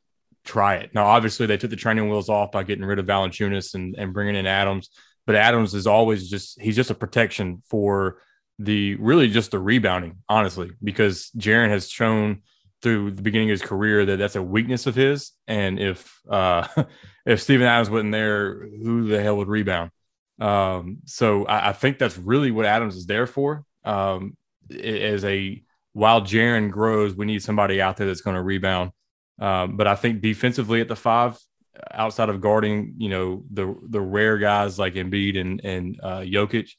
try 0.47 0.75
it. 0.75 0.91
Now, 0.93 1.05
obviously, 1.05 1.45
they 1.45 1.57
took 1.57 1.69
the 1.69 1.75
training 1.75 2.09
wheels 2.09 2.29
off 2.29 2.51
by 2.51 2.63
getting 2.63 2.85
rid 2.85 2.99
of 2.99 3.05
Valanciunas 3.05 3.75
and, 3.75 3.95
and 3.97 4.13
bringing 4.13 4.35
in 4.35 4.47
Adams. 4.47 4.89
But 5.25 5.35
Adams 5.35 5.73
is 5.73 5.87
always 5.87 6.29
just 6.29 6.59
he's 6.61 6.75
just 6.75 6.89
a 6.89 6.95
protection 6.95 7.61
for 7.69 8.21
the 8.59 8.95
really 8.95 9.27
just 9.27 9.51
the 9.51 9.59
rebounding, 9.59 10.17
honestly, 10.29 10.71
because 10.81 11.29
Jaren 11.37 11.69
has 11.69 11.89
shown 11.89 12.41
through 12.81 13.11
the 13.11 13.21
beginning 13.21 13.49
of 13.49 13.59
his 13.59 13.61
career 13.61 14.05
that 14.05 14.17
that's 14.17 14.35
a 14.35 14.41
weakness 14.41 14.87
of 14.87 14.95
his. 14.95 15.33
And 15.47 15.79
if 15.79 16.19
uh, 16.29 16.67
if 17.25 17.41
Steven 17.41 17.67
Adams 17.67 17.89
wasn't 17.89 18.13
there, 18.13 18.67
who 18.67 19.07
the 19.07 19.21
hell 19.21 19.37
would 19.37 19.49
rebound? 19.49 19.91
Um, 20.39 20.99
so 21.05 21.45
I, 21.45 21.69
I, 21.69 21.73
think 21.73 21.97
that's 21.97 22.15
really 22.15 22.51
what 22.51 22.67
Adams 22.67 22.95
is 22.95 23.07
there 23.07 23.25
for. 23.25 23.63
Um, 23.83 24.37
as 24.69 25.25
a 25.25 25.63
while 25.93 26.21
Jaren 26.21 26.69
grows, 26.69 27.15
we 27.15 27.25
need 27.25 27.41
somebody 27.41 27.81
out 27.81 27.97
there 27.97 28.05
that's 28.05 28.21
going 28.21 28.35
to 28.35 28.43
rebound. 28.43 28.91
Um, 29.39 29.77
but 29.77 29.87
I 29.87 29.95
think 29.95 30.21
defensively 30.21 30.81
at 30.81 30.87
the 30.87 30.95
five, 30.95 31.37
outside 31.91 32.29
of 32.29 32.41
guarding, 32.41 32.95
you 32.97 33.09
know, 33.09 33.43
the 33.51 33.75
the 33.87 34.01
rare 34.01 34.37
guys 34.37 34.79
like 34.79 34.95
Embiid 34.95 35.39
and 35.39 35.61
and 35.63 35.99
uh, 36.01 36.19
Jokic, 36.19 36.71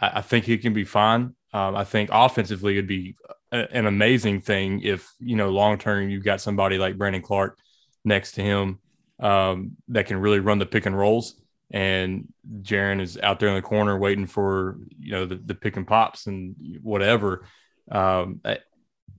I, 0.00 0.18
I 0.18 0.22
think 0.22 0.44
he 0.44 0.58
can 0.58 0.72
be 0.72 0.84
fine. 0.84 1.34
Um, 1.54 1.76
I 1.76 1.84
think 1.84 2.10
offensively 2.12 2.74
it'd 2.74 2.86
be 2.86 3.16
a, 3.52 3.76
an 3.76 3.86
amazing 3.86 4.40
thing 4.40 4.80
if 4.82 5.10
you 5.20 5.36
know 5.36 5.50
long 5.50 5.78
term 5.78 6.08
you've 6.08 6.24
got 6.24 6.40
somebody 6.40 6.78
like 6.78 6.98
Brandon 6.98 7.22
Clarke 7.22 7.58
next 8.04 8.32
to 8.32 8.42
him 8.42 8.78
um, 9.20 9.76
that 9.88 10.06
can 10.06 10.18
really 10.18 10.40
run 10.40 10.58
the 10.58 10.66
pick 10.66 10.86
and 10.86 10.96
rolls. 10.96 11.40
And 11.70 12.28
Jaren 12.60 13.00
is 13.00 13.16
out 13.16 13.40
there 13.40 13.48
in 13.48 13.54
the 13.54 13.62
corner 13.62 13.98
waiting 13.98 14.26
for 14.26 14.78
you 14.98 15.12
know 15.12 15.26
the, 15.26 15.36
the 15.36 15.54
pick 15.54 15.76
and 15.76 15.86
pops 15.86 16.26
and 16.26 16.54
whatever. 16.82 17.46
Um, 17.90 18.40
I, 18.44 18.58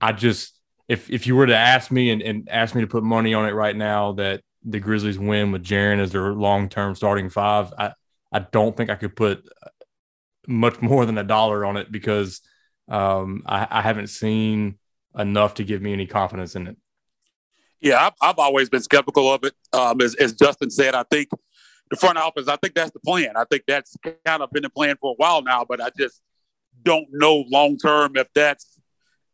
I 0.00 0.12
just 0.12 0.58
if 0.88 1.10
if 1.10 1.26
you 1.26 1.36
were 1.36 1.46
to 1.46 1.56
ask 1.56 1.90
me 1.90 2.10
and, 2.10 2.22
and 2.22 2.48
ask 2.50 2.74
me 2.74 2.80
to 2.82 2.86
put 2.86 3.02
money 3.02 3.34
on 3.34 3.48
it 3.48 3.52
right 3.52 3.76
now 3.76 4.12
that 4.12 4.42
the 4.64 4.80
Grizzlies 4.80 5.18
win 5.18 5.52
with 5.52 5.64
Jaren 5.64 5.98
as 5.98 6.12
their 6.12 6.32
long 6.32 6.68
term 6.68 6.94
starting 6.94 7.30
five, 7.30 7.72
I 7.78 7.92
I 8.32 8.40
don't 8.40 8.76
think 8.76 8.90
I 8.90 8.96
could 8.96 9.16
put 9.16 9.46
much 10.46 10.80
more 10.82 11.06
than 11.06 11.16
a 11.18 11.24
dollar 11.24 11.64
on 11.64 11.76
it 11.76 11.90
because 11.90 12.40
um, 12.88 13.42
I, 13.46 13.66
I 13.70 13.80
haven't 13.80 14.08
seen 14.08 14.78
enough 15.16 15.54
to 15.54 15.64
give 15.64 15.80
me 15.80 15.92
any 15.92 16.06
confidence 16.06 16.56
in 16.56 16.66
it. 16.66 16.76
Yeah, 17.80 18.06
I've, 18.06 18.14
I've 18.20 18.38
always 18.38 18.68
been 18.68 18.82
skeptical 18.82 19.32
of 19.32 19.44
it. 19.44 19.54
Um, 19.72 20.00
as, 20.00 20.14
as 20.16 20.32
Justin 20.32 20.70
said, 20.70 20.94
I 20.94 21.04
think 21.04 21.28
the 21.90 21.96
front 21.96 22.18
office, 22.18 22.48
I 22.48 22.56
think 22.56 22.74
that's 22.74 22.90
the 22.90 23.00
plan. 23.00 23.36
I 23.36 23.44
think 23.44 23.64
that's 23.66 23.94
kind 24.24 24.42
of 24.42 24.50
been 24.50 24.62
the 24.62 24.70
plan 24.70 24.96
for 25.00 25.12
a 25.12 25.14
while 25.14 25.42
now, 25.42 25.64
but 25.68 25.80
I 25.80 25.90
just 25.98 26.20
don't 26.82 27.06
know 27.12 27.44
long 27.48 27.76
term 27.76 28.16
if 28.16 28.26
that's 28.34 28.73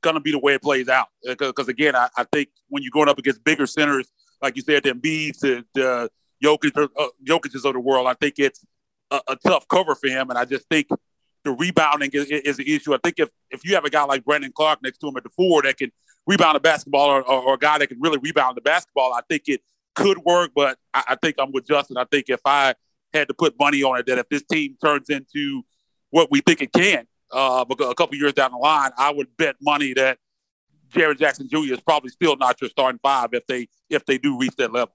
going 0.03 0.15
to 0.15 0.21
be 0.21 0.33
the 0.33 0.39
way 0.39 0.55
it 0.55 0.63
plays 0.63 0.89
out. 0.89 1.09
Uh, 1.29 1.35
because 1.39 1.69
again, 1.69 1.95
I, 1.95 2.09
I, 2.17 2.25
think 2.33 2.49
when 2.69 2.83
you're 2.83 2.91
going 2.93 3.09
up 3.09 3.19
against 3.19 3.45
bigger 3.45 3.67
centers, 3.67 4.09
like 4.43 4.57
you 4.57 4.63
said, 4.63 4.83
the 4.83 4.93
Embiid, 4.93 5.39
the, 5.39 5.65
the 5.75 5.91
uh, 5.91 6.09
Jokic, 6.43 6.77
uh, 6.77 6.89
uh 6.99 7.09
Jokic's 7.25 7.65
of 7.65 7.75
the 7.75 7.81
world, 7.81 8.07
I 8.07 8.15
think 8.15 8.35
it's 8.39 8.65
a, 9.11 9.21
a, 9.29 9.37
tough 9.37 9.69
cover 9.69 9.95
for 9.95 10.09
him. 10.09 10.31
And 10.31 10.39
I 10.39 10.45
just 10.45 10.67
think 10.69 10.89
the 11.45 11.53
rebounding 11.53 12.11
is, 12.13 12.27
is 12.27 12.59
an 12.59 12.65
issue. 12.67 12.95
I 12.95 12.99
think 13.03 13.19
if, 13.19 13.29
if 13.51 13.65
you 13.65 13.75
have 13.75 13.85
a 13.85 13.91
guy 13.91 14.05
like 14.05 14.25
Brandon 14.25 14.53
Clarke 14.55 14.83
next 14.83 14.99
to 14.99 15.09
him 15.09 15.17
at 15.17 15.25
the 15.25 15.31
four 15.31 15.63
that 15.63 15.77
can 15.77 15.91
rebound 16.27 16.57
the 16.57 16.61
basketball 16.61 17.09
or, 17.09 17.23
or, 17.23 17.43
or, 17.43 17.55
a 17.55 17.59
guy 17.59 17.79
that 17.79 17.89
can 17.89 18.01
really 18.01 18.19
rebound 18.19 18.57
the 18.57 18.61
basketball, 18.61 19.13
I 19.13 19.21
think 19.29 19.45
it 19.47 19.63
could 19.95 20.19
work. 20.19 20.53
But 20.55 20.79
I, 20.95 21.05
I 21.09 21.17
think 21.17 21.37
I'm 21.39 21.53
with 21.53 21.67
Justin. 21.67 21.97
I 21.97 22.05
think 22.05 22.27
if 22.29 22.41
I 22.45 22.75
had 23.13 23.29
to 23.29 23.35
put 23.35 23.59
money 23.59 23.83
on 23.83 23.99
it, 23.99 24.07
that 24.07 24.19
if 24.19 24.29
this 24.29 24.45
team 24.51 24.77
turns 24.83 25.11
into 25.11 25.63
what 26.11 26.31
we 26.31 26.41
think 26.41 26.61
it 26.61 26.73
can, 26.73 27.07
uh, 27.33 27.65
a 27.69 27.95
couple 27.95 28.17
years 28.17 28.33
down 28.33 28.53
the 28.53 28.59
line, 28.59 28.91
I 28.97 29.13
would 29.13 29.37
bet 29.37 29.57
money 29.61 29.95
that 29.95 30.19
Jaren 30.93 31.19
Jackson 31.19 31.49
Jr. 31.49 31.75
is 31.75 31.81
probably 31.81 32.11
still 32.11 32.37
not 32.37 32.61
your 32.61 32.71
starting 32.71 32.99
five 33.03 33.31
if 33.33 33.47
they 33.47 33.69
if 33.89 34.05
they 34.07 34.19
do 34.19 34.39
reach 34.39 34.57
that 34.57 34.73
level. 34.73 34.95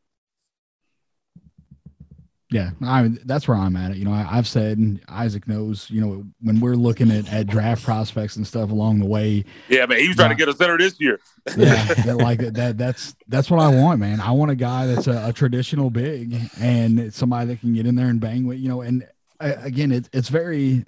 Yeah, 2.51 2.71
I 2.83 3.09
that's 3.25 3.47
where 3.47 3.57
I'm 3.57 3.75
at. 3.75 3.91
It. 3.91 3.97
You 3.97 4.05
know, 4.05 4.13
I, 4.13 4.21
have 4.23 4.47
said, 4.47 4.77
and 4.77 5.01
Isaac 5.09 5.47
knows. 5.47 5.89
You 5.89 5.99
know, 5.99 6.25
when 6.41 6.59
we're 6.59 6.75
looking 6.75 7.11
at, 7.11 7.31
at 7.33 7.47
draft 7.47 7.83
prospects 7.83 8.35
and 8.35 8.45
stuff 8.45 8.69
along 8.69 8.99
the 8.99 9.05
way. 9.05 9.43
Yeah, 9.67 9.87
man, 9.87 9.99
he 9.99 10.07
was 10.07 10.15
trying 10.15 10.29
to 10.29 10.35
get 10.35 10.47
a 10.47 10.53
center 10.53 10.77
this 10.77 10.99
year. 10.99 11.19
yeah, 11.57 11.93
that, 12.05 12.17
like 12.17 12.39
that. 12.39 12.77
That's 12.77 13.15
that's 13.27 13.49
what 13.49 13.59
I 13.59 13.67
want, 13.67 13.99
man. 13.99 14.21
I 14.21 14.31
want 14.31 14.51
a 14.51 14.55
guy 14.55 14.85
that's 14.85 15.07
a, 15.07 15.29
a, 15.29 15.33
traditional 15.33 15.89
big 15.89 16.39
and 16.59 17.13
somebody 17.13 17.47
that 17.47 17.61
can 17.61 17.73
get 17.73 17.87
in 17.87 17.95
there 17.95 18.07
and 18.07 18.21
bang 18.21 18.45
with. 18.45 18.59
You 18.59 18.69
know, 18.69 18.81
and 18.81 19.07
uh, 19.39 19.53
again, 19.61 19.91
it's 19.91 20.09
it's 20.13 20.29
very. 20.29 20.85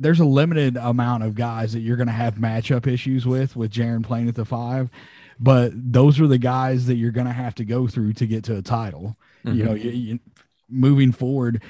There's 0.00 0.20
a 0.20 0.24
limited 0.24 0.76
amount 0.76 1.22
of 1.22 1.34
guys 1.34 1.74
that 1.74 1.80
you're 1.80 1.96
going 1.96 2.06
to 2.06 2.12
have 2.12 2.36
matchup 2.36 2.86
issues 2.86 3.26
with 3.26 3.54
with 3.54 3.70
Jaren 3.70 4.02
playing 4.02 4.28
at 4.28 4.34
the 4.34 4.44
five, 4.44 4.90
but 5.38 5.72
those 5.74 6.18
are 6.20 6.26
the 6.26 6.38
guys 6.38 6.86
that 6.86 6.96
you're 6.96 7.10
going 7.10 7.26
to 7.26 7.32
have 7.32 7.54
to 7.56 7.64
go 7.64 7.86
through 7.86 8.14
to 8.14 8.26
get 8.26 8.44
to 8.44 8.56
a 8.56 8.62
title. 8.62 9.16
Mm-hmm. 9.44 9.58
You 9.58 9.64
know, 9.64 9.74
you, 9.74 9.90
you, 9.90 10.18
moving 10.68 11.12
forward 11.12 11.62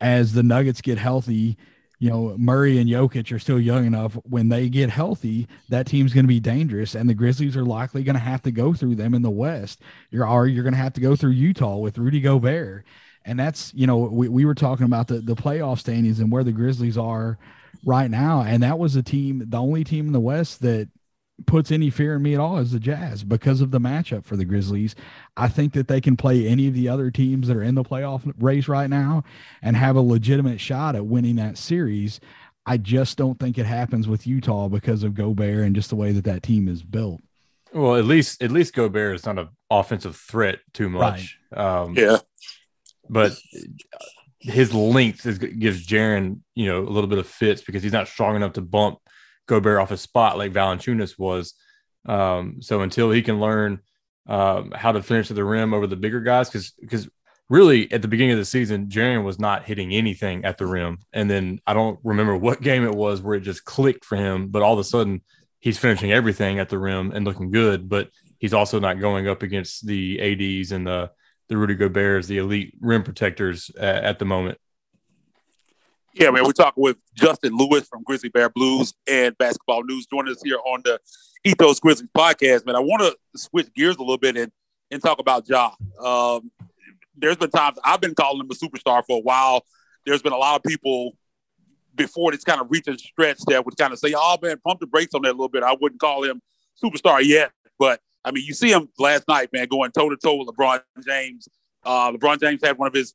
as 0.00 0.32
the 0.32 0.42
Nuggets 0.42 0.80
get 0.80 0.98
healthy. 0.98 1.56
You 1.98 2.10
know, 2.10 2.34
Murray 2.36 2.78
and 2.78 2.90
Jokic 2.90 3.34
are 3.34 3.38
still 3.38 3.58
young 3.58 3.86
enough. 3.86 4.14
When 4.24 4.50
they 4.50 4.68
get 4.68 4.90
healthy, 4.90 5.48
that 5.70 5.86
team's 5.86 6.12
going 6.12 6.24
to 6.24 6.28
be 6.28 6.40
dangerous, 6.40 6.94
and 6.94 7.08
the 7.08 7.14
Grizzlies 7.14 7.56
are 7.56 7.64
likely 7.64 8.02
going 8.02 8.16
to 8.16 8.20
have 8.20 8.42
to 8.42 8.50
go 8.50 8.74
through 8.74 8.96
them 8.96 9.14
in 9.14 9.22
the 9.22 9.30
West. 9.30 9.80
You're 10.10 10.28
or 10.28 10.46
you're 10.46 10.62
going 10.62 10.74
to 10.74 10.78
have 10.78 10.92
to 10.94 11.00
go 11.00 11.16
through 11.16 11.30
Utah 11.30 11.76
with 11.76 11.96
Rudy 11.96 12.20
Gobert, 12.20 12.84
and 13.24 13.38
that's 13.38 13.72
you 13.72 13.86
know 13.86 13.96
we, 13.96 14.28
we 14.28 14.44
were 14.44 14.54
talking 14.54 14.84
about 14.84 15.08
the 15.08 15.20
the 15.20 15.34
playoff 15.34 15.78
standings 15.78 16.20
and 16.20 16.30
where 16.30 16.44
the 16.44 16.52
Grizzlies 16.52 16.98
are 16.98 17.38
right 17.84 18.10
now, 18.10 18.42
and 18.42 18.62
that 18.62 18.78
was 18.78 18.96
a 18.96 19.02
team, 19.02 19.44
the 19.46 19.60
only 19.60 19.84
team 19.84 20.06
in 20.06 20.12
the 20.12 20.20
West 20.20 20.60
that 20.62 20.88
puts 21.44 21.70
any 21.70 21.90
fear 21.90 22.16
in 22.16 22.22
me 22.22 22.32
at 22.32 22.40
all 22.40 22.56
is 22.56 22.72
the 22.72 22.80
Jazz 22.80 23.22
because 23.22 23.60
of 23.60 23.70
the 23.70 23.78
matchup 23.78 24.24
for 24.24 24.36
the 24.36 24.44
Grizzlies. 24.44 24.94
I 25.36 25.48
think 25.48 25.74
that 25.74 25.86
they 25.86 26.00
can 26.00 26.16
play 26.16 26.46
any 26.46 26.66
of 26.66 26.74
the 26.74 26.88
other 26.88 27.10
teams 27.10 27.48
that 27.48 27.56
are 27.56 27.62
in 27.62 27.74
the 27.74 27.84
playoff 27.84 28.32
race 28.38 28.68
right 28.68 28.88
now 28.88 29.22
and 29.60 29.76
have 29.76 29.96
a 29.96 30.00
legitimate 30.00 30.60
shot 30.60 30.96
at 30.96 31.06
winning 31.06 31.36
that 31.36 31.58
series. 31.58 32.20
I 32.64 32.78
just 32.78 33.18
don't 33.18 33.38
think 33.38 33.58
it 33.58 33.66
happens 33.66 34.08
with 34.08 34.26
Utah 34.26 34.68
because 34.68 35.02
of 35.02 35.14
Gobert 35.14 35.64
and 35.64 35.74
just 35.74 35.90
the 35.90 35.96
way 35.96 36.12
that 36.12 36.24
that 36.24 36.42
team 36.42 36.68
is 36.68 36.82
built. 36.82 37.20
Well, 37.72 37.96
at 37.96 38.06
least 38.06 38.42
at 38.42 38.50
least 38.50 38.74
Gobert 38.74 39.16
is 39.16 39.26
not 39.26 39.38
an 39.38 39.48
offensive 39.70 40.16
threat 40.16 40.60
too 40.72 40.88
much. 40.88 41.38
Right. 41.52 41.82
Um, 41.82 41.94
yeah, 41.96 42.18
but 43.08 43.32
his 44.46 44.72
length 44.72 45.26
is, 45.26 45.38
gives 45.38 45.86
Jaren 45.86 46.40
you 46.54 46.66
know 46.66 46.80
a 46.82 46.90
little 46.90 47.08
bit 47.08 47.18
of 47.18 47.26
fits 47.26 47.62
because 47.62 47.82
he's 47.82 47.92
not 47.92 48.08
strong 48.08 48.36
enough 48.36 48.54
to 48.54 48.60
bump 48.62 48.98
Gobert 49.46 49.80
off 49.80 49.90
his 49.90 50.00
spot 50.00 50.38
like 50.38 50.52
Valanciunas 50.52 51.18
was. 51.18 51.54
Um, 52.06 52.62
so 52.62 52.82
until 52.82 53.10
he 53.10 53.22
can 53.22 53.40
learn 53.40 53.80
um, 54.28 54.70
how 54.72 54.92
to 54.92 55.02
finish 55.02 55.28
to 55.28 55.34
the 55.34 55.44
rim 55.44 55.74
over 55.74 55.86
the 55.86 55.96
bigger 55.96 56.20
guys, 56.20 56.48
because 56.48 56.70
because 56.80 57.08
really 57.48 57.90
at 57.92 58.02
the 58.02 58.08
beginning 58.08 58.32
of 58.32 58.38
the 58.38 58.44
season, 58.44 58.86
Jaren 58.86 59.24
was 59.24 59.38
not 59.38 59.64
hitting 59.64 59.92
anything 59.92 60.44
at 60.44 60.58
the 60.58 60.66
rim, 60.66 60.98
and 61.12 61.28
then 61.28 61.60
I 61.66 61.74
don't 61.74 61.98
remember 62.04 62.36
what 62.36 62.62
game 62.62 62.84
it 62.84 62.94
was 62.94 63.20
where 63.20 63.34
it 63.34 63.40
just 63.40 63.64
clicked 63.64 64.04
for 64.04 64.16
him, 64.16 64.48
but 64.48 64.62
all 64.62 64.74
of 64.74 64.78
a 64.78 64.84
sudden 64.84 65.22
he's 65.58 65.78
finishing 65.78 66.12
everything 66.12 66.60
at 66.60 66.68
the 66.68 66.78
rim 66.78 67.10
and 67.10 67.24
looking 67.24 67.50
good, 67.50 67.88
but 67.88 68.10
he's 68.38 68.54
also 68.54 68.78
not 68.78 69.00
going 69.00 69.26
up 69.26 69.42
against 69.42 69.86
the 69.86 70.20
ADs 70.20 70.70
and 70.70 70.86
the 70.86 71.10
the 71.48 71.56
Rudy 71.56 71.74
Gobert's, 71.74 72.26
the 72.26 72.38
elite 72.38 72.74
rim 72.80 73.02
protectors 73.02 73.70
at, 73.78 74.04
at 74.04 74.18
the 74.18 74.24
moment. 74.24 74.58
Yeah, 76.14 76.30
man, 76.30 76.44
we're 76.44 76.52
talking 76.52 76.82
with 76.82 76.96
Justin 77.14 77.54
Lewis 77.54 77.86
from 77.86 78.02
Grizzly 78.02 78.30
Bear 78.30 78.48
Blues 78.48 78.94
and 79.06 79.36
Basketball 79.36 79.84
News 79.84 80.06
joining 80.06 80.32
us 80.32 80.40
here 80.42 80.58
on 80.64 80.80
the 80.82 80.98
Ethos 81.44 81.78
Grizzlies 81.78 82.08
podcast. 82.16 82.64
Man, 82.64 82.74
I 82.74 82.80
want 82.80 83.02
to 83.02 83.38
switch 83.38 83.72
gears 83.74 83.96
a 83.96 84.00
little 84.00 84.16
bit 84.16 84.36
and, 84.36 84.50
and 84.90 85.02
talk 85.02 85.18
about 85.18 85.46
Ja. 85.46 85.72
Um, 86.02 86.50
there's 87.16 87.36
been 87.36 87.50
times 87.50 87.78
I've 87.84 88.00
been 88.00 88.14
calling 88.14 88.40
him 88.40 88.50
a 88.50 88.54
superstar 88.54 89.02
for 89.06 89.18
a 89.18 89.22
while. 89.22 89.66
There's 90.06 90.22
been 90.22 90.32
a 90.32 90.38
lot 90.38 90.56
of 90.56 90.62
people 90.62 91.16
before 91.94 92.30
this 92.32 92.44
kind 92.44 92.60
of 92.60 92.68
reaching 92.70 92.96
stretch 92.96 93.40
that 93.48 93.64
would 93.64 93.76
kind 93.76 93.92
of 93.92 93.98
say, 93.98 94.14
oh, 94.16 94.38
man, 94.42 94.56
pump 94.64 94.80
the 94.80 94.86
brakes 94.86 95.14
on 95.14 95.22
that 95.22 95.30
a 95.30 95.32
little 95.32 95.48
bit. 95.48 95.62
I 95.62 95.76
wouldn't 95.78 96.00
call 96.00 96.24
him 96.24 96.40
superstar 96.82 97.22
yet. 97.22 97.52
But, 97.78 98.00
I 98.26 98.32
mean, 98.32 98.44
you 98.44 98.54
see 98.54 98.72
him 98.72 98.88
last 98.98 99.28
night, 99.28 99.50
man, 99.52 99.68
going 99.68 99.92
toe-to-toe 99.92 100.34
with 100.34 100.48
LeBron 100.48 100.80
James. 101.06 101.48
Uh, 101.84 102.10
LeBron 102.10 102.40
James 102.40 102.60
had 102.62 102.76
one 102.76 102.88
of 102.88 102.94
his 102.94 103.14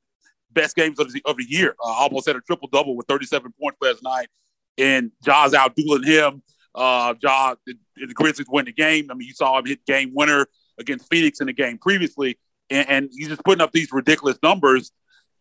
best 0.51 0.73
games 0.73 0.99
of 0.99 1.11
the, 1.11 1.21
of 1.25 1.35
the 1.35 1.45
year. 1.47 1.75
Uh, 1.83 1.89
almost 1.89 2.27
had 2.27 2.37
a 2.37 2.41
triple 2.41 2.69
double 2.71 2.95
with 2.95 3.07
37 3.07 3.53
points 3.59 3.77
last 3.81 4.01
night. 4.03 4.29
And 4.77 5.11
Ja's 5.23 5.53
out 5.53 5.75
dueling 5.75 6.03
him. 6.03 6.41
Uh, 6.73 7.13
the, 7.21 7.75
the 7.97 8.13
Grizzlies 8.13 8.47
win 8.49 8.65
the 8.65 8.71
game. 8.71 9.11
I 9.11 9.13
mean, 9.13 9.27
you 9.27 9.33
saw 9.33 9.59
him 9.59 9.65
hit 9.65 9.85
game 9.85 10.11
winner 10.15 10.47
against 10.79 11.09
Phoenix 11.09 11.41
in 11.41 11.47
the 11.47 11.53
game 11.53 11.77
previously. 11.77 12.39
And, 12.69 12.89
and 12.89 13.09
he's 13.11 13.27
just 13.27 13.43
putting 13.43 13.61
up 13.61 13.73
these 13.73 13.91
ridiculous 13.91 14.37
numbers. 14.41 14.93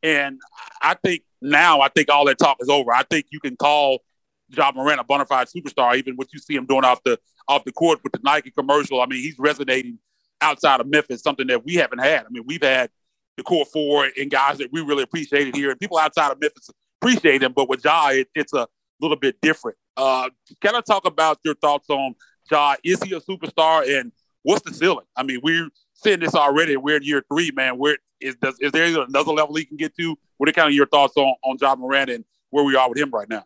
And 0.03 0.41
I 0.83 0.95
think 0.95 1.23
now, 1.41 1.81
I 1.81 1.91
think 1.91 2.09
all 2.11 2.25
that 2.25 2.39
talk 2.39 2.57
is 2.59 2.68
over. 2.68 2.93
I 2.93 3.05
think 3.05 3.27
you 3.31 3.39
can 3.39 3.55
call 3.55 4.03
Ja 4.49 4.73
Morant 4.75 5.01
a 5.01 5.05
bona 5.05 5.27
fide 5.27 5.47
superstar, 5.47 5.97
even 5.97 6.16
what 6.16 6.33
you 6.33 6.41
see 6.41 6.57
him 6.57 6.66
doing 6.66 6.85
off 6.85 7.03
the 7.05 7.21
off 7.51 7.65
the 7.65 7.73
court 7.73 7.99
with 8.05 8.13
the 8.13 8.21
Nike 8.23 8.53
commercial. 8.53 9.01
I 9.01 9.07
mean, 9.07 9.23
he's 9.23 9.39
resonating 9.39 9.99
outside 10.41 10.81
of 10.81 10.87
Memphis, 10.87 11.21
something 11.21 11.49
that 11.49 11.65
we 11.65 11.75
haven't 11.75 11.99
had. 11.99 12.25
I 12.25 12.29
mean, 12.31 12.45
we've 12.47 12.63
had 12.63 12.91
the 13.37 13.43
core 13.43 13.65
four 13.65 14.09
and 14.17 14.31
guys 14.31 14.59
that 14.59 14.73
we 14.73 14.81
really 14.81 15.03
appreciated 15.03 15.57
here. 15.57 15.71
And 15.71 15.81
people 15.81 15.99
outside 15.99 16.31
of 16.31 16.41
Memphis 16.41 16.71
appreciate 17.03 17.43
him, 17.43 17.53
but 17.53 17.69
with 17.69 17.85
Ja, 17.85 18.11
it, 18.11 18.29
it's 18.35 18.53
a 18.53 18.69
little 19.01 19.17
bit 19.17 19.41
different. 19.43 19.77
Uh, 19.97 20.31
can 20.61 20.77
I 20.77 20.81
talk 20.81 21.07
about 21.07 21.39
your 21.45 21.57
thoughts 21.57 21.91
on 21.91 22.15
Ja? 22.51 22.77
Is 22.85 23.03
he 23.03 23.15
a 23.15 23.21
superstar, 23.21 23.99
and 23.99 24.13
what's 24.43 24.63
the 24.63 24.73
ceiling? 24.73 25.07
I 25.17 25.25
mean, 25.25 25.41
we're 25.43 25.69
seeing 25.95 26.21
this 26.21 26.35
already. 26.35 26.77
We're 26.77 26.99
in 26.99 27.03
year 27.03 27.25
three, 27.29 27.51
man. 27.51 27.79
Where 27.79 27.99
is 28.21 28.37
does, 28.37 28.59
is 28.61 28.71
there 28.73 28.87
another 29.03 29.33
level 29.33 29.57
he 29.57 29.65
can 29.65 29.77
get 29.77 29.97
to? 29.97 30.17
What 30.37 30.49
are 30.49 30.53
kind 30.53 30.69
of 30.69 30.75
your 30.75 30.87
thoughts 30.87 31.17
on 31.17 31.35
on 31.43 31.57
Ja 31.61 31.75
Morant 31.75 32.11
and 32.11 32.25
where 32.51 32.65
we 32.65 32.77
are 32.77 32.89
with 32.89 32.99
him 32.99 33.11
right 33.11 33.29
now? 33.29 33.45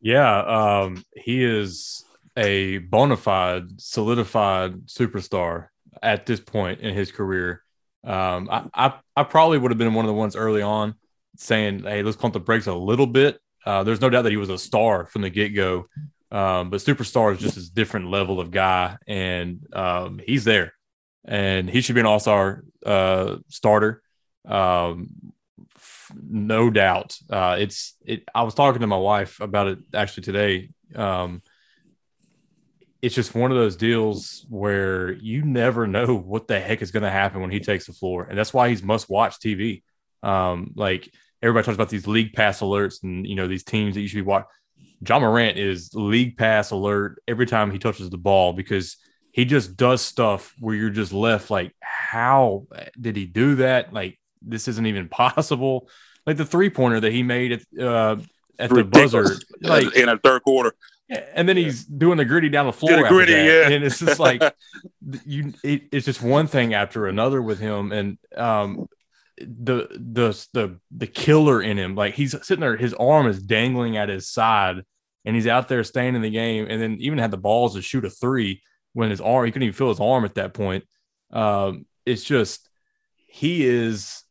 Yeah, 0.00 0.40
um, 0.40 1.04
he 1.14 1.44
is 1.44 2.04
a 2.40 2.78
bona 2.78 3.16
fide, 3.16 3.80
solidified 3.80 4.86
superstar 4.86 5.68
at 6.02 6.24
this 6.24 6.40
point 6.40 6.80
in 6.80 6.94
his 6.94 7.12
career. 7.12 7.62
Um, 8.02 8.48
I, 8.50 8.64
I, 8.74 8.94
I 9.14 9.24
probably 9.24 9.58
would 9.58 9.70
have 9.70 9.78
been 9.78 9.92
one 9.92 10.06
of 10.06 10.08
the 10.08 10.14
ones 10.14 10.34
early 10.34 10.62
on 10.62 10.94
saying, 11.36 11.82
"Hey, 11.82 12.02
let's 12.02 12.16
pump 12.16 12.32
the 12.32 12.40
brakes 12.40 12.66
a 12.66 12.74
little 12.74 13.06
bit." 13.06 13.38
Uh, 13.64 13.84
there's 13.84 14.00
no 14.00 14.08
doubt 14.08 14.22
that 14.22 14.30
he 14.30 14.38
was 14.38 14.48
a 14.48 14.56
star 14.56 15.06
from 15.06 15.20
the 15.20 15.28
get 15.28 15.50
go, 15.50 15.86
um, 16.32 16.70
but 16.70 16.80
superstar 16.80 17.34
is 17.34 17.40
just 17.40 17.58
a 17.58 17.74
different 17.74 18.10
level 18.10 18.40
of 18.40 18.50
guy, 18.50 18.96
and 19.06 19.66
um, 19.74 20.18
he's 20.24 20.44
there, 20.44 20.72
and 21.26 21.68
he 21.68 21.82
should 21.82 21.94
be 21.94 22.00
an 22.00 22.06
all 22.06 22.20
star 22.20 22.64
uh, 22.86 23.36
starter, 23.48 24.02
um, 24.46 25.08
f- 25.76 26.10
no 26.18 26.70
doubt. 26.70 27.18
Uh, 27.28 27.56
it's 27.58 27.96
it. 28.06 28.24
I 28.34 28.44
was 28.44 28.54
talking 28.54 28.80
to 28.80 28.86
my 28.86 28.96
wife 28.96 29.40
about 29.40 29.66
it 29.66 29.78
actually 29.92 30.22
today. 30.22 30.70
Um, 30.94 31.42
it's 33.02 33.14
just 33.14 33.34
one 33.34 33.50
of 33.50 33.56
those 33.56 33.76
deals 33.76 34.44
where 34.48 35.12
you 35.12 35.42
never 35.42 35.86
know 35.86 36.16
what 36.16 36.46
the 36.46 36.60
heck 36.60 36.82
is 36.82 36.90
going 36.90 37.02
to 37.02 37.10
happen 37.10 37.40
when 37.40 37.50
he 37.50 37.60
takes 37.60 37.86
the 37.86 37.92
floor, 37.92 38.24
and 38.24 38.38
that's 38.38 38.52
why 38.52 38.68
he's 38.68 38.82
must 38.82 39.08
watch 39.08 39.38
TV. 39.38 39.82
Um, 40.22 40.72
like 40.76 41.12
everybody 41.42 41.64
talks 41.64 41.76
about 41.76 41.88
these 41.88 42.06
league 42.06 42.34
pass 42.34 42.60
alerts 42.60 43.02
and 43.02 43.26
you 43.26 43.36
know 43.36 43.46
these 43.46 43.64
teams 43.64 43.94
that 43.94 44.02
you 44.02 44.08
should 44.08 44.16
be 44.16 44.22
watching. 44.22 44.48
Ja 45.06 45.18
Morant 45.18 45.56
is 45.56 45.94
league 45.94 46.36
pass 46.36 46.72
alert 46.72 47.22
every 47.26 47.46
time 47.46 47.70
he 47.70 47.78
touches 47.78 48.10
the 48.10 48.18
ball 48.18 48.52
because 48.52 48.96
he 49.32 49.44
just 49.44 49.76
does 49.76 50.02
stuff 50.02 50.54
where 50.58 50.74
you're 50.74 50.90
just 50.90 51.12
left 51.12 51.50
like, 51.50 51.74
how 51.80 52.66
did 53.00 53.16
he 53.16 53.24
do 53.24 53.56
that? 53.56 53.92
Like 53.92 54.18
this 54.42 54.68
isn't 54.68 54.86
even 54.86 55.08
possible. 55.08 55.88
Like 56.26 56.36
the 56.36 56.44
three 56.44 56.70
pointer 56.70 57.00
that 57.00 57.12
he 57.12 57.22
made 57.22 57.52
at 57.52 57.82
uh, 57.82 58.16
at 58.58 58.70
the 58.70 58.84
buzzer, 58.84 59.36
like 59.62 59.96
in 59.96 60.08
a 60.08 60.18
third 60.18 60.42
quarter. 60.42 60.74
And 61.34 61.48
then 61.48 61.56
he's 61.56 61.84
doing 61.84 62.18
the 62.18 62.24
gritty 62.24 62.48
down 62.48 62.66
the 62.66 62.72
floor. 62.72 63.08
gritty, 63.08 63.32
yeah. 63.32 63.68
And 63.68 63.84
it's 63.84 63.98
just 63.98 64.20
like 64.20 64.42
you. 65.26 65.52
It, 65.64 65.88
it's 65.90 66.06
just 66.06 66.22
one 66.22 66.46
thing 66.46 66.74
after 66.74 67.06
another 67.06 67.42
with 67.42 67.58
him, 67.58 67.90
and 67.90 68.18
um, 68.36 68.88
the 69.38 69.88
the 69.90 70.46
the 70.52 70.78
the 70.90 71.06
killer 71.06 71.60
in 71.60 71.78
him. 71.78 71.94
Like 71.94 72.14
he's 72.14 72.32
sitting 72.46 72.60
there, 72.60 72.76
his 72.76 72.94
arm 72.94 73.26
is 73.26 73.42
dangling 73.42 73.96
at 73.96 74.08
his 74.08 74.28
side, 74.28 74.84
and 75.24 75.34
he's 75.34 75.46
out 75.46 75.68
there 75.68 75.82
staying 75.82 76.14
in 76.14 76.22
the 76.22 76.30
game, 76.30 76.66
and 76.68 76.80
then 76.80 76.96
even 77.00 77.18
had 77.18 77.32
the 77.32 77.36
balls 77.36 77.74
to 77.74 77.82
shoot 77.82 78.04
a 78.04 78.10
three 78.10 78.62
when 78.92 79.10
his 79.10 79.20
arm 79.20 79.46
he 79.46 79.50
couldn't 79.52 79.66
even 79.66 79.76
feel 79.76 79.88
his 79.88 80.00
arm 80.00 80.24
at 80.24 80.34
that 80.34 80.54
point. 80.54 80.84
Um, 81.32 81.86
it's 82.06 82.24
just 82.24 82.68
he 83.26 83.64
is 83.64 84.22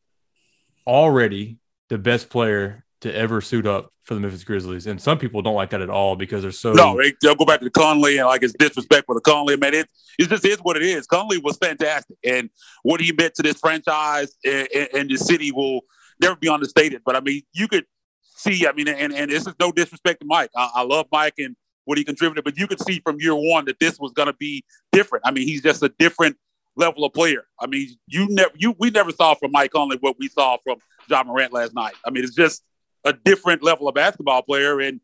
already 0.88 1.58
the 1.90 1.98
best 1.98 2.30
player 2.30 2.86
to 3.02 3.14
ever 3.14 3.42
suit 3.42 3.66
up 3.66 3.92
for 4.10 4.16
the 4.16 4.20
Memphis 4.20 4.44
Grizzlies. 4.44 4.88
And 4.88 5.00
some 5.00 5.20
people 5.20 5.44
don't 5.44 5.54
like 5.54 5.70
that 5.70 5.82
at 5.82 5.90
all 5.92 6.16
because 6.16 6.42
they're 6.42 6.52
so 6.52 6.74
no. 6.74 7.00
They'll 7.22 7.36
go 7.36 7.46
back 7.46 7.62
to 7.62 7.70
Conley 7.70 8.18
and 8.18 8.26
like 8.26 8.42
it's 8.42 8.54
disrespectful 8.54 9.14
to 9.14 9.22
Conley. 9.22 9.56
Man, 9.56 9.76
it 9.76 9.88
it 10.18 10.30
just 10.30 10.44
is 10.44 10.58
what 10.58 10.76
it 10.76 10.82
is. 10.82 11.06
Conley 11.06 11.38
was 11.38 11.58
fantastic, 11.58 12.18
and 12.24 12.50
what 12.82 13.00
he 13.00 13.12
meant 13.12 13.36
to 13.36 13.44
this 13.44 13.60
franchise 13.60 14.36
and, 14.44 14.68
and 14.96 15.10
the 15.12 15.16
city 15.16 15.52
will 15.52 15.82
never 16.20 16.36
be 16.36 16.50
understated. 16.50 17.04
But 17.06 17.18
I 17.18 17.20
mean, 17.20 17.44
you 17.54 17.68
could 17.68 17.86
see. 18.24 18.66
I 18.66 18.72
mean, 18.72 18.88
and 18.88 19.14
and 19.14 19.30
this 19.30 19.46
is 19.46 19.54
no 19.60 19.72
disrespect 19.72 20.22
to 20.22 20.26
Mike. 20.26 20.50
I, 20.58 20.72
I 20.78 20.82
love 20.82 21.06
Mike 21.12 21.36
and 21.38 21.56
what 21.86 22.00
he 22.00 22.04
contributed, 22.04 22.44
but 22.44 22.58
you 22.58 22.66
could 22.66 22.82
see 22.82 23.00
from 23.02 23.18
year 23.20 23.36
one 23.36 23.66
that 23.66 23.80
this 23.80 24.00
was 24.00 24.12
going 24.12 24.28
to 24.28 24.36
be 24.40 24.64
different. 24.92 25.24
I 25.26 25.32
mean, 25.32 25.48
he's 25.48 25.62
just 25.62 25.84
a 25.84 25.90
different 26.00 26.36
level 26.76 27.06
of 27.06 27.14
player. 27.14 27.44
I 27.60 27.68
mean, 27.68 27.90
you 28.08 28.28
never 28.28 28.52
you 28.58 28.74
we 28.80 28.90
never 28.90 29.12
saw 29.12 29.36
from 29.36 29.52
Mike 29.52 29.70
Conley 29.70 29.98
what 30.00 30.16
we 30.18 30.30
saw 30.30 30.58
from 30.64 30.78
Ja 31.08 31.24
Morant 31.24 31.54
last 31.54 31.76
night. 31.76 31.94
I 32.04 32.10
mean, 32.10 32.24
it's 32.24 32.34
just 32.36 32.64
a 33.06 33.14
different 33.14 33.64
level 33.64 33.88
of 33.88 33.96
basketball 33.96 34.42
player, 34.42 34.80
and 34.80 35.00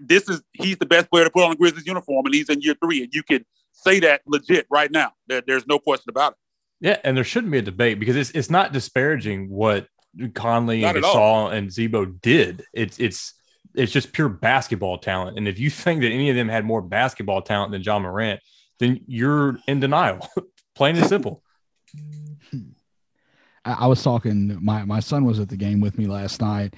this 0.00 0.28
is 0.28 0.42
he's 0.52 0.76
the 0.78 0.86
best 0.86 1.10
player 1.10 1.24
to 1.24 1.30
put 1.30 1.44
on 1.44 1.50
the 1.50 1.56
Grizzlies 1.56 1.86
uniform, 1.86 2.26
and 2.26 2.34
he's 2.34 2.48
in 2.48 2.60
year 2.60 2.74
three, 2.82 3.02
and 3.02 3.12
you 3.12 3.22
can 3.22 3.44
say 3.72 4.00
that 4.00 4.22
legit 4.26 4.66
right 4.70 4.90
now. 4.90 5.12
There, 5.26 5.42
there's 5.46 5.66
no 5.66 5.78
question 5.78 6.08
about 6.08 6.32
it. 6.32 6.38
Yeah, 6.88 6.96
and 7.04 7.16
there 7.16 7.24
shouldn't 7.24 7.52
be 7.52 7.58
a 7.58 7.62
debate 7.62 7.98
because 7.98 8.16
it's 8.16 8.30
it's 8.30 8.50
not 8.50 8.72
disparaging 8.72 9.48
what 9.48 9.86
Conley 10.34 10.82
not 10.82 10.96
and 10.96 11.04
Gasol 11.04 11.52
and 11.52 11.72
Z-Bo 11.72 12.06
did. 12.06 12.64
It's 12.72 12.98
it's 12.98 13.34
it's 13.74 13.92
just 13.92 14.12
pure 14.12 14.28
basketball 14.28 14.98
talent. 14.98 15.38
And 15.38 15.48
if 15.48 15.58
you 15.58 15.70
think 15.70 16.02
that 16.02 16.10
any 16.10 16.28
of 16.30 16.36
them 16.36 16.48
had 16.48 16.64
more 16.64 16.82
basketball 16.82 17.42
talent 17.42 17.72
than 17.72 17.82
Ja 17.82 17.98
Morant, 17.98 18.40
then 18.78 19.00
you're 19.06 19.58
in 19.66 19.80
denial. 19.80 20.28
Plain 20.74 20.96
and 20.96 21.06
simple. 21.06 21.42
I 23.64 23.86
was 23.86 24.02
talking. 24.02 24.58
My 24.60 24.84
my 24.84 25.00
son 25.00 25.24
was 25.24 25.38
at 25.38 25.48
the 25.48 25.56
game 25.56 25.80
with 25.80 25.96
me 25.96 26.06
last 26.06 26.40
night, 26.40 26.74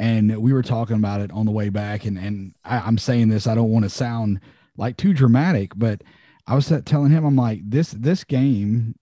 and 0.00 0.38
we 0.38 0.54
were 0.54 0.62
talking 0.62 0.96
about 0.96 1.20
it 1.20 1.30
on 1.30 1.44
the 1.44 1.52
way 1.52 1.68
back. 1.68 2.06
And 2.06 2.18
and 2.18 2.54
I, 2.64 2.88
am 2.88 2.96
saying 2.96 3.28
this, 3.28 3.46
I 3.46 3.54
don't 3.54 3.70
want 3.70 3.84
to 3.84 3.90
sound 3.90 4.40
like 4.76 4.96
too 4.96 5.12
dramatic, 5.12 5.72
but 5.76 6.02
I 6.46 6.54
was 6.54 6.72
telling 6.86 7.10
him, 7.10 7.24
I'm 7.24 7.36
like, 7.36 7.60
this 7.62 7.90
this 7.90 8.24
game 8.24 8.96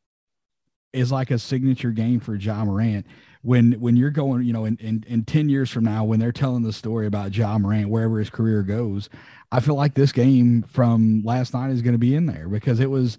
is 0.93 1.13
like 1.13 1.31
a 1.31 1.39
signature 1.39 1.93
game 1.93 2.19
for 2.19 2.35
Ja 2.35 2.65
Morant. 2.65 3.07
When 3.43 3.75
when 3.75 3.97
you're 3.97 4.11
going, 4.11 4.43
you 4.43 4.53
know, 4.53 4.65
in, 4.65 4.77
in, 4.79 5.05
in 5.07 5.25
10 5.25 5.49
years 5.49 5.71
from 5.71 5.85
now, 5.85 6.03
when 6.03 6.19
they're 6.19 6.33
telling 6.33 6.65
the 6.65 6.73
story 6.73 7.07
about 7.07 7.37
Ja 7.37 7.57
Morant, 7.57 7.89
wherever 7.89 8.19
his 8.19 8.29
career 8.29 8.65
goes, 8.65 9.09
I 9.53 9.61
feel 9.61 9.77
like 9.77 9.95
this 9.95 10.11
game 10.11 10.65
from 10.65 11.23
last 11.25 11.55
night 11.55 11.71
is 11.71 11.81
going 11.81 11.95
to 11.95 11.99
be 11.99 12.17
in 12.17 12.27
there 12.27 12.49
because 12.49 12.81
it 12.81 12.91
was, 12.91 13.19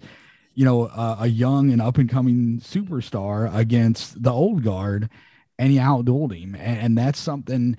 you 0.54 0.66
know, 0.66 0.88
a, 0.88 1.16
a 1.20 1.26
young 1.28 1.72
and 1.72 1.80
up 1.80 1.96
and 1.96 2.10
coming 2.10 2.60
superstar 2.60 3.52
against 3.56 4.22
the 4.22 4.30
old 4.30 4.62
guard 4.62 5.08
and 5.60 5.70
he 5.70 5.78
outdueled 5.78 6.34
him. 6.34 6.54
And, 6.54 6.80
and 6.80 6.98
that's 6.98 7.20
something 7.20 7.76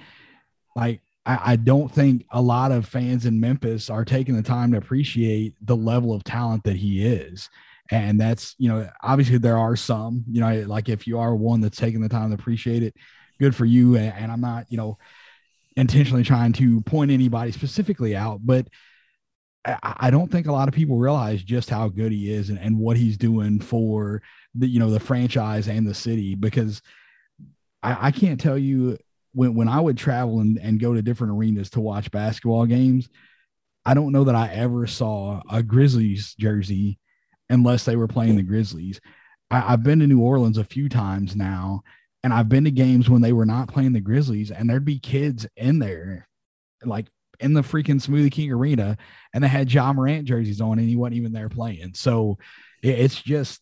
like 0.75 1.01
I, 1.25 1.53
I, 1.53 1.55
don't 1.55 1.91
think 1.91 2.25
a 2.31 2.39
lot 2.39 2.71
of 2.71 2.87
fans 2.87 3.25
in 3.25 3.39
Memphis 3.39 3.89
are 3.89 4.05
taking 4.05 4.35
the 4.35 4.43
time 4.43 4.71
to 4.71 4.77
appreciate 4.77 5.55
the 5.61 5.75
level 5.75 6.13
of 6.13 6.23
talent 6.23 6.63
that 6.65 6.75
he 6.75 7.03
is. 7.03 7.49
And 7.89 8.21
that's, 8.21 8.55
you 8.59 8.69
know, 8.69 8.87
obviously 9.01 9.39
there 9.39 9.57
are 9.57 9.75
some, 9.75 10.23
you 10.31 10.41
know, 10.41 10.63
like 10.67 10.89
if 10.89 11.07
you 11.07 11.17
are 11.17 11.35
one 11.35 11.59
that's 11.59 11.77
taking 11.77 12.01
the 12.01 12.07
time 12.07 12.29
to 12.29 12.35
appreciate 12.35 12.83
it, 12.83 12.93
good 13.39 13.55
for 13.55 13.65
you. 13.65 13.95
And, 13.95 14.13
and 14.13 14.31
I'm 14.31 14.41
not, 14.41 14.67
you 14.69 14.77
know, 14.77 14.99
intentionally 15.75 16.23
trying 16.23 16.53
to 16.53 16.81
point 16.81 17.09
anybody 17.09 17.51
specifically 17.51 18.15
out, 18.15 18.41
but 18.43 18.67
I, 19.65 20.09
don't 20.09 20.31
think 20.31 20.47
a 20.47 20.51
lot 20.51 20.67
of 20.67 20.73
people 20.73 20.97
realize 20.97 21.43
just 21.43 21.69
how 21.69 21.87
good 21.87 22.11
he 22.11 22.31
is 22.31 22.49
and, 22.49 22.59
and 22.59 22.77
what 22.77 22.97
he's 22.97 23.17
doing 23.17 23.59
for 23.59 24.21
the, 24.55 24.67
you 24.67 24.79
know, 24.79 24.89
the 24.89 24.99
franchise 24.99 25.67
and 25.67 25.87
the 25.87 25.95
city 25.95 26.35
because– 26.35 26.83
I, 27.83 28.07
I 28.07 28.11
can't 28.11 28.39
tell 28.39 28.57
you 28.57 28.97
when 29.33 29.55
when 29.55 29.67
I 29.67 29.79
would 29.79 29.97
travel 29.97 30.39
and, 30.39 30.57
and 30.57 30.79
go 30.79 30.93
to 30.93 31.01
different 31.01 31.33
arenas 31.33 31.69
to 31.71 31.81
watch 31.81 32.11
basketball 32.11 32.65
games, 32.65 33.09
I 33.85 33.93
don't 33.93 34.11
know 34.11 34.25
that 34.25 34.35
I 34.35 34.49
ever 34.53 34.87
saw 34.87 35.41
a 35.49 35.63
Grizzlies 35.63 36.35
jersey 36.35 36.99
unless 37.49 37.83
they 37.83 37.95
were 37.95 38.07
playing 38.07 38.35
the 38.35 38.43
Grizzlies. 38.43 38.99
I, 39.49 39.59
have 39.59 39.83
been 39.83 39.99
to 39.99 40.07
New 40.07 40.21
Orleans 40.21 40.57
a 40.57 40.63
few 40.63 40.87
times 40.87 41.35
now, 41.35 41.81
and 42.23 42.33
I've 42.33 42.47
been 42.47 42.63
to 42.63 42.71
games 42.71 43.09
when 43.09 43.21
they 43.21 43.33
were 43.33 43.45
not 43.45 43.67
playing 43.67 43.93
the 43.93 43.99
Grizzlies, 43.99 44.51
and 44.51 44.69
there'd 44.69 44.85
be 44.85 44.99
kids 44.99 45.45
in 45.57 45.79
there, 45.79 46.27
like 46.85 47.07
in 47.39 47.53
the 47.53 47.61
freaking 47.61 48.01
Smoothie 48.01 48.31
King 48.31 48.51
Arena, 48.51 48.97
and 49.33 49.43
they 49.43 49.49
had 49.49 49.71
Ja 49.71 49.91
Morant 49.91 50.25
jerseys 50.25 50.61
on, 50.61 50.79
and 50.79 50.87
he 50.87 50.95
wasn't 50.95 51.15
even 51.15 51.33
there 51.33 51.49
playing. 51.49 51.93
So 51.95 52.37
it, 52.81 52.99
it's 52.99 53.21
just 53.21 53.59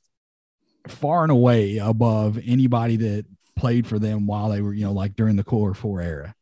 far 0.87 1.23
and 1.23 1.31
away 1.31 1.77
above 1.77 2.37
anybody 2.45 2.97
that 2.97 3.25
played 3.59 3.85
for 3.85 3.99
them 3.99 4.25
while 4.25 4.49
they 4.49 4.61
were, 4.61 4.73
you 4.73 4.85
know, 4.85 4.93
like 4.93 5.15
during 5.15 5.35
the 5.35 5.43
core 5.43 5.73
four 5.73 6.01
era. 6.01 6.33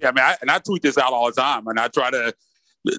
Yeah, 0.00 0.10
I 0.10 0.12
mean, 0.12 0.24
I, 0.24 0.36
and 0.42 0.50
I 0.50 0.58
tweet 0.58 0.82
this 0.82 0.98
out 0.98 1.14
all 1.14 1.26
the 1.26 1.40
time, 1.40 1.66
and 1.66 1.80
I 1.80 1.88
try 1.88 2.10
to 2.10 2.34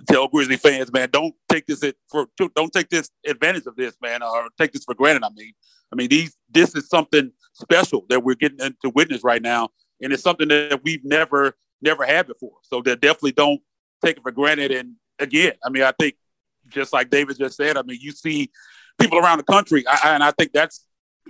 tell 0.09 0.27
Grizzly 0.27 0.57
fans, 0.57 0.91
man, 0.91 1.09
don't 1.11 1.35
take 1.47 1.67
this 1.67 1.83
for 2.09 2.27
don't 2.55 2.73
take 2.73 2.89
this 2.89 3.11
advantage 3.25 3.67
of 3.67 3.75
this, 3.75 3.95
man, 4.01 4.23
or 4.23 4.49
take 4.57 4.73
this 4.73 4.83
for 4.83 4.95
granted. 4.95 5.23
I 5.23 5.29
mean, 5.35 5.53
I 5.93 5.95
mean, 5.95 6.09
these 6.09 6.35
this 6.49 6.75
is 6.75 6.89
something 6.89 7.31
special 7.53 8.05
that 8.09 8.23
we're 8.23 8.35
getting 8.35 8.57
to 8.57 8.89
witness 8.89 9.23
right 9.23 9.41
now, 9.41 9.69
and 10.01 10.11
it's 10.11 10.23
something 10.23 10.47
that 10.47 10.81
we've 10.83 11.05
never 11.05 11.55
never 11.79 12.05
had 12.05 12.25
before. 12.25 12.57
So 12.63 12.81
definitely 12.81 13.33
don't 13.33 13.61
take 14.03 14.17
it 14.17 14.23
for 14.23 14.31
granted. 14.31 14.71
And 14.71 14.95
again, 15.19 15.53
I 15.63 15.69
mean, 15.69 15.83
I 15.83 15.93
think 15.99 16.15
just 16.69 16.91
like 16.91 17.11
David 17.11 17.37
just 17.37 17.55
said, 17.55 17.77
I 17.77 17.83
mean, 17.83 17.99
you 18.01 18.11
see 18.11 18.51
people 18.99 19.19
around 19.19 19.37
the 19.37 19.43
country, 19.43 19.85
I, 19.87 20.15
and 20.15 20.23
I 20.23 20.31
think 20.31 20.53
that's 20.53 20.87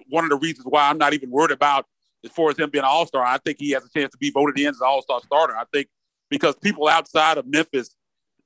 one 0.07 0.23
of 0.23 0.29
the 0.29 0.37
reasons 0.37 0.65
why 0.69 0.89
I'm 0.89 0.97
not 0.97 1.13
even 1.13 1.29
worried 1.31 1.51
about 1.51 1.85
as 2.27 2.35
far 2.35 2.49
as 2.49 2.57
him 2.57 2.69
being 2.69 2.83
an 2.83 2.89
all 2.89 3.05
star, 3.05 3.25
I 3.25 3.37
think 3.37 3.57
he 3.59 3.71
has 3.71 3.85
a 3.85 3.89
chance 3.89 4.11
to 4.11 4.17
be 4.17 4.29
voted 4.29 4.59
in 4.59 4.67
as 4.67 4.79
an 4.79 4.87
all 4.87 5.01
star 5.01 5.21
starter. 5.21 5.55
I 5.55 5.63
think 5.73 5.87
because 6.29 6.55
people 6.55 6.87
outside 6.87 7.37
of 7.37 7.47
Memphis 7.47 7.95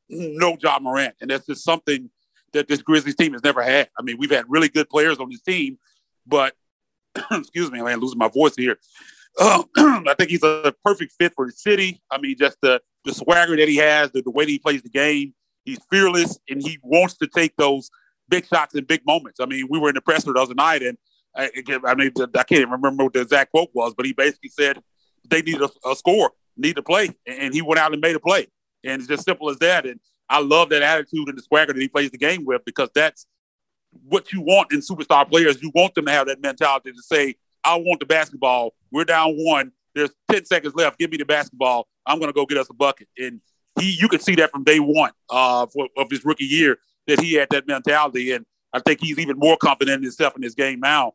know 0.09 0.57
Ja 0.61 0.79
Morant, 0.79 1.15
and 1.21 1.29
that's 1.29 1.45
just 1.45 1.63
something 1.63 2.09
that 2.53 2.67
this 2.67 2.81
Grizzlies 2.81 3.15
team 3.15 3.33
has 3.33 3.43
never 3.43 3.61
had. 3.61 3.89
I 3.97 4.03
mean, 4.03 4.17
we've 4.19 4.31
had 4.31 4.45
really 4.47 4.69
good 4.69 4.89
players 4.89 5.19
on 5.19 5.29
this 5.29 5.41
team, 5.41 5.77
but 6.27 6.53
excuse 7.31 7.71
me, 7.71 7.81
I'm 7.81 7.99
losing 7.99 8.17
my 8.17 8.27
voice 8.27 8.55
here. 8.55 8.77
Um, 9.39 9.65
I 9.77 10.13
think 10.17 10.29
he's 10.29 10.43
a 10.43 10.73
perfect 10.83 11.13
fit 11.17 11.33
for 11.33 11.45
the 11.45 11.53
city. 11.53 12.01
I 12.11 12.19
mean, 12.19 12.35
just 12.37 12.57
the 12.61 12.81
the 13.03 13.13
swagger 13.13 13.55
that 13.55 13.67
he 13.67 13.77
has, 13.77 14.11
the, 14.11 14.21
the 14.21 14.29
way 14.29 14.45
that 14.45 14.51
he 14.51 14.59
plays 14.59 14.83
the 14.83 14.89
game. 14.89 15.33
He's 15.65 15.79
fearless, 15.89 16.39
and 16.49 16.61
he 16.61 16.79
wants 16.83 17.17
to 17.17 17.27
take 17.27 17.55
those 17.55 17.89
big 18.29 18.47
shots 18.47 18.75
in 18.75 18.83
big 18.85 19.05
moments. 19.05 19.39
I 19.39 19.45
mean, 19.45 19.67
we 19.69 19.79
were 19.79 19.89
in 19.89 19.95
the 19.95 20.01
presser 20.01 20.33
the 20.33 20.39
other 20.39 20.55
night, 20.55 20.81
and 20.81 20.97
I, 21.35 21.49
I 21.85 21.95
mean, 21.95 22.11
I 22.19 22.43
can't 22.43 22.51
even 22.61 22.71
remember 22.71 23.05
what 23.05 23.13
the 23.13 23.21
exact 23.21 23.51
quote 23.51 23.69
was, 23.73 23.93
but 23.93 24.05
he 24.05 24.13
basically 24.13 24.49
said 24.49 24.81
they 25.29 25.41
need 25.41 25.61
a, 25.61 25.69
a 25.89 25.95
score, 25.95 26.31
need 26.57 26.75
to 26.75 26.83
play, 26.83 27.09
and 27.25 27.53
he 27.53 27.61
went 27.61 27.79
out 27.79 27.93
and 27.93 28.01
made 28.01 28.15
a 28.15 28.19
play, 28.19 28.47
and 28.83 28.99
it's 28.99 29.07
just 29.07 29.25
simple 29.25 29.49
as 29.49 29.57
that. 29.59 29.85
And 29.85 29.99
I 30.29 30.39
love 30.41 30.69
that 30.69 30.81
attitude 30.81 31.29
and 31.29 31.37
the 31.37 31.41
swagger 31.41 31.73
that 31.73 31.81
he 31.81 31.87
plays 31.87 32.11
the 32.11 32.17
game 32.17 32.45
with 32.45 32.63
because 32.65 32.89
that's 32.93 33.25
what 34.07 34.31
you 34.31 34.41
want 34.41 34.71
in 34.71 34.79
superstar 34.79 35.29
players. 35.29 35.61
You 35.61 35.71
want 35.73 35.95
them 35.95 36.05
to 36.05 36.11
have 36.11 36.27
that 36.27 36.41
mentality 36.41 36.91
to 36.91 37.01
say, 37.01 37.35
"I 37.63 37.75
want 37.75 37.99
the 37.99 38.05
basketball. 38.05 38.73
We're 38.91 39.05
down 39.05 39.35
one. 39.37 39.71
There's 39.95 40.11
ten 40.29 40.45
seconds 40.45 40.75
left. 40.75 40.99
Give 40.99 41.11
me 41.11 41.17
the 41.17 41.25
basketball. 41.25 41.87
I'm 42.05 42.19
going 42.19 42.29
to 42.29 42.33
go 42.33 42.45
get 42.45 42.57
us 42.57 42.69
a 42.69 42.73
bucket." 42.73 43.07
And 43.17 43.41
he, 43.79 43.91
you 43.91 44.07
can 44.07 44.19
see 44.19 44.35
that 44.35 44.51
from 44.51 44.63
day 44.63 44.79
one 44.79 45.11
uh, 45.29 45.65
for, 45.67 45.87
of 45.97 46.09
his 46.09 46.25
rookie 46.25 46.45
year 46.45 46.77
that 47.07 47.19
he 47.21 47.33
had 47.33 47.49
that 47.51 47.67
mentality, 47.67 48.31
and 48.31 48.45
I 48.73 48.79
think 48.79 48.99
he's 49.01 49.19
even 49.19 49.37
more 49.37 49.57
confident 49.57 49.97
in 49.97 50.03
himself 50.03 50.35
in 50.35 50.43
his 50.43 50.55
game 50.55 50.79
now. 50.79 51.13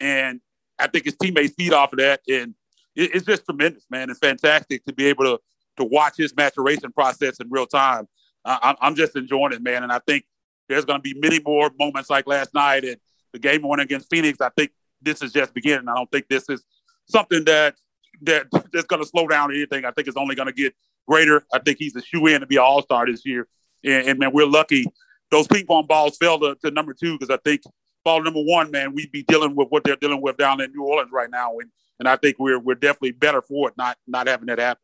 And 0.00 0.40
I 0.78 0.86
think 0.86 1.04
his 1.04 1.16
teammates 1.16 1.54
feed 1.54 1.72
off 1.72 1.92
of 1.92 1.98
that. 1.98 2.20
And 2.28 2.54
it, 2.96 3.14
it's 3.14 3.26
just 3.26 3.44
tremendous, 3.44 3.84
man. 3.90 4.10
It's 4.10 4.18
fantastic 4.18 4.84
to 4.86 4.92
be 4.92 5.06
able 5.06 5.24
to 5.24 5.38
to 5.76 5.84
watch 5.84 6.14
his 6.16 6.34
maturation 6.36 6.92
process 6.92 7.38
in 7.38 7.48
real 7.48 7.66
time. 7.66 8.08
I, 8.44 8.74
I'm 8.80 8.96
just 8.96 9.16
enjoying 9.16 9.52
it, 9.52 9.62
man. 9.62 9.82
And 9.82 9.92
I 9.92 10.00
think 10.00 10.24
there's 10.68 10.84
going 10.84 10.98
to 10.98 11.02
be 11.02 11.18
many 11.18 11.40
more 11.40 11.70
moments 11.78 12.10
like 12.10 12.26
last 12.26 12.52
night 12.54 12.84
and 12.84 12.96
the 13.32 13.38
game 13.38 13.62
went 13.62 13.80
against 13.80 14.10
Phoenix. 14.10 14.40
I 14.40 14.50
think 14.56 14.72
this 15.00 15.22
is 15.22 15.32
just 15.32 15.54
beginning. 15.54 15.88
I 15.88 15.94
don't 15.94 16.10
think 16.10 16.26
this 16.28 16.48
is 16.48 16.64
something 17.08 17.44
that 17.44 17.76
that 18.22 18.46
that's 18.72 18.86
going 18.86 19.02
to 19.02 19.08
slow 19.08 19.28
down 19.28 19.52
anything. 19.52 19.84
I 19.84 19.92
think 19.92 20.08
it's 20.08 20.16
only 20.16 20.34
going 20.34 20.48
to 20.48 20.52
get 20.52 20.74
greater. 21.08 21.44
I 21.52 21.60
think 21.60 21.78
he's 21.78 21.94
a 21.96 22.02
shoe 22.02 22.26
in 22.26 22.40
to 22.40 22.46
be 22.46 22.56
an 22.56 22.62
All 22.62 22.82
Star 22.82 23.06
this 23.06 23.24
year. 23.24 23.46
And, 23.84 24.08
and, 24.08 24.18
man, 24.18 24.32
we're 24.32 24.46
lucky 24.46 24.84
those 25.30 25.46
ping 25.46 25.66
pong 25.66 25.86
balls 25.86 26.16
fell 26.16 26.38
to, 26.40 26.56
to 26.64 26.70
number 26.70 26.94
two 26.94 27.18
because 27.18 27.30
I 27.30 27.38
think 27.38 27.62
ball 28.04 28.22
number 28.22 28.42
one, 28.42 28.70
man, 28.70 28.94
we'd 28.94 29.12
be 29.12 29.22
dealing 29.22 29.54
with 29.56 29.68
what 29.68 29.84
they're 29.84 29.96
dealing 29.96 30.22
with 30.22 30.36
down 30.36 30.60
in 30.60 30.72
New 30.72 30.84
Orleans 30.84 31.10
right 31.12 31.30
now, 31.30 31.58
and 31.58 31.70
and 31.98 32.08
I 32.08 32.16
think 32.16 32.38
we're 32.38 32.58
we're 32.58 32.74
definitely 32.74 33.12
better 33.12 33.42
for 33.42 33.68
it, 33.68 33.74
not 33.76 33.96
not 34.06 34.26
having 34.26 34.46
that 34.46 34.58
happen. 34.58 34.82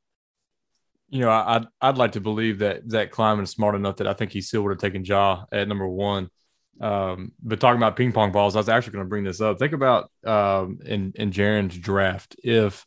You 1.09 1.21
know, 1.21 1.31
I'd 1.31 1.67
I'd 1.81 1.99
like 1.99 2.13
to 2.13 2.21
believe 2.21 2.59
that 2.59 2.91
Zach 2.91 3.11
Kleiman 3.11 3.45
is 3.45 3.51
smart 3.51 3.75
enough 3.75 3.97
that 3.97 4.07
I 4.07 4.13
think 4.13 4.33
he 4.33 4.41
still 4.41 4.63
would 4.63 4.71
have 4.71 4.81
taken 4.81 5.05
Ja 5.05 5.45
at 5.53 5.69
number 5.69 5.89
one. 5.89 6.31
Um, 6.81 7.33
but 7.43 7.59
talking 7.59 7.79
about 7.79 7.97
ping 7.97 8.13
pong 8.13 8.33
balls, 8.33 8.55
I 8.55 8.59
was 8.59 8.69
actually 8.69 8.95
going 8.95 9.05
to 9.07 9.09
bring 9.09 9.25
this 9.25 9.41
up. 9.41 9.59
Think 9.59 9.73
about 9.73 10.11
um, 10.25 10.79
in 10.85 11.13
in 11.15 11.31
Jaren's 11.31 11.79
draft 11.79 12.37
if 12.43 12.85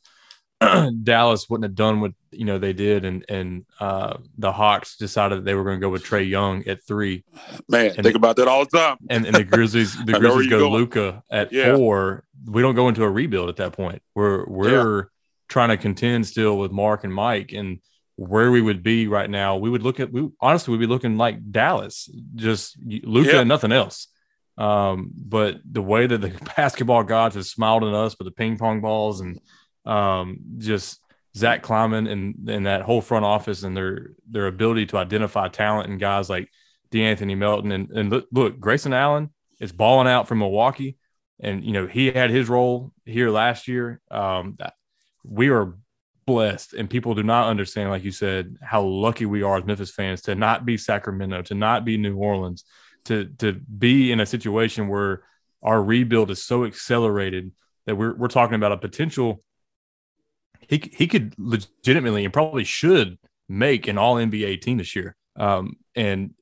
Dallas 1.03 1.49
wouldn't 1.49 1.63
have 1.63 1.75
done 1.75 2.01
what 2.01 2.13
you 2.31 2.45
know 2.45 2.57
they 2.57 2.73
did, 2.73 3.05
and 3.05 3.25
and 3.29 3.65
uh, 3.79 4.17
the 4.37 4.51
Hawks 4.51 4.97
decided 4.97 5.45
they 5.45 5.53
were 5.53 5.63
going 5.63 5.77
to 5.77 5.81
go 5.81 5.89
with 5.89 6.03
Trae 6.03 6.27
Young 6.27 6.67
at 6.67 6.83
three. 6.85 7.23
Man, 7.69 7.91
and 7.95 8.03
think 8.03 8.15
about 8.15 8.35
that 8.37 8.47
all 8.47 8.65
the 8.65 8.77
time. 8.77 8.97
And, 9.09 9.25
and 9.25 9.35
the 9.35 9.43
Grizzlies, 9.43 9.95
the 10.05 10.19
Grizzlies 10.19 10.49
go 10.49 10.69
Luka 10.69 11.23
at 11.31 11.53
yeah. 11.53 11.75
four. 11.75 12.25
We 12.45 12.61
don't 12.61 12.75
go 12.75 12.89
into 12.89 13.03
a 13.03 13.09
rebuild 13.09 13.49
at 13.49 13.55
that 13.57 13.73
point. 13.73 14.01
We're 14.15 14.45
we're 14.47 14.99
yeah. 14.99 15.05
trying 15.47 15.69
to 15.69 15.77
contend 15.77 16.27
still 16.27 16.57
with 16.57 16.71
Mark 16.71 17.05
and 17.05 17.13
Mike, 17.13 17.53
and 17.53 17.79
where 18.17 18.51
we 18.51 18.61
would 18.61 18.83
be 18.83 19.07
right 19.07 19.29
now, 19.29 19.55
we 19.55 19.69
would 19.69 19.81
look 19.81 20.01
at 20.01 20.11
we 20.11 20.27
honestly 20.41 20.73
we'd 20.73 20.81
be 20.81 20.87
looking 20.87 21.15
like 21.15 21.51
Dallas, 21.51 22.09
just 22.35 22.77
Luka 22.85 23.31
yeah. 23.31 23.39
and 23.39 23.47
nothing 23.49 23.71
else. 23.71 24.09
Um, 24.57 25.11
but 25.15 25.61
the 25.63 25.81
way 25.81 26.05
that 26.05 26.19
the 26.19 26.37
basketball 26.57 27.03
gods 27.03 27.35
have 27.35 27.45
smiled 27.45 27.85
on 27.85 27.93
us 27.93 28.17
with 28.19 28.25
the 28.25 28.33
ping 28.33 28.57
pong 28.57 28.81
balls 28.81 29.21
and 29.21 29.39
um, 29.85 30.39
just 30.57 30.99
Zach 31.35 31.61
Kleiman 31.61 32.07
and 32.07 32.49
and 32.49 32.65
that 32.65 32.81
whole 32.81 33.01
front 33.01 33.25
office 33.25 33.63
and 33.63 33.75
their 33.75 34.11
their 34.29 34.47
ability 34.47 34.87
to 34.87 34.97
identify 34.97 35.47
talent 35.47 35.89
and 35.89 35.99
guys 35.99 36.29
like 36.29 36.49
De'Anthony 36.91 37.37
Melton 37.37 37.71
and 37.71 37.89
and 37.91 38.09
look, 38.09 38.27
look 38.31 38.59
Grayson 38.59 38.93
Allen 38.93 39.29
is 39.59 39.71
balling 39.71 40.07
out 40.07 40.27
from 40.27 40.39
Milwaukee, 40.39 40.97
and 41.39 41.63
you 41.63 41.71
know 41.71 41.87
he 41.87 42.11
had 42.11 42.29
his 42.29 42.49
role 42.49 42.91
here 43.05 43.29
last 43.29 43.67
year. 43.67 44.01
Um, 44.09 44.57
we 45.23 45.49
are 45.49 45.77
blessed, 46.25 46.73
and 46.73 46.89
people 46.89 47.13
do 47.15 47.23
not 47.23 47.47
understand, 47.47 47.89
like 47.89 48.03
you 48.03 48.11
said, 48.11 48.57
how 48.61 48.81
lucky 48.81 49.25
we 49.25 49.43
are 49.43 49.57
as 49.57 49.65
Memphis 49.65 49.91
fans 49.91 50.21
to 50.23 50.35
not 50.35 50.65
be 50.65 50.77
Sacramento, 50.77 51.43
to 51.43 51.55
not 51.55 51.85
be 51.85 51.97
New 51.97 52.17
Orleans, 52.17 52.65
to 53.05 53.25
to 53.37 53.53
be 53.53 54.11
in 54.11 54.19
a 54.19 54.25
situation 54.25 54.87
where 54.87 55.23
our 55.61 55.81
rebuild 55.81 56.31
is 56.31 56.43
so 56.43 56.65
accelerated 56.65 57.51
that 57.85 57.95
we're 57.95 58.15
we're 58.15 58.27
talking 58.27 58.55
about 58.55 58.71
a 58.71 58.77
potential 58.77 59.43
he 60.69 60.89
he 60.93 61.07
could 61.07 61.33
legitimately 61.37 62.23
and 62.23 62.31
probably 62.31 62.63
should 62.63 63.17
make 63.49 63.87
an 63.87 63.97
All 63.97 64.15
NBA 64.15 64.61
team 64.61 64.77
this 64.77 64.95
year. 64.95 65.15
Um, 65.35 65.77
and 65.95 66.33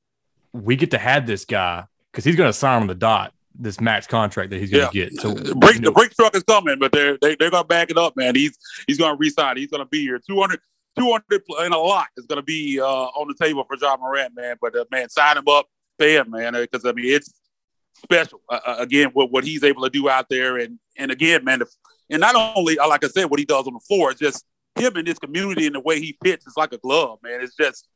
we 0.52 0.76
get 0.76 0.90
to 0.90 0.98
have 0.98 1.26
this 1.26 1.44
guy 1.44 1.84
because 2.12 2.24
he's 2.24 2.36
going 2.36 2.48
to 2.48 2.52
sign 2.52 2.82
on 2.82 2.86
the 2.86 2.94
dot 2.94 3.32
this 3.60 3.80
max 3.80 4.06
contract 4.06 4.50
that 4.50 4.60
he's 4.60 4.70
going 4.70 4.88
to 4.88 4.96
yeah. 4.96 5.06
get. 5.06 5.20
So 5.20 5.34
break, 5.34 5.76
you 5.76 5.80
know, 5.80 5.88
the 5.88 5.92
break 5.92 6.14
truck 6.14 6.36
is 6.36 6.42
coming, 6.44 6.78
but 6.78 6.92
they're 6.92 7.16
they, 7.20 7.36
they're 7.36 7.50
going 7.50 7.64
to 7.64 7.68
back 7.68 7.90
it 7.90 7.96
up, 7.96 8.16
man. 8.16 8.34
He's 8.34 8.56
he's 8.86 8.98
going 8.98 9.12
to 9.12 9.18
resign. 9.18 9.56
He's 9.56 9.70
going 9.70 9.82
to 9.82 9.88
be 9.88 10.02
here. 10.02 10.20
200, 10.28 10.60
200 10.98 11.42
and 11.60 11.74
a 11.74 11.78
lot 11.78 12.08
is 12.18 12.26
going 12.26 12.36
to 12.36 12.42
be 12.42 12.78
uh, 12.80 12.84
on 12.84 13.28
the 13.28 13.44
table 13.44 13.64
for 13.64 13.76
Ja 13.80 13.96
Morant, 13.96 14.34
man. 14.36 14.56
But 14.60 14.76
uh, 14.76 14.84
man, 14.90 15.08
sign 15.08 15.38
him 15.38 15.48
up, 15.48 15.66
pay 15.98 16.16
him, 16.16 16.30
man, 16.30 16.52
because 16.52 16.84
I 16.84 16.92
mean 16.92 17.14
it's 17.14 17.32
special. 18.02 18.42
Uh, 18.48 18.60
uh, 18.66 18.76
again, 18.78 19.10
what 19.14 19.32
what 19.32 19.44
he's 19.44 19.64
able 19.64 19.82
to 19.84 19.90
do 19.90 20.10
out 20.10 20.26
there, 20.28 20.58
and 20.58 20.78
and 20.98 21.10
again, 21.10 21.44
man, 21.44 21.62
if 21.62 21.68
and 22.10 22.20
not 22.20 22.34
only, 22.56 22.78
uh, 22.78 22.88
like 22.88 23.04
I 23.04 23.08
said, 23.08 23.24
what 23.24 23.38
he 23.38 23.44
does 23.44 23.66
on 23.66 23.74
the 23.74 23.80
floor, 23.80 24.10
it's 24.10 24.20
just 24.20 24.44
him 24.76 24.96
in 24.96 25.04
this 25.04 25.18
community 25.18 25.66
and 25.66 25.74
the 25.74 25.80
way 25.80 26.00
he 26.00 26.16
fits 26.22 26.46
is 26.46 26.54
like 26.56 26.72
a 26.72 26.78
glove, 26.78 27.18
man. 27.22 27.40
It's 27.42 27.56
just 27.56 27.88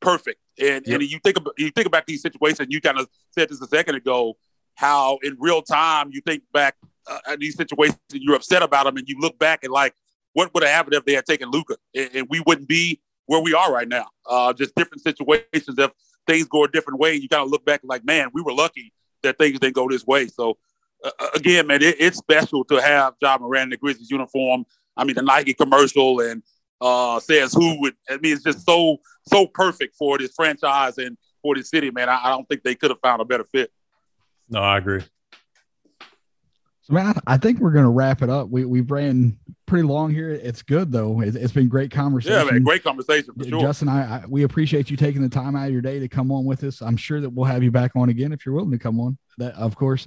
perfect. 0.00 0.40
And 0.60 0.84
yep. 0.86 1.00
and 1.00 1.10
you 1.10 1.18
think 1.22 1.36
about 1.36 1.54
you 1.58 1.70
think 1.70 1.86
about 1.86 2.06
these 2.06 2.22
situations. 2.22 2.68
You 2.70 2.80
kind 2.80 2.98
of 2.98 3.08
said 3.30 3.48
this 3.48 3.60
a 3.60 3.66
second 3.66 3.96
ago, 3.96 4.34
how 4.74 5.18
in 5.22 5.36
real 5.40 5.62
time 5.62 6.10
you 6.12 6.20
think 6.20 6.42
back 6.52 6.76
uh, 7.08 7.18
at 7.28 7.38
these 7.38 7.56
situations, 7.56 7.98
you're 8.12 8.36
upset 8.36 8.62
about 8.62 8.84
them, 8.84 8.96
and 8.96 9.08
you 9.08 9.16
look 9.20 9.38
back 9.38 9.64
and 9.64 9.72
like, 9.72 9.94
what 10.32 10.52
would 10.54 10.62
have 10.62 10.72
happened 10.72 10.94
if 10.94 11.04
they 11.04 11.14
had 11.14 11.26
taken 11.26 11.50
Luka, 11.50 11.76
and, 11.94 12.10
and, 12.14 12.26
we 12.30 12.40
wouldn't 12.40 12.68
be 12.68 13.00
where 13.26 13.40
we 13.40 13.54
are 13.54 13.72
right 13.72 13.88
now. 13.88 14.06
Uh, 14.28 14.52
just 14.52 14.74
different 14.74 15.02
situations. 15.02 15.78
If 15.78 15.90
things 16.26 16.46
go 16.46 16.64
a 16.64 16.68
different 16.68 16.98
way, 16.98 17.14
you 17.14 17.28
kind 17.28 17.42
of 17.42 17.50
look 17.50 17.64
back 17.64 17.82
and 17.82 17.88
like, 17.88 18.04
man, 18.04 18.28
we 18.32 18.42
were 18.42 18.52
lucky 18.52 18.92
that 19.22 19.38
things 19.38 19.58
didn't 19.58 19.74
go 19.74 19.88
this 19.88 20.06
way. 20.06 20.26
So 20.26 20.58
uh, 21.04 21.28
again, 21.34 21.66
man, 21.66 21.82
it, 21.82 21.96
it's 21.98 22.18
special 22.18 22.64
to 22.64 22.80
have 22.80 23.14
Ja 23.20 23.38
Morant 23.38 23.64
in 23.64 23.70
the 23.70 23.76
Grizzlies 23.76 24.10
uniform. 24.10 24.64
I 24.96 25.04
mean, 25.04 25.14
the 25.16 25.22
Nike 25.22 25.54
commercial 25.54 26.20
and 26.20 26.42
uh, 26.80 27.20
says 27.20 27.52
who 27.52 27.80
would. 27.80 27.94
I 28.08 28.18
mean, 28.18 28.34
it's 28.34 28.44
just 28.44 28.64
so 28.66 28.98
so 29.28 29.46
perfect 29.46 29.96
for 29.96 30.18
this 30.18 30.32
franchise 30.34 30.98
and 30.98 31.16
for 31.42 31.54
this 31.54 31.70
city, 31.70 31.90
man. 31.90 32.08
I, 32.08 32.20
I 32.24 32.30
don't 32.30 32.48
think 32.48 32.62
they 32.62 32.74
could 32.74 32.90
have 32.90 33.00
found 33.00 33.20
a 33.20 33.24
better 33.24 33.44
fit. 33.44 33.70
No, 34.48 34.60
I 34.60 34.78
agree. 34.78 35.02
So, 36.82 36.92
man, 36.92 37.14
I, 37.26 37.38
think 37.38 37.60
we're 37.60 37.70
going 37.70 37.86
to 37.86 37.90
wrap 37.90 38.20
it 38.20 38.28
up. 38.28 38.50
We 38.50 38.66
we've 38.66 38.90
ran 38.90 39.38
pretty 39.64 39.88
long 39.88 40.10
here. 40.10 40.30
It's 40.30 40.60
good 40.60 40.92
though. 40.92 41.22
It's, 41.22 41.34
it's 41.34 41.52
been 41.52 41.68
great 41.68 41.90
conversation. 41.90 42.36
Yeah, 42.36 42.44
man, 42.44 42.62
great 42.62 42.84
conversation 42.84 43.32
for 43.34 43.44
sure. 43.44 43.60
Justin, 43.60 43.88
I, 43.88 44.16
I, 44.16 44.24
we 44.28 44.42
appreciate 44.42 44.90
you 44.90 44.96
taking 44.98 45.22
the 45.22 45.30
time 45.30 45.56
out 45.56 45.66
of 45.66 45.72
your 45.72 45.80
day 45.80 45.98
to 45.98 46.08
come 46.08 46.30
on 46.30 46.44
with 46.44 46.62
us. 46.62 46.82
I'm 46.82 46.98
sure 46.98 47.22
that 47.22 47.30
we'll 47.30 47.46
have 47.46 47.62
you 47.62 47.70
back 47.70 47.92
on 47.96 48.10
again 48.10 48.32
if 48.32 48.44
you're 48.44 48.54
willing 48.54 48.72
to 48.72 48.78
come 48.78 49.00
on. 49.00 49.16
That, 49.38 49.54
of 49.54 49.76
course. 49.76 50.06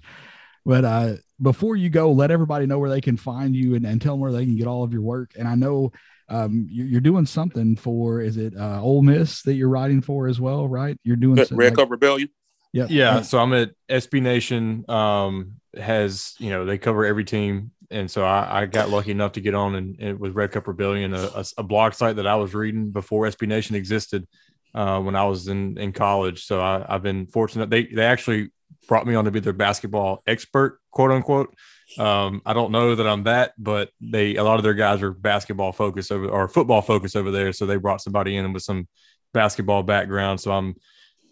But 0.67 0.83
uh, 0.83 1.13
before 1.41 1.77
you 1.77 1.89
go, 1.89 2.11
let 2.11 2.29
everybody 2.29 2.65
know 2.65 2.77
where 2.77 2.89
they 2.89 2.99
can 2.99 3.15
find 3.15 3.55
you 3.55 3.75
and, 3.75 3.85
and 3.85 4.01
tell 4.01 4.15
them 4.15 4.19
where 4.19 4.33
they 4.33 4.43
can 4.43 4.57
get 4.57 4.67
all 4.67 4.83
of 4.83 4.91
your 4.91 5.01
work. 5.01 5.31
And 5.39 5.47
I 5.47 5.55
know 5.55 5.93
um, 6.27 6.67
you're, 6.69 6.87
you're, 6.87 7.01
doing 7.01 7.25
something 7.25 7.77
for, 7.77 8.19
is 8.19 8.35
it 8.35 8.53
uh, 8.53 8.81
Ole 8.81 9.01
Miss 9.01 9.43
that 9.43 9.53
you're 9.53 9.69
writing 9.69 10.01
for 10.01 10.27
as 10.27 10.41
well, 10.41 10.67
right? 10.67 10.99
You're 11.05 11.15
doing 11.15 11.37
Red 11.37 11.51
like, 11.51 11.75
Cup 11.75 11.89
Rebellion. 11.89 12.27
Yeah. 12.73 12.87
Yeah. 12.89 13.21
So 13.21 13.39
I'm 13.39 13.53
at 13.53 13.71
SB 13.89 14.21
Nation. 14.21 14.83
Um, 14.89 15.53
has, 15.79 16.35
you 16.37 16.49
know, 16.49 16.65
they 16.65 16.77
cover 16.77 17.05
every 17.05 17.23
team. 17.23 17.71
And 17.89 18.11
so 18.11 18.25
I, 18.25 18.63
I 18.63 18.65
got 18.65 18.89
lucky 18.89 19.11
enough 19.11 19.33
to 19.33 19.41
get 19.41 19.55
on 19.55 19.75
and, 19.75 19.97
and 20.01 20.19
with 20.19 20.35
Red 20.35 20.51
Cup 20.51 20.67
Rebellion, 20.67 21.13
a, 21.13 21.29
a, 21.33 21.45
a, 21.59 21.63
blog 21.63 21.93
site 21.93 22.17
that 22.17 22.27
I 22.27 22.35
was 22.35 22.53
reading 22.53 22.91
before 22.91 23.25
SB 23.25 23.47
Nation 23.47 23.77
existed 23.77 24.27
uh, 24.75 24.99
when 24.99 25.15
I 25.15 25.23
was 25.23 25.47
in, 25.47 25.77
in 25.77 25.93
college. 25.93 26.45
So 26.45 26.59
I, 26.59 26.85
I've 26.89 27.03
been 27.03 27.27
fortunate. 27.27 27.69
They, 27.69 27.85
they 27.85 28.03
actually 28.03 28.49
brought 28.87 29.05
me 29.05 29.15
on 29.15 29.25
to 29.25 29.31
be 29.31 29.39
their 29.39 29.53
basketball 29.53 30.23
expert, 30.25 30.79
quote 30.91 31.11
unquote. 31.11 31.53
Um, 31.97 32.41
I 32.45 32.53
don't 32.53 32.71
know 32.71 32.95
that 32.95 33.07
I'm 33.07 33.23
that, 33.23 33.53
but 33.57 33.89
they 34.01 34.35
a 34.35 34.43
lot 34.43 34.57
of 34.57 34.63
their 34.63 34.73
guys 34.73 35.01
are 35.01 35.11
basketball 35.11 35.71
focused 35.71 36.11
over 36.11 36.27
or 36.27 36.47
football 36.47 36.81
focused 36.81 37.15
over 37.15 37.31
there. 37.31 37.53
So 37.53 37.65
they 37.65 37.77
brought 37.77 38.01
somebody 38.01 38.35
in 38.35 38.53
with 38.53 38.63
some 38.63 38.87
basketball 39.33 39.83
background. 39.83 40.39
So 40.39 40.51
I'm 40.51 40.75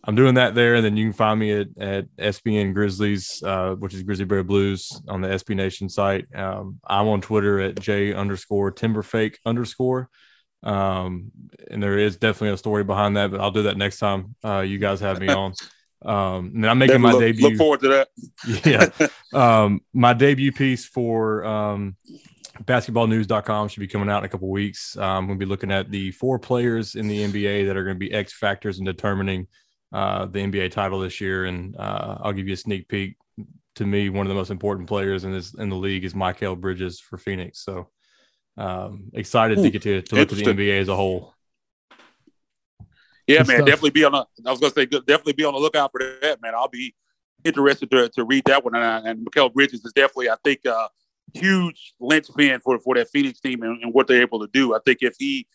I'm 0.08 0.16
doing 0.16 0.36
that 0.36 0.54
there, 0.54 0.76
and 0.76 0.86
then 0.86 0.96
you 0.96 1.06
can 1.06 1.14
find 1.14 1.40
me 1.40 1.52
at, 1.52 1.68
at 1.80 2.16
SBN 2.18 2.76
Grizzlies, 2.76 3.42
uh, 3.44 3.74
which 3.74 3.96
is 3.96 4.04
Grizzly 4.04 4.26
Bear 4.26 4.44
Blues 4.44 5.02
on 5.08 5.22
the 5.22 5.30
SB 5.30 5.56
Nation 5.56 5.90
site. 5.90 6.28
Um, 6.36 6.80
I'm 6.86 7.08
on 7.08 7.22
Twitter 7.22 7.60
at 7.60 7.80
J 7.80 8.14
underscore 8.14 8.72
Timberfake 8.72 9.38
underscore. 9.46 10.10
Um, 10.62 11.32
and 11.70 11.82
there 11.82 11.98
is 11.98 12.18
definitely 12.18 12.54
a 12.54 12.58
story 12.58 12.84
behind 12.84 13.18
that, 13.18 13.32
but 13.32 13.40
I'll 13.40 13.52
do 13.52 13.64
that 13.64 13.78
next 13.78 14.00
time 14.00 14.36
uh, 14.44 14.60
you 14.60 14.78
guys 14.78 15.00
have 15.00 15.20
me 15.20 15.30
on. 15.30 15.54
Um, 16.06 16.52
and 16.56 16.68
I'm 16.68 16.78
making 16.78 17.02
my 17.02 17.12
look, 17.12 17.22
debut. 17.22 17.50
Look 17.50 17.58
forward 17.58 17.80
to 17.82 17.88
that. 17.90 18.10
yeah. 19.02 19.08
Um, 19.34 19.82
my 19.92 20.14
debut 20.14 20.54
piece 20.54 20.86
for 20.86 21.44
um, 21.44 21.98
basketballnews.com 22.64 23.68
should 23.68 23.82
be 23.82 23.88
coming 23.88 24.10
out 24.10 24.20
in 24.20 24.24
a 24.24 24.30
couple 24.30 24.50
weeks. 24.50 24.96
Um, 24.96 25.28
we'll 25.28 25.36
be 25.36 25.46
looking 25.46 25.72
at 25.72 25.92
the 25.92 26.12
four 26.12 26.40
players 26.40 26.96
in 26.96 27.10
the 27.10 27.20
NBA 27.20 27.68
that 27.68 27.76
are 27.76 27.84
going 27.84 27.98
to 27.98 28.00
be 28.00 28.14
X 28.14 28.32
factors 28.32 28.80
in 28.80 28.86
determining 28.86 29.48
uh, 29.92 30.26
the 30.28 30.40
NBA 30.40 30.72
title 30.72 31.00
this 31.00 31.20
year. 31.20 31.46
And 31.46 31.76
uh, 31.76 32.20
I'll 32.22 32.32
give 32.32 32.48
you 32.48 32.54
a 32.54 32.58
sneak 32.58 32.88
peek. 32.88 33.18
To 33.76 33.86
me, 33.86 34.08
one 34.08 34.26
of 34.26 34.30
the 34.30 34.36
most 34.36 34.52
important 34.52 34.88
players 34.88 35.26
in 35.26 35.34
this 35.34 35.54
in 35.54 35.68
the 35.68 35.76
league 35.76 36.06
is 36.06 36.14
Mikal 36.14 36.58
Bridges 36.58 37.02
for 37.02 37.18
Phoenix. 37.18 37.60
So 37.60 37.90
um, 38.58 39.12
excited 39.14 39.60
Ooh, 39.60 39.64
to 39.64 39.70
get 39.70 39.82
to, 39.82 40.02
to 40.02 40.16
look 40.16 40.32
at 40.32 40.38
the 40.38 40.46
NBA 40.46 40.80
as 40.80 40.88
a 40.88 40.96
whole. 40.96 41.35
Yeah, 43.28 43.40
man, 43.40 43.58
stuff. 43.58 43.66
definitely 43.66 43.90
be 43.92 44.04
on. 44.04 44.14
A, 44.14 44.26
I 44.46 44.52
was 44.52 44.60
gonna 44.60 44.74
say, 44.74 44.86
definitely 44.86 45.34
be 45.34 45.46
on 45.46 45.54
the 45.54 45.60
lookout 45.60 45.92
for 45.92 46.00
that, 46.22 46.42
man. 46.42 46.54
I'll 46.56 46.68
be 46.68 46.94
interested 47.44 47.90
to, 47.92 48.10
to 48.10 48.24
read 48.24 48.44
that 48.46 48.64
one. 48.64 48.76
And, 48.76 49.08
and 49.08 49.26
Mikal 49.26 49.54
Bridges 49.54 49.84
is 49.84 49.94
definitely, 49.94 50.30
I 50.30 50.36
think, 50.44 50.66
uh, 50.66 50.88
huge 51.34 51.94
linchpin 52.00 52.60
for 52.62 52.80
for 52.80 52.96
that 52.96 53.10
Phoenix 53.10 53.40
team 53.40 53.64
and, 53.64 53.82
and, 53.82 53.94
what 53.94 54.08
they're 54.08 54.22
able 54.22 54.40
to 54.40 54.48
do. 54.54 54.76
I 54.76 54.80
think 54.86 55.00
if 55.02 55.16
he 55.18 55.48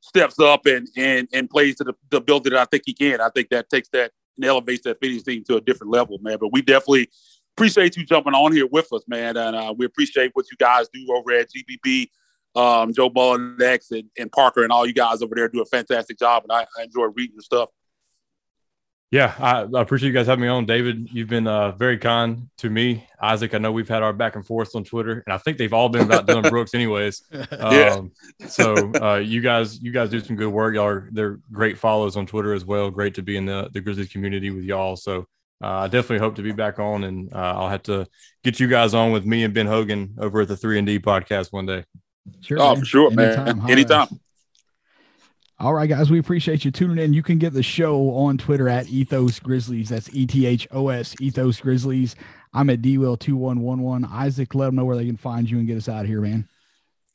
steps 0.00 0.38
up 0.38 0.66
and 0.66 0.88
and 0.96 1.28
and 1.32 1.50
plays 1.50 1.76
to 1.76 1.84
the, 1.84 1.94
the 2.10 2.18
ability 2.18 2.50
that 2.50 2.60
I 2.60 2.64
think 2.64 2.84
he 2.86 2.94
can, 2.94 3.20
I 3.20 3.30
think 3.30 3.48
that 3.50 3.68
takes 3.70 3.88
that 3.90 4.12
and 4.36 4.44
elevates 4.44 4.84
that 4.84 4.98
Phoenix 5.00 5.22
team 5.22 5.42
to 5.44 5.56
a 5.56 5.60
different 5.60 5.92
level, 5.92 6.18
man. 6.20 6.38
But 6.40 6.52
we 6.52 6.62
definitely 6.62 7.08
appreciate 7.56 7.96
you 7.96 8.04
jumping 8.04 8.34
on 8.34 8.52
here 8.52 8.66
with 8.66 8.92
us, 8.92 9.02
man, 9.08 9.36
and 9.36 9.56
uh, 9.56 9.74
we 9.76 9.86
appreciate 9.86 10.30
what 10.34 10.46
you 10.50 10.56
guys 10.58 10.88
do 10.92 11.06
over 11.10 11.32
at 11.32 11.48
GBB 11.50 12.10
um, 12.56 12.92
Joe 12.92 13.10
Mullinax 13.10 13.90
and, 13.90 14.04
and 14.18 14.32
Parker 14.32 14.62
and 14.62 14.72
all 14.72 14.86
you 14.86 14.94
guys 14.94 15.22
over 15.22 15.34
there 15.34 15.48
do 15.48 15.62
a 15.62 15.66
fantastic 15.66 16.18
job, 16.18 16.44
and 16.44 16.52
I, 16.52 16.66
I 16.78 16.84
enjoy 16.84 17.06
reading 17.14 17.34
your 17.34 17.42
stuff. 17.42 17.68
Yeah, 19.12 19.34
I, 19.38 19.60
I, 19.62 19.82
appreciate 19.82 20.08
you 20.08 20.14
guys 20.14 20.26
having 20.26 20.42
me 20.42 20.48
on, 20.48 20.66
David. 20.66 21.08
You've 21.12 21.28
been 21.28 21.46
uh, 21.46 21.70
very 21.72 21.96
kind 21.96 22.50
to 22.58 22.68
me, 22.68 23.06
Isaac. 23.22 23.54
I 23.54 23.58
know 23.58 23.70
we've 23.70 23.88
had 23.88 24.02
our 24.02 24.12
back 24.12 24.34
and 24.34 24.44
forth 24.44 24.74
on 24.74 24.82
Twitter, 24.82 25.22
and 25.24 25.32
I 25.32 25.38
think 25.38 25.58
they've 25.58 25.72
all 25.72 25.88
been 25.88 26.02
about 26.02 26.26
Dillon 26.26 26.42
Brooks, 26.50 26.74
anyways. 26.74 27.22
Um, 27.52 28.12
So 28.48 28.74
uh, 29.00 29.16
you 29.16 29.40
guys, 29.40 29.80
you 29.80 29.92
guys 29.92 30.10
do 30.10 30.20
some 30.20 30.34
good 30.34 30.48
work. 30.48 30.74
Y'all 30.74 30.86
are 30.86 31.08
they're 31.12 31.38
great 31.52 31.78
follows 31.78 32.16
on 32.16 32.26
Twitter 32.26 32.52
as 32.52 32.64
well. 32.64 32.90
Great 32.90 33.14
to 33.14 33.22
be 33.22 33.36
in 33.36 33.46
the 33.46 33.70
the 33.72 33.80
Grizzlies 33.80 34.08
community 34.08 34.50
with 34.50 34.64
y'all. 34.64 34.96
So 34.96 35.26
uh, 35.62 35.68
I 35.68 35.86
definitely 35.86 36.18
hope 36.18 36.34
to 36.36 36.42
be 36.42 36.52
back 36.52 36.78
on, 36.78 37.04
and 37.04 37.32
uh, 37.32 37.54
I'll 37.56 37.68
have 37.68 37.84
to 37.84 38.06
get 38.42 38.58
you 38.58 38.66
guys 38.66 38.92
on 38.92 39.12
with 39.12 39.24
me 39.24 39.44
and 39.44 39.54
Ben 39.54 39.66
Hogan 39.66 40.16
over 40.18 40.40
at 40.40 40.48
the 40.48 40.56
Three 40.56 40.78
and 40.78 40.86
D 40.86 40.98
podcast 40.98 41.52
one 41.52 41.66
day. 41.66 41.84
Sure. 42.40 42.58
Oh, 42.60 42.74
man. 42.74 42.80
for 42.80 42.84
sure, 42.84 43.10
Anytime, 43.12 43.58
man. 43.58 43.70
Anytime. 43.70 44.20
All 45.58 45.72
right, 45.72 45.88
guys, 45.88 46.10
we 46.10 46.18
appreciate 46.18 46.66
you 46.66 46.70
tuning 46.70 47.02
in. 47.02 47.14
You 47.14 47.22
can 47.22 47.38
get 47.38 47.54
the 47.54 47.62
show 47.62 48.10
on 48.10 48.36
Twitter 48.36 48.68
at 48.68 48.88
Ethos 48.88 49.40
Grizzlies. 49.40 49.88
That's 49.88 50.14
E 50.14 50.26
T 50.26 50.44
H 50.44 50.68
O 50.70 50.88
S 50.88 51.14
Ethos 51.18 51.60
Grizzlies. 51.60 52.14
I'm 52.52 52.68
at 52.68 52.82
DWell 52.82 53.18
two 53.18 53.36
one 53.36 53.60
one 53.60 53.80
one. 53.80 54.04
Isaac, 54.04 54.54
let 54.54 54.66
them 54.66 54.76
know 54.76 54.84
where 54.84 54.96
they 54.96 55.06
can 55.06 55.16
find 55.16 55.48
you 55.48 55.58
and 55.58 55.66
get 55.66 55.78
us 55.78 55.88
out 55.88 56.02
of 56.02 56.08
here, 56.08 56.20
man. 56.20 56.46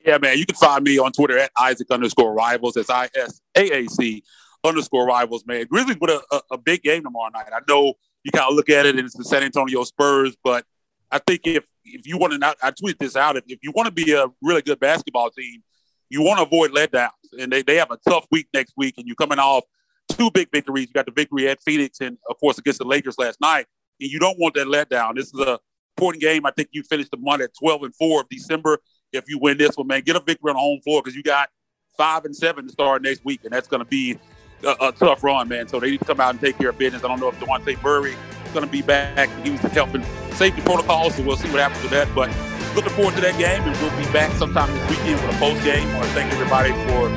Yeah, 0.04 0.18
man. 0.18 0.40
You 0.40 0.46
can 0.48 0.56
find 0.56 0.84
me 0.84 0.98
on 0.98 1.12
Twitter 1.12 1.38
at 1.38 1.52
Isaac 1.60 1.92
underscore 1.92 2.34
Rivals. 2.34 2.74
That's 2.74 2.90
I 2.90 3.10
S 3.16 3.42
A 3.56 3.84
A 3.84 3.88
C 3.88 4.24
underscore 4.64 5.06
Rivals, 5.06 5.46
man. 5.46 5.68
Grizzlies 5.70 5.98
with 6.02 6.10
a, 6.10 6.22
a, 6.32 6.42
a 6.54 6.58
big 6.58 6.82
game 6.82 7.04
tomorrow 7.04 7.30
night. 7.30 7.50
I 7.54 7.60
know 7.68 7.94
you 8.24 8.32
kind 8.32 8.50
of 8.50 8.56
look 8.56 8.70
at 8.70 8.88
it 8.88 8.96
and 8.96 9.06
it's 9.06 9.16
the 9.16 9.24
San 9.24 9.44
Antonio 9.44 9.84
Spurs, 9.84 10.36
but 10.44 10.66
I 11.12 11.20
think 11.20 11.42
if 11.46 11.64
if 11.84 12.08
you 12.08 12.18
want 12.18 12.34
to, 12.34 12.40
not 12.40 12.58
I 12.62 12.72
tweet 12.72 13.00
this 13.00 13.16
out. 13.16 13.38
If, 13.38 13.44
if 13.48 13.60
you 13.62 13.72
want 13.76 13.88
to 13.88 13.92
be 13.92 14.14
a 14.14 14.28
really 14.42 14.62
good 14.62 14.80
basketball 14.80 15.30
team, 15.32 15.64
you 16.10 16.22
want 16.22 16.40
to 16.40 16.44
avoid 16.44 16.72
letdowns. 16.72 17.10
And 17.40 17.52
they, 17.52 17.62
they 17.62 17.76
have 17.76 17.92
a 17.92 17.98
tough 18.08 18.26
week 18.32 18.48
next 18.54 18.74
week, 18.76 18.96
and 18.98 19.08
you're 19.08 19.16
coming 19.16 19.40
off 19.40 19.64
two 20.10 20.30
big 20.32 20.50
victories. 20.52 20.88
You 20.88 20.94
got 20.94 21.06
the 21.06 21.12
victory 21.12 21.48
at 21.48 21.62
Phoenix 21.64 22.02
and, 22.02 22.18
of 22.30 22.40
course, 22.40 22.58
against 22.58 22.80
the 22.80 22.86
Lakers 22.86 23.18
last 23.18 23.40
night. 23.40 23.66
And 24.00 24.10
you 24.10 24.20
don't 24.20 24.38
want 24.40 24.56
that 24.56 24.68
letdown. 24.68 25.16
This 25.16 25.34
is 25.34 25.40
a 25.40 25.60
important 25.98 26.22
game. 26.22 26.46
I 26.46 26.52
think 26.52 26.70
you 26.72 26.84
finished 26.84 27.12
the 27.12 27.18
month 27.18 27.42
at 27.42 27.52
12 27.60 27.84
and 27.84 27.96
4 27.96 28.22
of 28.22 28.30
December. 28.30 28.80
If 29.14 29.26
you 29.28 29.38
win 29.40 29.58
this 29.58 29.76
one, 29.76 29.88
man, 29.88 30.02
get 30.02 30.16
a 30.16 30.20
victory 30.20 30.50
on 30.50 30.56
the 30.56 30.60
home 30.60 30.82
floor 30.82 31.02
because 31.02 31.16
you 31.16 31.24
got 31.24 31.50
five 31.98 32.26
and 32.26 32.36
seven 32.36 32.66
to 32.66 32.72
start 32.72 33.02
next 33.02 33.24
week, 33.26 33.42
and 33.44 33.54
that's 33.54 33.68
going 33.68 33.84
to 33.84 33.90
be 33.90 34.18
a, 34.64 34.88
a, 34.88 34.92
tough 34.94 35.24
run, 35.24 35.48
man. 35.50 35.68
So 35.68 35.80
they 35.80 35.92
need 35.92 36.00
to 36.00 36.06
come 36.06 36.20
out 36.20 36.32
and 36.32 36.40
take 36.40 36.58
care 36.58 36.70
of 36.70 36.78
business. 36.78 37.04
I 37.04 37.08
don't 37.08 37.20
know 37.20 37.28
if 37.30 37.40
Dejounte 37.40 37.82
Murray 37.84 38.16
going 38.52 38.66
to 38.66 38.72
be 38.72 38.82
back. 38.82 39.30
He 39.44 39.52
was 39.52 39.60
helping 39.62 40.04
safety 40.34 40.62
protocols, 40.62 41.16
so 41.16 41.24
we'll 41.24 41.38
see 41.38 41.50
what 41.50 41.60
happens 41.60 41.82
with 41.82 41.92
that. 41.92 42.08
But 42.14 42.30
looking 42.76 42.94
forward 42.94 43.16
to 43.16 43.22
that 43.22 43.38
game, 43.38 43.64
and 43.64 43.76
we'll 43.82 43.96
be 43.98 44.12
back 44.12 44.32
sometime 44.38 44.72
this 44.72 44.90
weekend 44.90 45.20
with 45.20 45.36
a 45.36 45.40
post 45.40 45.64
game. 45.64 45.88
I 45.90 45.96
want 45.96 46.08
to 46.08 46.14
thank 46.14 46.32
everybody 46.34 46.72
for 46.88 47.10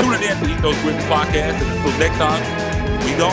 tuning 0.00 0.22
in 0.22 0.36
to 0.40 0.46
Ethos 0.48 0.76
Grizzlies 0.82 1.04
podcast, 1.08 1.56
and 1.60 1.68
until 1.76 1.98
next 1.98 2.16
time, 2.16 2.42
we 3.04 3.12
go. 3.16 3.28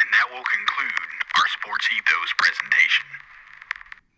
And 0.00 0.08
that 0.12 0.26
will 0.32 0.44
conclude 0.44 1.08
our 1.36 1.48
Sports 1.48 1.88
Ethos 1.92 2.32
presentation. 2.38 3.11